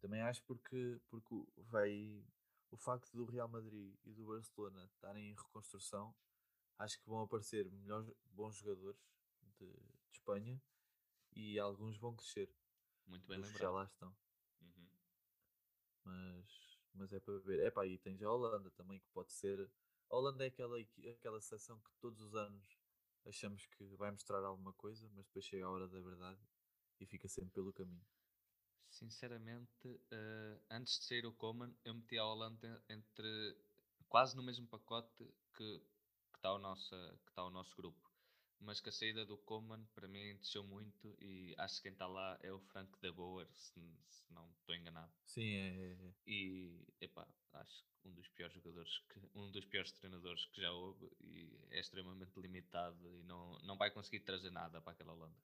Também 0.00 0.20
acho 0.22 0.42
porque, 0.44 1.00
porque 1.08 1.46
vai 1.56 2.22
o 2.70 2.76
facto 2.76 3.10
do 3.12 3.24
Real 3.24 3.48
Madrid 3.48 3.94
e 4.04 4.12
do 4.12 4.26
Barcelona 4.26 4.84
estarem 4.86 5.30
em 5.30 5.34
reconstrução, 5.34 6.14
acho 6.78 6.98
que 7.00 7.08
vão 7.08 7.22
aparecer 7.22 7.70
melhores 7.70 8.10
bons 8.32 8.56
jogadores 8.56 9.00
de, 9.58 9.66
de 9.66 10.12
Espanha 10.12 10.60
e 11.34 11.58
alguns 11.58 11.96
vão 11.96 12.14
crescer 12.14 12.50
Muito 13.06 13.26
bem 13.26 13.40
que 13.40 13.58
já 13.58 13.70
lembrado. 13.70 13.72
lá 13.72 13.84
estão. 13.84 14.16
Uhum. 14.60 14.88
Mas, 16.04 16.78
mas 16.94 17.12
é 17.12 17.20
para 17.20 17.38
ver. 17.38 17.60
É 17.60 17.70
pá, 17.70 17.86
e 17.86 17.96
tens 17.98 18.22
a 18.22 18.30
Holanda 18.30 18.70
também, 18.72 18.98
que 19.00 19.08
pode 19.08 19.32
ser. 19.32 19.70
A 20.14 20.16
Holanda 20.16 20.44
é 20.44 20.46
aquela, 20.46 20.78
aquela 21.10 21.40
seleção 21.40 21.76
que 21.80 21.90
todos 22.00 22.20
os 22.20 22.36
anos 22.36 22.78
achamos 23.26 23.66
que 23.66 23.84
vai 23.96 24.12
mostrar 24.12 24.44
alguma 24.44 24.72
coisa, 24.74 25.10
mas 25.12 25.26
depois 25.26 25.44
chega 25.44 25.66
a 25.66 25.70
hora 25.70 25.88
da 25.88 26.00
verdade 26.00 26.40
e 27.00 27.04
fica 27.04 27.26
sempre 27.26 27.50
pelo 27.50 27.72
caminho. 27.72 28.06
Sinceramente, 28.88 30.00
eh, 30.12 30.60
antes 30.70 31.00
de 31.00 31.06
sair 31.06 31.26
o 31.26 31.32
Coman, 31.32 31.74
eu 31.84 31.94
meti 31.94 32.16
a 32.16 32.24
Holanda 32.24 32.80
entre 32.88 33.58
quase 34.08 34.36
no 34.36 34.42
mesmo 34.44 34.68
pacote 34.68 35.34
que 35.52 35.82
está 36.36 36.54
o, 36.54 36.60
nosso, 36.60 36.94
que 37.26 37.32
tá 37.32 37.44
o 37.44 37.50
nosso 37.50 37.74
grupo. 37.74 38.03
Mas 38.64 38.80
que 38.80 38.88
a 38.88 38.92
saída 38.92 39.24
do 39.26 39.36
Coman 39.38 39.84
para 39.94 40.08
mim 40.08 40.36
desceu 40.36 40.64
muito 40.64 41.14
e 41.20 41.54
acho 41.58 41.76
que 41.76 41.82
quem 41.82 41.92
está 41.92 42.06
lá 42.06 42.38
é 42.42 42.50
o 42.52 42.58
Frank 42.60 42.90
de 43.00 43.12
Boer, 43.12 43.46
se, 43.52 43.80
se 44.08 44.32
não 44.32 44.50
estou 44.58 44.74
enganado. 44.74 45.12
Sim, 45.26 45.54
é, 45.54 45.92
é- 45.92 46.14
E 46.26 46.86
epá, 47.00 47.26
acho 47.52 47.84
que 47.84 48.08
um 48.08 48.12
dos 48.14 48.26
piores 48.28 48.54
jogadores, 48.54 48.98
que, 49.08 49.20
um 49.34 49.50
dos 49.50 49.64
piores 49.66 49.92
treinadores 49.92 50.46
que 50.46 50.60
já 50.62 50.72
houve 50.72 51.06
e 51.20 51.58
é 51.70 51.78
extremamente 51.80 52.38
limitado 52.40 52.96
e 53.14 53.22
não, 53.24 53.58
não 53.60 53.76
vai 53.76 53.90
conseguir 53.90 54.20
trazer 54.20 54.50
nada 54.50 54.80
para 54.80 54.92
aquela 54.92 55.12
Holanda. 55.12 55.36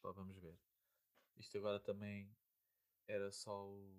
pá, 0.00 0.10
vamos 0.12 0.36
ver. 0.38 0.56
Isto 1.36 1.58
agora 1.58 1.80
também 1.80 2.30
era 3.08 3.32
só 3.32 3.68
o. 3.68 3.94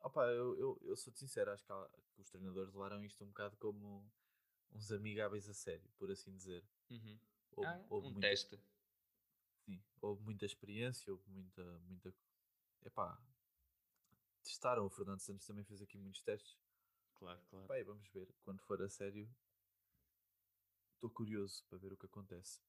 Opa, 0.00 0.26
eu, 0.26 0.56
eu, 0.58 0.78
eu 0.82 0.96
sou-te 0.96 1.18
sincero, 1.20 1.52
acho 1.52 1.64
que, 1.64 1.72
há- 1.72 1.90
que 2.14 2.20
os 2.22 2.30
treinadores 2.30 2.72
levaram 2.74 3.04
isto 3.04 3.24
um 3.24 3.28
bocado 3.28 3.56
como 3.58 4.10
uns 4.72 4.90
amigáveis 4.92 5.48
a 5.48 5.54
sério, 5.54 5.88
por 5.98 6.10
assim 6.10 6.34
dizer. 6.36 6.64
Uhum. 6.90 7.18
Houve, 7.52 7.68
Ah, 7.68 7.86
houve 7.88 8.06
um 8.06 8.10
muita, 8.12 8.28
teste. 8.28 8.60
sim, 9.64 9.82
houve 10.00 10.22
muita 10.22 10.46
experiência, 10.46 11.12
houve 11.12 11.28
muita. 11.30 11.78
muita 11.80 12.14
epá, 12.84 13.20
testaram. 14.42 14.86
O 14.86 14.90
Fernando 14.90 15.20
Santos 15.20 15.46
também 15.46 15.64
fez 15.64 15.82
aqui 15.82 15.98
muitos 15.98 16.22
testes. 16.22 16.56
Claro, 17.14 17.40
claro. 17.50 17.74
E 17.74 17.82
vamos 17.82 18.08
ver. 18.10 18.32
Quando 18.42 18.60
for 18.62 18.80
a 18.80 18.88
sério, 18.88 19.28
estou 20.94 21.10
curioso 21.10 21.64
para 21.66 21.78
ver 21.78 21.92
o 21.92 21.96
que 21.96 22.06
acontece. 22.06 22.60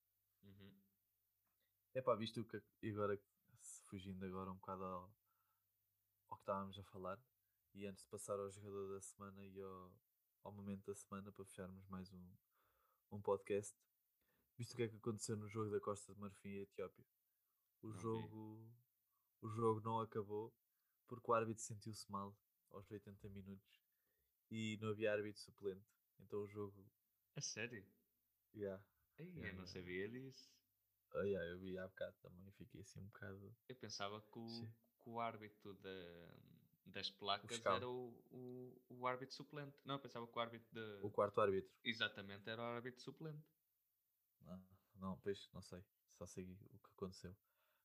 Uhum. 0.44 0.74
É 1.94 2.02
pá, 2.02 2.16
visto 2.16 2.42
o 2.42 2.46
que 2.46 2.62
e 2.82 2.90
agora, 2.92 3.20
fugindo 3.88 4.26
agora 4.26 4.52
um 4.52 4.56
bocado 4.56 4.84
ao, 4.84 5.14
ao 6.30 6.38
que 6.38 6.42
estávamos 6.44 6.80
a 6.80 6.84
falar, 6.84 7.20
e 7.74 7.86
antes 7.86 8.04
de 8.04 8.10
passar 8.10 8.40
ao 8.40 8.50
jogador 8.50 8.94
da 8.94 9.02
semana 9.02 9.44
e 9.46 9.62
ao, 9.62 9.92
ao 10.44 10.52
momento 10.52 10.86
da 10.86 10.96
semana 10.96 11.32
para 11.32 11.46
fecharmos 11.46 11.86
mais 11.88 12.12
um, 12.12 12.32
um 13.12 13.22
podcast, 13.22 13.76
Visto 14.58 14.74
o 14.74 14.76
que 14.76 14.84
é 14.84 14.88
que 14.90 14.98
aconteceu 14.98 15.38
no 15.38 15.48
jogo 15.48 15.72
da 15.72 15.80
Costa 15.80 16.14
de 16.14 16.20
Marfim 16.20 16.50
e 16.50 16.60
Etiópia? 16.64 17.06
O 17.82 17.94
Não 17.94 17.94
vi. 17.94 18.02
jogo, 18.02 18.70
o 19.42 19.48
jogo 19.50 19.80
não 19.80 20.02
acabou 20.02 20.54
porque 21.08 21.32
o 21.32 21.34
árbitro 21.34 21.64
sentiu-se 21.64 22.12
mal 22.12 22.38
aos 22.70 22.92
80 22.92 23.30
minutos 23.30 23.82
e 24.52 24.78
não 24.82 24.90
havia 24.90 25.14
árbitro 25.14 25.40
suplente. 25.42 25.88
Então 26.20 26.42
o 26.42 26.48
jogo. 26.48 26.86
A 27.36 27.42
sério? 27.42 27.86
Yeah, 28.54 28.84
Ei, 29.18 29.28
Yeah, 29.28 29.48
eu 29.48 29.54
não 29.54 29.66
yeah. 29.66 29.68
sabia 29.68 30.10
disso. 30.10 30.52
ah, 31.14 31.24
yeah, 31.24 31.50
eu 31.50 31.58
vi 31.60 31.78
há 31.78 31.88
bocado 31.88 32.18
também, 32.22 32.52
fiquei 32.52 32.82
assim 32.82 33.00
um 33.00 33.06
bocado. 33.06 33.56
Eu 33.70 33.76
pensava 33.78 34.22
que 34.22 34.38
o, 34.40 34.68
que 35.02 35.10
o 35.10 35.20
árbitro 35.22 35.74
da, 35.76 35.90
das 36.90 37.10
placas 37.10 37.64
era 37.66 37.88
o, 37.88 38.14
o, 38.32 38.82
o 38.90 39.08
árbitro 39.08 39.36
suplente. 39.36 39.78
Não, 39.86 39.96
eu 39.96 40.00
pensava 40.00 40.28
que 40.28 40.38
o 40.38 40.42
árbitro 40.42 40.68
de. 40.72 41.06
O 41.06 41.12
quarto 41.12 41.40
árbitro. 41.42 41.72
Exatamente, 41.84 42.50
era 42.50 42.62
o 42.62 42.66
árbitro 42.66 43.02
suplente. 43.02 43.44
Não, 44.42 44.64
não, 44.96 45.18
pois, 45.20 45.50
não 45.54 45.62
sei. 45.62 45.84
Só 46.18 46.26
sei 46.26 46.46
o 46.52 46.80
que 46.80 46.90
aconteceu. 46.96 47.36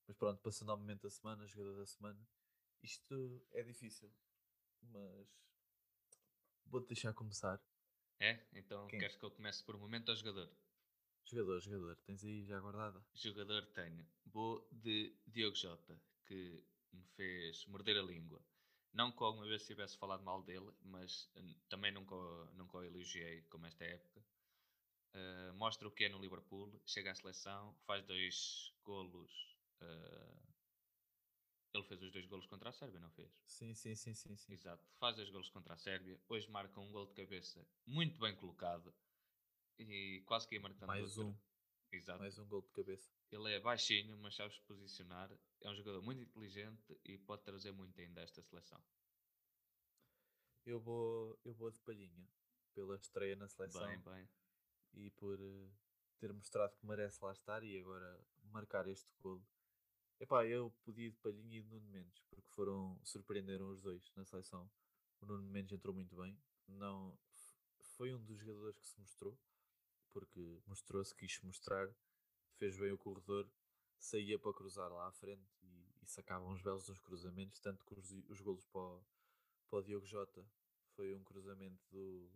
Mas 0.07 0.17
pronto, 0.17 0.41
passando 0.41 0.71
ao 0.71 0.79
momento 0.79 1.03
da 1.03 1.11
semana, 1.11 1.47
jogador 1.47 1.79
da 1.79 1.87
semana. 1.87 2.29
Isto 2.83 3.43
é 3.53 3.63
difícil, 3.63 4.13
mas 4.83 5.27
vou-te 6.67 6.89
deixar 6.89 7.15
começar. 7.15 7.63
É? 8.21 8.47
Então 8.53 8.87
Quem? 8.89 8.99
queres 8.99 9.17
que 9.17 9.25
eu 9.25 9.31
comece 9.31 9.65
por 9.65 9.75
um 9.75 9.79
momento 9.79 10.11
ao 10.11 10.17
jogador? 10.17 10.51
Jogador, 11.25 11.61
jogador, 11.61 11.97
tens 12.05 12.23
aí 12.23 12.45
já 12.45 12.61
guardada? 12.61 13.03
Jogador 13.15 13.65
tenho. 13.73 14.07
Vou 14.27 14.69
de 14.71 15.17
Diogo 15.27 15.57
Jota, 15.57 15.99
que 16.27 16.63
me 16.93 17.03
fez 17.17 17.65
morder 17.67 17.97
a 17.97 18.03
língua. 18.03 18.45
Não 18.95 19.13
que 19.13 19.23
alguma 19.23 19.47
vez 19.47 19.67
tivesse 19.67 19.99
falado 19.99 20.23
mal 20.25 20.43
dele, 20.43 20.73
mas 20.83 21.31
hum, 21.37 21.55
também 21.69 21.93
nunca, 21.93 22.15
o- 22.15 22.47
nunca 22.55 22.79
o 22.79 22.85
elogiei 22.85 23.43
como 23.51 23.67
esta 23.67 23.85
época. 23.85 24.25
Uh, 25.15 25.55
mostra 25.55 25.87
o 25.87 25.91
que 25.93 26.05
é 26.05 26.09
no 26.09 26.19
Liverpool, 26.21 26.81
chega 26.87 27.11
à 27.13 27.15
seleção, 27.15 27.75
faz 27.87 28.05
dois 28.07 28.73
golos. 28.85 29.33
uh, 29.83 30.45
ele 31.75 31.85
fez 31.85 32.03
os 32.03 32.13
dois 32.13 32.27
golos 32.27 32.47
contra 32.47 32.71
a 32.71 32.73
Sérvia, 32.73 33.01
não 33.01 33.11
fez? 33.11 33.31
Sim, 33.47 33.75
sim, 33.75 33.95
sim, 33.95 34.15
sim, 34.15 34.37
sim. 34.37 34.53
Exato, 34.53 34.83
faz 34.99 35.17
dois 35.17 35.29
golos 35.31 35.51
contra 35.51 35.75
a 35.75 35.77
Sérvia. 35.77 36.19
Hoje 36.29 36.49
marca 36.51 36.81
um 36.81 36.91
gol 36.93 37.07
de 37.07 37.15
cabeça 37.15 37.67
muito 37.87 38.19
bem 38.21 38.35
colocado 38.37 38.95
e 39.79 40.23
quase 40.27 40.49
que 40.49 40.55
ia 40.55 40.61
marcando 40.61 40.87
Mais 40.87 41.19
outro. 41.19 41.27
um, 41.29 41.35
Exato. 41.93 42.19
mais 42.21 42.39
um 42.39 42.47
gol 42.47 42.63
de 42.63 42.71
cabeça. 42.71 43.11
Ele 43.35 43.53
é 43.53 43.59
baixinho, 43.59 44.17
mas 44.19 44.37
sabe 44.37 44.55
se 44.55 44.61
posicionar. 44.61 45.29
É 45.61 45.69
um 45.69 45.75
jogador 45.75 46.01
muito 46.01 46.23
inteligente 46.23 46.97
e 47.05 47.19
pode 47.19 47.43
trazer 47.43 47.73
muito 47.73 48.01
ainda 48.01 48.21
a 48.21 48.23
esta 48.25 48.41
seleção. 48.41 48.81
Eu 50.65 50.79
vou, 50.79 51.37
eu 51.45 51.53
vou 51.53 51.69
de 51.69 51.81
palhinha 51.81 52.29
pela 52.73 52.95
estreia 52.95 53.35
na 53.35 53.49
seleção 53.49 53.85
Bem, 53.89 53.99
bem. 54.01 54.29
e 54.93 55.11
por 55.11 55.41
eh, 55.41 55.71
ter 56.19 56.33
mostrado 56.33 56.77
que 56.77 56.87
merece 56.87 57.23
lá 57.25 57.33
estar 57.33 57.65
e 57.65 57.77
agora 57.77 58.25
marcar 58.45 58.87
este 58.87 59.13
golo. 59.19 59.45
Epá, 60.21 60.47
eu 60.47 60.71
podia 60.85 61.09
ir 61.09 61.11
de 61.11 61.19
palhinha 61.19 61.59
e 61.59 61.63
de 61.63 61.69
Nuno 61.69 61.89
Mendes, 61.89 62.23
porque 62.31 62.49
foram, 62.51 63.01
surpreenderam 63.03 63.69
os 63.69 63.83
dois 63.83 64.13
na 64.15 64.25
seleção. 64.25 64.71
O 65.21 65.27
Nuno 65.27 65.51
Mendes 65.51 65.73
entrou 65.73 65.93
muito 65.93 66.15
bem, 66.15 66.41
não 66.69 67.19
foi 67.97 68.15
um 68.15 68.25
dos 68.25 68.39
jogadores 68.39 68.79
que 68.79 68.87
se 68.87 68.99
mostrou, 69.01 69.37
porque 70.13 70.63
mostrou-se, 70.67 71.13
quis 71.17 71.41
mostrar, 71.43 71.93
fez 72.59 72.77
bem 72.77 72.93
o 72.93 72.99
corredor, 72.99 73.51
saía 73.99 74.39
para 74.39 74.53
cruzar 74.53 74.91
lá 74.91 75.09
à 75.09 75.13
frente 75.13 75.49
e, 75.63 75.89
e 76.03 76.07
sacava 76.07 76.45
uns 76.47 76.63
belos 76.63 76.89
nos 76.89 76.99
cruzamentos, 77.01 77.61
tanto 77.61 77.85
que 77.85 77.95
os, 77.95 78.11
os 78.29 78.41
golos 78.41 78.67
para 78.67 78.81
o, 78.81 79.05
para 79.69 79.79
o 79.79 79.83
Diogo 79.83 80.07
Jota 80.07 80.47
foi 80.95 81.15
um 81.15 81.25
cruzamento 81.25 81.83
do, 81.91 82.31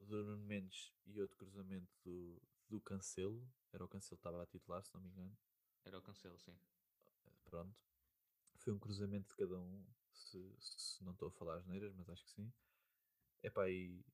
do 0.00 0.24
Nuno 0.24 0.44
Mendes 0.44 0.92
e 1.06 1.20
outro 1.20 1.36
cruzamento 1.36 1.92
do, 2.04 2.40
do 2.68 2.80
Cancelo, 2.80 3.46
era 3.72 3.84
o 3.84 3.88
Cancelo 3.88 4.16
que 4.16 4.20
estava 4.20 4.42
a 4.42 4.46
titular, 4.46 4.82
se 4.82 4.94
não 4.94 5.00
me 5.00 5.08
engano. 5.08 5.36
Era 5.84 5.98
o 5.98 6.02
Cancelo, 6.02 6.38
sim. 6.38 6.58
Pronto. 7.44 7.74
Foi 8.56 8.72
um 8.72 8.78
cruzamento 8.78 9.28
de 9.28 9.34
cada 9.36 9.58
um, 9.58 9.86
se, 10.12 10.54
se 10.58 11.02
não 11.02 11.12
estou 11.12 11.28
a 11.28 11.32
falar 11.32 11.56
as 11.56 11.66
neiras, 11.66 11.94
mas 11.94 12.08
acho 12.08 12.24
que 12.24 12.30
sim. 12.30 12.52
Epá, 13.42 13.68
e 13.68 14.04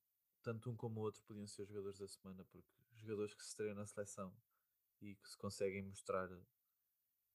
tanto 0.41 0.69
um 0.69 0.75
como 0.75 1.01
o 1.01 1.03
outro 1.03 1.21
podiam 1.23 1.47
ser 1.47 1.63
os 1.63 1.67
jogadores 1.67 1.99
da 1.99 2.07
semana, 2.07 2.45
porque 2.45 2.69
jogadores 2.93 3.33
que 3.33 3.43
se 3.43 3.49
estreiam 3.49 3.75
na 3.75 3.85
seleção 3.85 4.33
e 5.01 5.15
que 5.15 5.29
se 5.29 5.37
conseguem 5.37 5.83
mostrar 5.83 6.29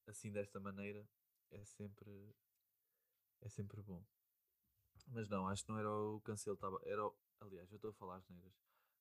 assim 0.06 0.30
desta 0.32 0.58
maneira 0.58 1.08
é 1.50 1.64
sempre 1.64 2.34
é 3.40 3.48
sempre 3.48 3.82
bom. 3.82 4.04
Mas 5.08 5.28
não, 5.28 5.48
acho 5.48 5.64
que 5.64 5.70
não 5.70 5.78
era 5.78 5.90
o 5.90 6.20
Cancelo, 6.20 6.56
tava, 6.56 6.80
era 6.84 7.04
o, 7.04 7.14
aliás, 7.40 7.70
eu 7.70 7.76
estou 7.76 7.90
a 7.90 7.94
falar 7.94 8.16
as 8.16 8.28
neiras. 8.28 8.54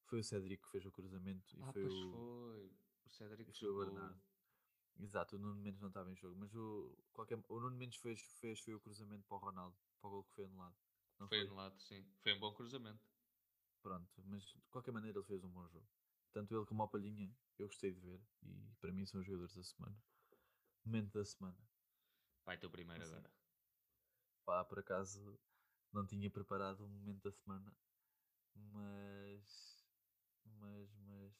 Foi 0.06 0.19
o 0.19 0.24
Cédric 0.24 0.63
que 0.63 0.71
fez 0.71 0.86
o 0.86 0.91
cruzamento 0.91 1.56
e 1.56 1.62
ah, 1.62 1.71
foi 1.71 1.84
pois 1.84 1.93
o, 1.93 2.12
foi. 2.12 2.71
O 3.06 3.10
Cédric 3.10 3.60
foi 3.60 3.69
o. 3.69 3.78
Bernardo. 3.78 4.21
Exato, 5.00 5.36
o 5.36 5.39
Nuno 5.39 5.62
Mendes 5.62 5.80
não 5.80 5.88
estava 5.88 6.12
em 6.12 6.15
jogo, 6.15 6.36
mas 6.38 6.54
o, 6.54 6.95
qualquer, 7.13 7.39
o 7.47 7.60
Nuno 7.60 7.76
Mendes 7.78 7.97
fez, 7.97 8.21
fez 8.39 8.60
foi 8.60 8.74
o 8.74 8.80
cruzamento 8.80 9.24
para 9.24 9.38
o 9.38 9.39
Ronaldo, 9.39 9.76
para 10.00 10.08
o 10.08 10.12
gol 10.12 10.24
que 10.26 10.36
foi 10.36 10.45
anulado. 10.45 10.76
Não 11.17 11.28
Foi 11.28 11.39
foi? 11.39 11.47
anulado, 11.47 11.80
sim. 11.80 12.06
Foi 12.21 12.34
um 12.34 12.39
bom 12.39 12.54
cruzamento. 12.54 13.00
Pronto, 13.82 14.12
mas 14.26 14.43
de 14.43 14.69
qualquer 14.69 14.91
maneira 14.91 15.17
ele 15.17 15.26
fez 15.26 15.43
um 15.43 15.50
bom 15.50 15.67
jogo. 15.69 15.88
Tanto 16.32 16.56
ele 16.56 16.65
como 16.65 16.84
o 16.84 16.88
Palhinha, 16.88 17.34
eu 17.58 17.67
gostei 17.67 17.91
de 17.91 18.00
ver 18.00 18.22
e 18.44 18.74
para 18.80 18.91
mim 18.91 19.06
são 19.06 19.20
os 19.20 19.26
jogadores 19.26 19.56
da 19.56 19.63
semana. 19.63 19.98
Momento 20.86 21.12
da 21.13 21.26
semana. 21.26 21.58
Vai 22.46 22.58
teu 22.58 22.70
primeiro 22.70 23.04
Assim. 23.04 23.13
agora. 23.13 23.32
Pá, 24.46 24.65
por 24.65 24.80
acaso 24.80 25.39
não 25.91 26.06
tinha 26.06 26.30
preparado 26.30 26.86
o 26.86 26.89
momento 26.89 27.22
da 27.24 27.32
semana, 27.32 27.76
mas. 28.56 29.86
Mas, 30.46 30.96
mas. 30.98 31.34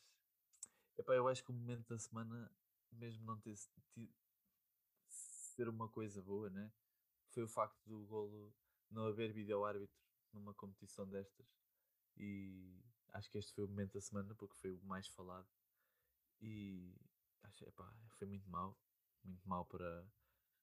Epá, 0.97 1.13
eu 1.15 1.27
acho 1.27 1.43
que 1.43 1.51
o 1.51 1.54
momento 1.54 1.88
da 1.88 1.97
semana, 1.97 2.51
mesmo 2.91 3.25
não 3.25 3.39
ter 3.39 3.56
se- 3.56 3.69
ti- 3.93 4.13
ser 5.08 5.67
uma 5.67 5.88
coisa 5.89 6.21
boa, 6.21 6.49
né? 6.49 6.71
Foi 7.30 7.43
o 7.43 7.47
facto 7.47 7.82
do 7.86 8.06
golo 8.06 8.54
não 8.89 9.08
haver 9.08 9.32
vídeo-árbitro 9.32 9.97
numa 10.34 10.54
competição 10.54 11.08
destas. 11.08 11.47
E 12.17 12.84
acho 13.13 13.30
que 13.30 13.38
este 13.38 13.54
foi 13.54 13.63
o 13.65 13.67
momento 13.67 13.93
da 13.93 14.02
semana 14.02 14.34
porque 14.36 14.56
foi 14.56 14.71
o 14.71 14.82
mais 14.84 15.08
falado. 15.08 15.47
E 16.41 16.95
acho, 17.43 17.63
epá, 17.67 17.93
foi 18.17 18.28
muito 18.28 18.50
mau. 18.50 18.78
Muito 19.24 19.47
mau 19.47 19.65
para 19.65 20.06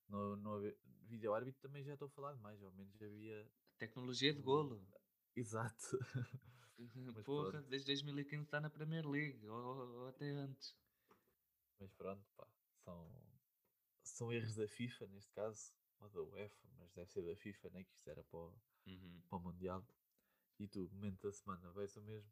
não, 0.08 0.36
não 0.36 0.54
haver. 0.54 0.76
Vídeo-árbitro 1.06 1.60
também 1.62 1.82
já 1.84 1.94
estou 1.94 2.06
a 2.06 2.10
falar 2.10 2.34
demais, 2.34 2.62
ao 2.62 2.70
menos 2.72 3.00
havia. 3.02 3.46
Tecnologia 3.78 4.32
de 4.32 4.42
golo. 4.42 4.80
Exato. 5.36 5.98
Mas 6.78 7.24
Porra, 7.24 7.50
pronto. 7.52 7.68
desde 7.68 7.86
2015 7.86 8.44
está 8.44 8.60
na 8.60 8.70
Premier 8.70 9.06
League, 9.06 9.46
ou, 9.48 9.88
ou 10.00 10.08
até 10.08 10.30
antes. 10.30 10.76
Mas 11.80 11.92
pronto, 11.92 12.24
pá, 12.36 12.46
são, 12.84 13.10
são 14.02 14.32
erros 14.32 14.54
da 14.56 14.68
FIFA 14.68 15.06
neste 15.08 15.32
caso, 15.32 15.72
ou 16.00 16.08
da 16.08 16.22
UEFA, 16.22 16.68
mas 16.78 16.92
deve 16.92 17.10
ser 17.10 17.22
da 17.22 17.36
FIFA, 17.36 17.70
né? 17.70 17.84
Que 17.84 17.94
isto 17.94 18.08
era 18.08 18.22
para 18.24 18.38
o, 18.38 18.54
Uhum. 18.86 19.20
para 19.28 19.38
o 19.38 19.40
Mundial. 19.40 19.86
E 20.58 20.66
tu, 20.68 20.88
momento 20.92 21.22
da 21.22 21.32
semana, 21.32 21.70
vais 21.72 21.96
o 21.96 22.02
mesmo? 22.02 22.30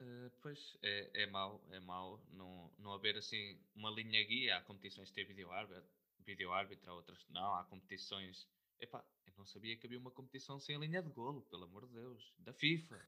Uh, 0.00 0.30
pois 0.42 0.76
é, 0.82 1.22
é 1.22 1.26
mau, 1.26 1.64
é 1.70 1.78
mau 1.78 2.20
não, 2.32 2.72
não 2.78 2.92
haver 2.92 3.16
assim 3.16 3.58
uma 3.74 3.90
linha 3.90 4.22
guia. 4.24 4.56
Há 4.56 4.62
competições 4.62 5.08
que 5.08 5.14
têm 5.14 5.24
vídeo 5.24 5.50
árbitro, 5.52 5.88
vídeo 6.20 6.52
árbitro, 6.52 6.90
há 6.90 6.94
outras 6.94 7.22
que 7.22 7.32
não. 7.32 7.54
Há 7.54 7.64
competições. 7.64 8.48
Epá, 8.80 9.04
eu 9.26 9.32
não 9.36 9.46
sabia 9.46 9.76
que 9.76 9.86
havia 9.86 9.98
uma 9.98 10.10
competição 10.10 10.58
sem 10.58 10.78
linha 10.78 11.02
de 11.02 11.10
golo, 11.10 11.42
pelo 11.42 11.64
amor 11.64 11.86
de 11.86 11.94
Deus. 11.94 12.34
Da 12.38 12.52
FIFA. 12.52 13.00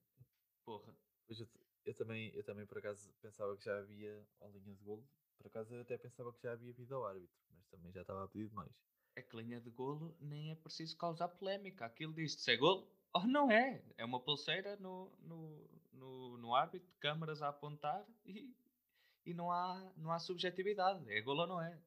Porra. 0.65 0.97
Pois 1.27 1.41
eu, 1.41 1.49
eu 1.85 1.95
também, 1.95 2.33
eu 2.35 2.45
também 2.45 2.67
por 2.67 2.79
acaso 2.79 3.13
pensava 3.21 3.57
que 3.57 3.65
já 3.65 3.79
havia 3.79 4.27
a 4.41 4.49
linha 4.49 4.75
de 4.75 4.85
golo. 4.85 5.05
Por 5.39 5.49
acaso 5.49 5.75
eu 5.75 5.81
até 5.81 5.99
pensava 5.99 6.33
que 6.33 6.43
já 6.43 6.53
havia 6.53 6.73
vida 6.73 6.95
ao 6.95 7.05
árbitro, 7.05 7.37
mas 7.51 7.67
também 7.67 7.93
já 7.93 8.03
estava 8.03 8.25
a 8.25 8.29
pedir 8.29 8.49
demais. 8.49 8.73
É 9.17 9.23
que 9.23 9.37
linha 9.37 9.61
de 9.61 9.71
golo 9.71 10.17
nem 10.21 10.51
é 10.51 10.55
preciso 10.55 10.97
causar 10.97 11.29
polémica. 11.29 11.85
Aquilo 11.87 12.13
diz 12.13 12.35
se 12.35 12.53
é 12.53 12.57
golo 12.57 12.89
ou 13.13 13.27
não 13.27 13.51
é. 13.51 13.83
É 13.97 14.05
uma 14.05 14.21
pulseira 14.21 14.77
no, 14.77 15.11
no, 15.23 15.69
no, 15.97 16.37
no 16.39 16.55
árbitro, 16.55 16.93
câmaras 16.99 17.43
a 17.43 17.49
apontar 17.49 18.07
e, 18.25 18.55
e 19.25 19.35
não, 19.35 19.51
há, 19.51 19.93
não 19.97 20.13
há 20.13 20.19
subjetividade. 20.19 21.05
É 21.11 21.21
golo 21.21 21.43
ou 21.43 21.47
não 21.47 21.63
é? 21.63 21.81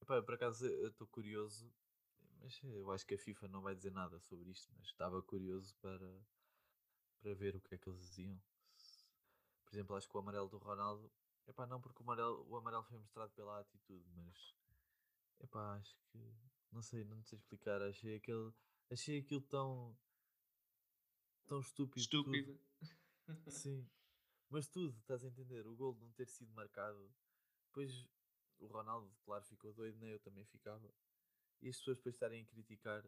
Epá, 0.00 0.16
eu 0.16 0.24
por 0.24 0.34
acaso 0.34 0.66
eu 0.66 0.88
estou 0.88 1.06
curioso, 1.06 1.72
mas 2.40 2.60
eu 2.64 2.90
acho 2.92 3.06
que 3.06 3.14
a 3.14 3.18
FIFA 3.18 3.48
não 3.48 3.62
vai 3.62 3.74
dizer 3.74 3.92
nada 3.92 4.18
sobre 4.20 4.50
isto, 4.50 4.72
mas 4.76 4.86
estava 4.86 5.22
curioso 5.22 5.74
para, 5.80 6.26
para 7.20 7.34
ver 7.34 7.56
o 7.56 7.60
que 7.60 7.74
é 7.74 7.78
que 7.78 7.88
eles 7.88 8.00
diziam. 8.00 8.40
Por 9.64 9.74
exemplo, 9.74 9.96
acho 9.96 10.08
que 10.08 10.16
o 10.16 10.20
amarelo 10.20 10.48
do 10.48 10.58
Ronaldo, 10.58 11.10
epá, 11.46 11.66
não 11.66 11.80
porque 11.80 12.00
o 12.00 12.04
amarelo, 12.04 12.46
o 12.48 12.56
amarelo 12.56 12.84
foi 12.84 12.98
mostrado 12.98 13.32
pela 13.32 13.60
atitude, 13.60 14.04
mas 14.14 14.54
epá, 15.40 15.76
acho 15.76 15.96
que 16.12 16.18
não 16.70 16.82
sei, 16.82 17.04
não 17.04 17.22
sei 17.22 17.38
explicar, 17.38 17.80
achei 17.82 18.16
aquele, 18.16 18.52
achei 18.90 19.20
aquilo 19.20 19.40
tão 19.42 19.96
tão 21.46 21.60
estúpido. 21.60 22.06
tudo. 22.08 22.60
Sim, 23.48 23.88
mas 24.50 24.68
tudo, 24.68 24.96
estás 25.00 25.24
a 25.24 25.28
entender? 25.28 25.66
O 25.66 25.74
gol 25.74 25.96
não 26.00 26.12
ter 26.12 26.28
sido 26.28 26.52
marcado. 26.52 27.12
Depois 27.66 28.08
o 28.58 28.66
Ronaldo, 28.66 29.10
claro, 29.24 29.44
ficou 29.44 29.72
doido, 29.72 29.98
né? 29.98 30.14
Eu 30.14 30.20
também 30.20 30.44
ficava. 30.44 30.92
E 31.60 31.68
as 31.68 31.78
pessoas 31.78 31.96
depois 31.96 32.14
estarem 32.14 32.42
a 32.42 32.46
criticar. 32.46 33.04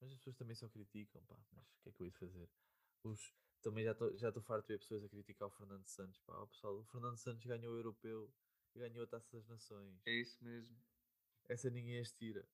Mas 0.00 0.10
as 0.10 0.18
pessoas 0.18 0.36
também 0.36 0.54
só 0.54 0.68
criticam, 0.68 1.22
pá. 1.24 1.36
Mas 1.52 1.66
o 1.66 1.80
que 1.82 1.88
é 1.88 1.92
que 1.92 2.02
eu 2.02 2.06
ia 2.06 2.12
fazer? 2.12 2.48
Os, 3.04 3.32
também 3.62 3.84
já 3.84 3.92
estou 3.92 4.16
já 4.16 4.32
farto 4.42 4.66
de 4.66 4.74
ver 4.74 4.78
pessoas 4.78 5.04
a 5.04 5.08
criticar 5.08 5.48
o 5.48 5.50
Fernando 5.50 5.86
Santos, 5.86 6.20
pá. 6.20 6.34
Ó, 6.34 6.46
pessoal, 6.46 6.78
o 6.78 6.84
Fernando 6.84 7.16
Santos 7.16 7.44
ganhou 7.44 7.74
o 7.74 7.78
europeu 7.78 8.32
ganhou 8.78 9.04
a 9.04 9.06
Taça 9.06 9.36
das 9.36 9.46
Nações. 9.46 10.00
É 10.06 10.12
isso 10.12 10.42
mesmo. 10.42 10.76
Essa 11.48 11.70
ninguém 11.70 12.00
as 12.00 12.12
tira. 12.12 12.46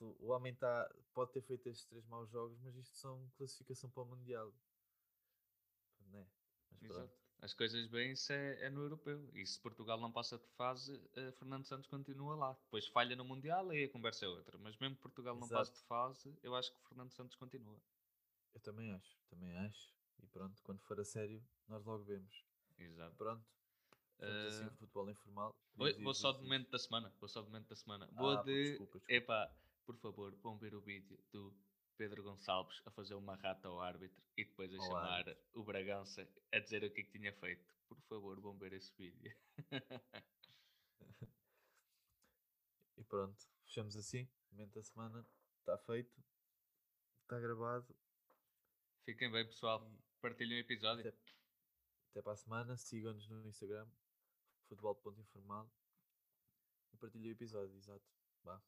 O 0.00 0.28
homem 0.28 0.54
tá, 0.54 0.92
pode 1.12 1.32
ter 1.32 1.42
feito 1.42 1.68
estes 1.68 1.86
três 1.86 2.04
maus 2.06 2.28
jogos, 2.30 2.58
mas 2.60 2.74
isto 2.76 2.96
são 2.96 3.30
classificação 3.36 3.88
para 3.90 4.02
o 4.02 4.06
Mundial. 4.06 4.52
Né? 6.14 7.08
As 7.40 7.52
coisas 7.52 7.86
bem, 7.88 8.12
isso 8.12 8.32
é, 8.32 8.62
é 8.62 8.70
no 8.70 8.80
europeu. 8.82 9.28
E 9.34 9.44
se 9.46 9.60
Portugal 9.60 10.00
não 10.00 10.10
passa 10.10 10.38
de 10.38 10.46
fase, 10.56 10.98
eh, 11.14 11.30
Fernando 11.32 11.66
Santos 11.66 11.86
continua 11.88 12.34
lá. 12.36 12.52
Depois 12.64 12.86
falha 12.88 13.14
no 13.16 13.24
Mundial, 13.24 13.68
aí 13.68 13.84
a 13.84 13.88
conversa 13.90 14.24
é 14.24 14.28
outra. 14.28 14.56
Mas 14.58 14.76
mesmo 14.78 14.96
que 14.96 15.02
Portugal 15.02 15.36
não 15.36 15.46
passe 15.48 15.72
de 15.74 15.80
fase, 15.82 16.34
eu 16.42 16.54
acho 16.54 16.72
que 16.72 16.88
Fernando 16.88 17.10
Santos 17.12 17.36
continua. 17.36 17.78
Eu 18.54 18.60
também 18.60 18.90
acho, 18.92 19.16
também 19.28 19.54
acho. 19.58 19.92
E 20.22 20.26
pronto, 20.28 20.62
quando 20.62 20.80
for 20.82 20.98
a 20.98 21.04
sério, 21.04 21.42
nós 21.68 21.84
logo 21.84 22.04
vemos. 22.04 22.44
Exato. 22.78 23.14
Pronto. 23.16 23.44
Assim 24.20 24.64
Eh, 24.64 24.66
o 24.68 24.70
futebol 24.76 25.10
informal. 25.10 25.54
Vou, 25.74 25.92
vou 26.02 26.14
só 26.14 26.32
diz. 26.32 26.40
momento 26.40 26.70
da 26.70 26.78
semana. 26.78 27.12
Vou 27.20 27.28
só 27.28 27.42
de 27.42 27.48
momento 27.48 27.68
da 27.68 27.76
semana. 27.76 28.08
Vou 28.12 28.30
Ah, 28.30 28.42
de. 28.42 28.70
desculpa, 28.70 28.98
desculpa. 29.00 29.12
Epá, 29.12 29.52
por 29.84 29.96
favor, 29.96 30.34
vão 30.36 30.56
ver 30.56 30.74
o 30.74 30.80
vídeo 30.80 31.18
do 31.30 31.52
Pedro 31.96 32.22
Gonçalves 32.22 32.80
a 32.84 32.90
fazer 32.90 33.14
uma 33.14 33.36
rata 33.36 33.68
ao 33.68 33.80
árbitro 33.80 34.20
e 34.36 34.44
depois 34.44 34.72
a 34.72 34.76
Ao 34.78 34.82
chamar 34.84 35.18
árbitro. 35.18 35.42
o 35.54 35.64
Bragança 35.64 36.28
a 36.52 36.58
dizer 36.58 36.82
o 36.84 36.90
que 36.92 37.00
é 37.00 37.04
que 37.04 37.12
tinha 37.12 37.32
feito. 37.34 37.64
Por 37.88 38.00
favor, 38.08 38.40
vão 38.40 38.56
ver 38.58 38.72
esse 38.72 38.92
vídeo. 38.96 39.34
E 42.96 43.02
pronto, 43.04 43.36
fechamos 43.64 43.96
assim. 43.96 44.28
Momento 44.52 44.74
da 44.74 44.82
semana. 44.82 45.26
Está 45.58 45.76
feito. 45.78 46.22
Está 47.22 47.40
gravado. 47.40 47.94
Fiquem 49.04 49.30
bem, 49.30 49.44
pessoal. 49.44 49.84
E 49.92 50.20
Partilhem 50.20 50.58
o 50.58 50.60
episódio. 50.60 51.00
até, 51.08 51.18
até 52.10 52.22
para 52.22 52.32
a 52.32 52.36
semana. 52.36 52.76
Sigam-nos 52.76 53.28
no 53.28 53.46
Instagram. 53.48 53.86
Futebol.informal. 54.68 55.68
E 56.92 56.96
partilhem 56.96 57.30
o 57.30 57.32
episódio, 57.32 57.76
exato. 57.76 58.04
Vá. 58.44 58.62